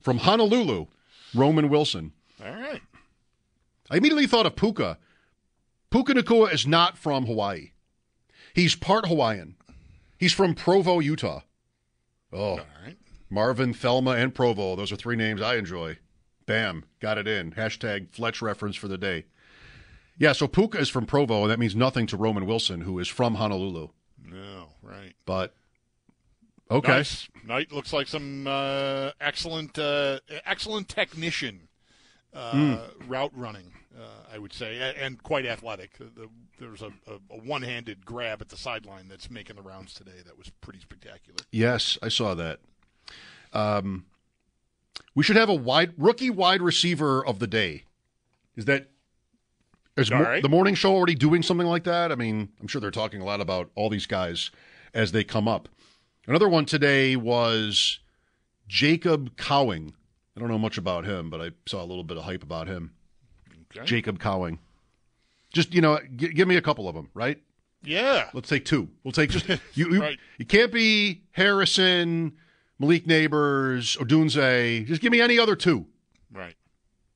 from 0.00 0.18
Honolulu. 0.18 0.86
Roman 1.34 1.68
Wilson. 1.68 2.12
All 3.88 3.94
right. 3.94 3.94
I 3.94 3.98
immediately 3.98 4.26
thought 4.26 4.46
of 4.46 4.56
Puka. 4.56 4.98
Puka 5.90 6.14
Nacua 6.14 6.52
is 6.52 6.66
not 6.66 6.98
from 6.98 7.26
Hawaii. 7.26 7.70
He's 8.54 8.74
part 8.74 9.06
Hawaiian. 9.06 9.56
He's 10.18 10.32
from 10.32 10.54
Provo, 10.54 10.98
Utah. 10.98 11.40
Oh, 12.32 12.60
Marvin, 13.28 13.72
Thelma, 13.72 14.12
and 14.12 14.34
Provo. 14.34 14.76
Those 14.76 14.92
are 14.92 14.96
three 14.96 15.16
names 15.16 15.42
I 15.42 15.56
enjoy. 15.56 15.98
Bam, 16.46 16.84
got 17.00 17.18
it 17.18 17.26
in. 17.26 17.52
Hashtag 17.52 18.10
Fletch 18.10 18.40
reference 18.40 18.76
for 18.76 18.88
the 18.88 18.98
day. 18.98 19.24
Yeah, 20.18 20.32
so 20.32 20.48
Puka 20.48 20.78
is 20.78 20.88
from 20.88 21.06
Provo, 21.06 21.42
and 21.42 21.50
that 21.50 21.58
means 21.58 21.76
nothing 21.76 22.06
to 22.08 22.16
Roman 22.16 22.46
Wilson, 22.46 22.82
who 22.82 22.98
is 22.98 23.08
from 23.08 23.34
Honolulu. 23.34 23.88
No, 24.24 24.68
right. 24.82 25.14
But 25.26 25.54
okay, 26.70 26.92
Nice. 26.92 27.28
Knight 27.44 27.72
looks 27.72 27.92
like 27.92 28.08
some 28.08 28.46
uh, 28.46 29.10
excellent, 29.20 29.78
uh, 29.78 30.20
excellent 30.44 30.88
technician 30.88 31.68
uh, 32.36 32.52
Mm. 32.52 32.80
route 33.08 33.32
running. 33.34 33.72
Uh, 33.98 34.02
I 34.34 34.36
would 34.38 34.52
say, 34.52 34.92
and 35.00 35.22
quite 35.22 35.46
athletic. 35.46 35.96
The, 35.96 36.28
there 36.58 36.68
was 36.68 36.82
a, 36.82 36.92
a, 37.06 37.14
a 37.30 37.38
one-handed 37.38 38.04
grab 38.04 38.42
at 38.42 38.50
the 38.50 38.56
sideline 38.56 39.08
that's 39.08 39.30
making 39.30 39.56
the 39.56 39.62
rounds 39.62 39.94
today. 39.94 40.20
That 40.26 40.36
was 40.36 40.50
pretty 40.60 40.80
spectacular. 40.80 41.38
Yes, 41.50 41.96
I 42.02 42.08
saw 42.08 42.34
that. 42.34 42.60
Um, 43.54 44.04
we 45.14 45.22
should 45.24 45.36
have 45.36 45.48
a 45.48 45.54
wide 45.54 45.94
rookie 45.96 46.28
wide 46.28 46.60
receiver 46.60 47.24
of 47.26 47.38
the 47.38 47.46
day. 47.46 47.84
Is 48.54 48.66
that 48.66 48.88
is 49.96 50.10
mo- 50.10 50.20
right. 50.22 50.42
the 50.42 50.48
morning 50.50 50.74
show 50.74 50.92
already 50.94 51.14
doing 51.14 51.42
something 51.42 51.66
like 51.66 51.84
that? 51.84 52.12
I 52.12 52.16
mean, 52.16 52.50
I'm 52.60 52.66
sure 52.68 52.82
they're 52.82 52.90
talking 52.90 53.22
a 53.22 53.24
lot 53.24 53.40
about 53.40 53.70
all 53.74 53.88
these 53.88 54.06
guys 54.06 54.50
as 54.92 55.12
they 55.12 55.24
come 55.24 55.48
up. 55.48 55.70
Another 56.26 56.50
one 56.50 56.66
today 56.66 57.16
was 57.16 57.98
Jacob 58.68 59.36
Cowing. 59.38 59.94
I 60.36 60.40
don't 60.40 60.48
know 60.48 60.58
much 60.58 60.76
about 60.78 61.04
him, 61.06 61.30
but 61.30 61.40
I 61.40 61.50
saw 61.66 61.82
a 61.82 61.86
little 61.86 62.04
bit 62.04 62.16
of 62.18 62.24
hype 62.24 62.42
about 62.42 62.68
him. 62.68 62.92
Okay. 63.74 63.86
Jacob 63.86 64.18
Cowing. 64.18 64.58
Just 65.52 65.72
you 65.74 65.80
know, 65.80 65.98
g- 66.16 66.28
give 66.32 66.46
me 66.46 66.56
a 66.56 66.62
couple 66.62 66.88
of 66.88 66.94
them, 66.94 67.08
right? 67.14 67.38
Yeah. 67.82 68.28
Let's 68.34 68.48
take 68.48 68.64
two. 68.64 68.88
We'll 69.04 69.12
take 69.12 69.30
just 69.30 69.48
you. 69.74 69.92
You, 69.92 70.00
Right. 70.02 70.18
you 70.38 70.44
can't 70.44 70.72
be 70.72 71.22
Harrison, 71.32 72.36
Malik 72.78 73.06
Nabers, 73.06 73.96
Odunze. 73.98 74.86
Just 74.86 75.00
give 75.00 75.12
me 75.12 75.20
any 75.20 75.38
other 75.38 75.56
two. 75.56 75.86
Right. 76.32 76.54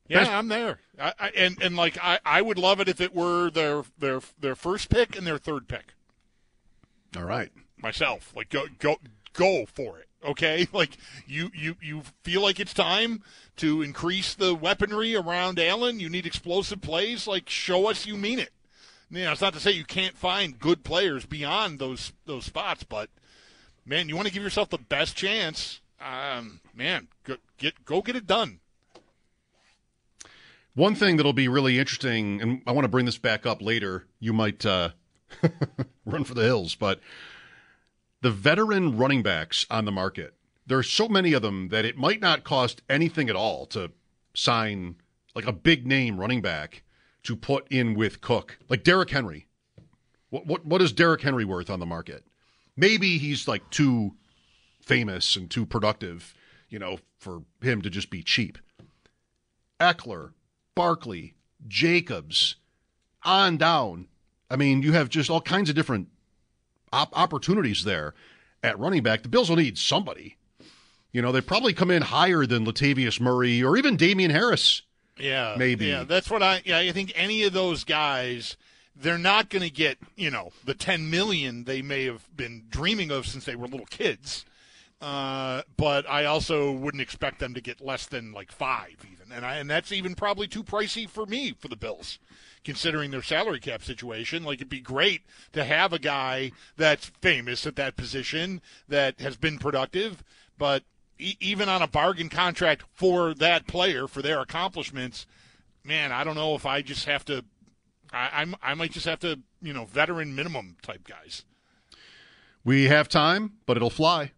Yeah, 0.09 0.21
Best- 0.21 0.31
I'm 0.31 0.49
there. 0.49 0.79
I, 0.99 1.13
I, 1.19 1.29
and 1.37 1.61
and 1.63 1.77
like 1.77 1.99
I, 2.03 2.19
I 2.25 2.43
would 2.43 2.59
love 2.59 2.81
it 2.81 2.89
if 2.89 3.01
it 3.01 3.15
were 3.15 3.51
their 3.51 3.85
their 3.99 4.21
their 4.39 4.55
first 4.55 4.89
pick 4.91 5.17
and 5.17 5.27
their 5.27 5.39
third 5.39 5.67
pick. 5.69 5.95
All 7.17 7.25
right. 7.25 7.51
Myself, 7.79 8.33
like 8.37 8.49
go 8.51 8.65
go 8.79 8.97
go 9.33 9.65
for 9.67 9.99
it. 9.99 10.09
Okay, 10.25 10.69
like 10.73 10.97
you 11.27 11.51
you 11.55 11.77
you 11.81 12.03
feel 12.23 12.43
like 12.43 12.61
it's 12.61 12.75
time 12.75 13.23
to 13.57 13.83
increase 13.83 14.35
the 14.35 14.55
weaponry 14.55 15.17
around 15.17 15.59
Allen. 15.59 16.01
You 16.01 16.09
need 16.09 16.27
explosive 16.27 16.81
plays. 16.81 17.27
Like 17.27 17.49
show 17.49 17.89
us 17.89 18.07
you 18.07 18.17
mean 18.17 18.39
it. 18.39 18.51
You 19.11 19.25
know, 19.25 19.33
it's 19.33 19.41
not 19.41 19.55
to 19.55 19.61
say 19.61 19.73
you 19.73 19.85
can't 19.85 20.17
find 20.17 20.59
good 20.59 20.85
players 20.85 21.27
beyond 21.27 21.79
those 21.79 22.13
those 22.27 22.45
spots, 22.45 22.85
but 22.85 23.11
man, 23.85 24.09
you 24.09 24.17
want 24.17 24.29
to 24.29 24.35
give 24.35 24.43
yourself 24.43 24.71
the 24.71 24.79
best 24.79 25.17
chance. 25.17 25.81
Um, 26.01 26.61
man, 26.75 27.09
go, 27.25 27.37
get 27.59 27.85
go 27.85 28.03
get 28.03 28.17
it 28.17 28.27
done. 28.27 28.61
One 30.75 30.95
thing 30.95 31.17
that'll 31.17 31.33
be 31.33 31.49
really 31.49 31.79
interesting, 31.79 32.41
and 32.41 32.63
I 32.67 32.73
want 32.73 32.85
to 32.85 32.89
bring 32.89 33.05
this 33.05 33.19
back 33.19 33.45
up 33.45 33.61
later. 33.61 34.07
You 34.21 34.33
might 34.33 34.65
uh, 34.65 34.91
run 36.05 36.25
for 36.25 36.35
the 36.35 36.45
hills, 36.45 36.77
but 36.77 37.01
the 38.21 38.31
veteran 38.31 38.97
running 38.97 39.23
backs 39.23 39.67
on 39.71 39.85
the 39.85 39.93
market. 39.93 40.35
There 40.67 40.79
are 40.79 40.83
so 40.83 41.09
many 41.09 41.33
of 41.33 41.43
them 41.43 41.69
that 41.69 41.85
it 41.85 41.97
might 41.97 42.21
not 42.21 42.45
cost 42.45 42.83
anything 42.89 43.29
at 43.29 43.37
all 43.37 43.67
to 43.67 43.93
sign 44.35 44.97
like 45.35 45.47
a 45.47 45.53
big 45.53 45.87
name 45.87 46.19
running 46.19 46.43
back 46.43 46.83
to 47.23 47.37
put 47.37 47.67
in 47.71 47.95
with 47.95 48.21
Cook, 48.21 48.59
like 48.69 48.85
Derrick 48.85 49.11
Henry. 49.11 49.47
What 50.29 50.47
what 50.47 50.65
what 50.65 50.83
is 50.83 50.93
Derrick 50.93 51.23
Henry 51.23 51.45
worth 51.45 51.71
on 51.71 51.81
the 51.81 51.87
market? 51.87 52.25
Maybe 52.77 53.19
he's 53.19 53.49
like 53.49 53.69
too 53.71 54.13
famous 54.81 55.37
and 55.37 55.51
too 55.51 55.67
productive, 55.67 56.35
you 56.69 56.79
know, 56.79 56.99
for 57.19 57.43
him 57.63 57.83
to 57.83 57.91
just 57.91 58.11
be 58.11 58.23
cheap. 58.23 58.59
Ekeler, 59.81 60.33
Barkley, 60.75 61.35
Jacobs, 61.67 62.57
on 63.25 63.57
down. 63.57 64.07
I 64.51 64.57
mean, 64.57 64.83
you 64.83 64.93
have 64.93 65.09
just 65.09 65.31
all 65.31 65.41
kinds 65.41 65.69
of 65.69 65.77
different 65.77 66.09
op- 66.93 67.17
opportunities 67.19 67.85
there 67.85 68.15
at 68.63 68.79
running 68.79 69.03
back. 69.03 69.23
The 69.23 69.29
Bills 69.29 69.49
will 69.49 69.57
need 69.57 69.79
somebody. 69.79 70.37
You 71.13 71.23
know, 71.23 71.33
they 71.33 71.41
probably 71.41 71.73
come 71.73 71.91
in 71.91 72.03
higher 72.03 72.47
than 72.47 72.65
Latavius 72.65 73.21
Murray 73.21 73.63
or 73.63 73.77
even 73.77 73.97
Damien 73.97 74.31
Harris. 74.31 74.83
Yeah, 75.19 75.57
maybe. 75.59 75.87
Yeah, 75.87 76.05
that's 76.05 76.31
what 76.31 76.43
I. 76.43 76.63
Yeah, 76.65 76.79
I 76.79 76.93
think 76.93 77.13
any 77.15 77.43
of 77.43 77.53
those 77.53 77.85
guys, 77.85 78.57
they're 78.97 79.19
not 79.19 79.51
going 79.51 79.63
to 79.63 79.71
get 79.71 79.99
you 80.17 80.31
know 80.31 80.51
the 80.65 80.75
ten 80.75 81.11
million 81.11 81.65
they 81.65 81.83
may 81.83 82.05
have 82.05 82.25
been 82.37 82.65
dreaming 82.71 83.11
of 83.11 83.27
since 83.27 83.45
they 83.45 83.57
were 83.57 83.67
little 83.67 83.87
kids. 83.87 84.45
Uh, 85.01 85.63
but 85.79 86.09
I 86.09 86.27
also 86.27 86.73
wouldn't 86.73 87.01
expect 87.01 87.39
them 87.39 87.55
to 87.55 87.61
get 87.63 87.81
less 87.81 88.07
than 88.07 88.33
like 88.33 88.53
five, 88.53 88.95
even, 89.11 89.33
and 89.33 89.47
I, 89.47 89.57
and 89.57 89.69
that's 89.69 89.93
even 89.93 90.15
probably 90.15 90.47
too 90.47 90.63
pricey 90.63 91.09
for 91.09 91.25
me 91.25 91.55
for 91.59 91.69
the 91.69 91.77
Bills, 91.77 92.19
considering 92.65 93.11
their 93.11 93.23
salary 93.23 93.61
cap 93.61 93.83
situation. 93.83 94.45
Like 94.45 94.59
it'd 94.59 94.69
be 94.69 94.81
great 94.81 95.23
to 95.53 95.65
have 95.65 95.93
a 95.93 95.99
guy 95.99 96.53
that's 96.77 97.07
famous 97.21 97.67
at 97.67 97.77
that 97.77 97.97
position 97.97 98.61
that 98.89 99.21
has 99.21 99.37
been 99.37 99.59
productive, 99.59 100.23
but 100.59 100.83
e- 101.19 101.37
even 101.41 101.69
on 101.69 101.83
a 101.83 101.89
bargain 101.89 102.29
contract 102.29 102.85
for 102.93 103.35
that 103.35 103.67
player 103.67 104.07
for 104.07 104.23
their 104.23 104.41
accomplishments, 104.41 105.27
man, 105.85 106.13
I 106.13 106.25
don't 106.25 106.37
know 106.37 106.55
if 106.55 106.67
I 106.67 106.83
just 106.83 107.07
have 107.07 107.25
to. 107.27 107.45
I, 108.13 108.31
I'm 108.35 108.55
I 108.63 108.75
might 108.75 108.93
just 108.93 109.07
have 109.07 109.21
to 109.21 109.41
you 109.63 109.73
know 109.73 109.85
veteran 109.85 110.35
minimum 110.35 110.77
type 110.83 111.07
guys. 111.07 111.45
We 112.65 112.85
have 112.89 113.09
time, 113.09 113.53
but 113.65 113.77
it'll 113.77 113.89
fly. 113.89 114.33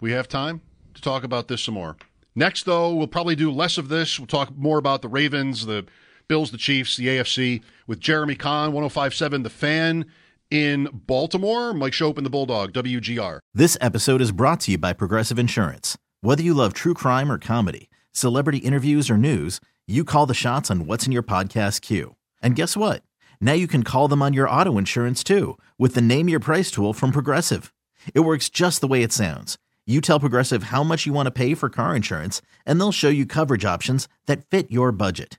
We 0.00 0.12
have 0.12 0.28
time 0.28 0.60
to 0.94 1.02
talk 1.02 1.24
about 1.24 1.48
this 1.48 1.62
some 1.62 1.74
more. 1.74 1.96
Next, 2.36 2.66
though, 2.66 2.94
we'll 2.94 3.08
probably 3.08 3.34
do 3.34 3.50
less 3.50 3.78
of 3.78 3.88
this. 3.88 4.20
We'll 4.20 4.28
talk 4.28 4.56
more 4.56 4.78
about 4.78 5.02
the 5.02 5.08
Ravens, 5.08 5.66
the 5.66 5.86
Bills, 6.28 6.50
the 6.50 6.58
Chiefs, 6.58 6.96
the 6.98 7.06
AFC 7.06 7.62
with 7.86 8.00
Jeremy 8.00 8.34
Conn, 8.34 8.72
1057 8.72 9.42
The 9.42 9.50
Fan 9.50 10.04
in 10.50 10.88
Baltimore. 10.92 11.72
Mike 11.72 11.94
Schopp 11.94 12.18
and 12.18 12.26
the 12.26 12.30
Bulldog, 12.30 12.72
WGR. 12.74 13.40
This 13.54 13.78
episode 13.80 14.20
is 14.20 14.30
brought 14.30 14.60
to 14.60 14.72
you 14.72 14.78
by 14.78 14.92
Progressive 14.92 15.38
Insurance. 15.38 15.96
Whether 16.20 16.42
you 16.42 16.52
love 16.52 16.74
true 16.74 16.92
crime 16.92 17.32
or 17.32 17.38
comedy, 17.38 17.88
celebrity 18.12 18.58
interviews 18.58 19.08
or 19.08 19.16
news, 19.16 19.58
you 19.86 20.04
call 20.04 20.26
the 20.26 20.34
shots 20.34 20.70
on 20.70 20.84
what's 20.84 21.06
in 21.06 21.12
your 21.12 21.22
podcast 21.22 21.80
queue. 21.80 22.16
And 22.42 22.54
guess 22.54 22.76
what? 22.76 23.02
Now 23.40 23.54
you 23.54 23.66
can 23.66 23.82
call 23.82 24.06
them 24.06 24.20
on 24.20 24.34
your 24.34 24.50
auto 24.50 24.76
insurance 24.76 25.24
too 25.24 25.56
with 25.78 25.94
the 25.94 26.02
Name 26.02 26.28
Your 26.28 26.40
Price 26.40 26.70
tool 26.70 26.92
from 26.92 27.10
Progressive. 27.10 27.72
It 28.12 28.20
works 28.20 28.50
just 28.50 28.82
the 28.82 28.86
way 28.86 29.02
it 29.02 29.12
sounds. 29.12 29.56
You 29.86 30.02
tell 30.02 30.20
Progressive 30.20 30.64
how 30.64 30.82
much 30.82 31.06
you 31.06 31.14
want 31.14 31.26
to 31.26 31.30
pay 31.30 31.54
for 31.54 31.70
car 31.70 31.96
insurance, 31.96 32.42
and 32.66 32.78
they'll 32.78 32.92
show 32.92 33.08
you 33.08 33.24
coverage 33.24 33.64
options 33.64 34.06
that 34.26 34.44
fit 34.50 34.70
your 34.70 34.92
budget. 34.92 35.38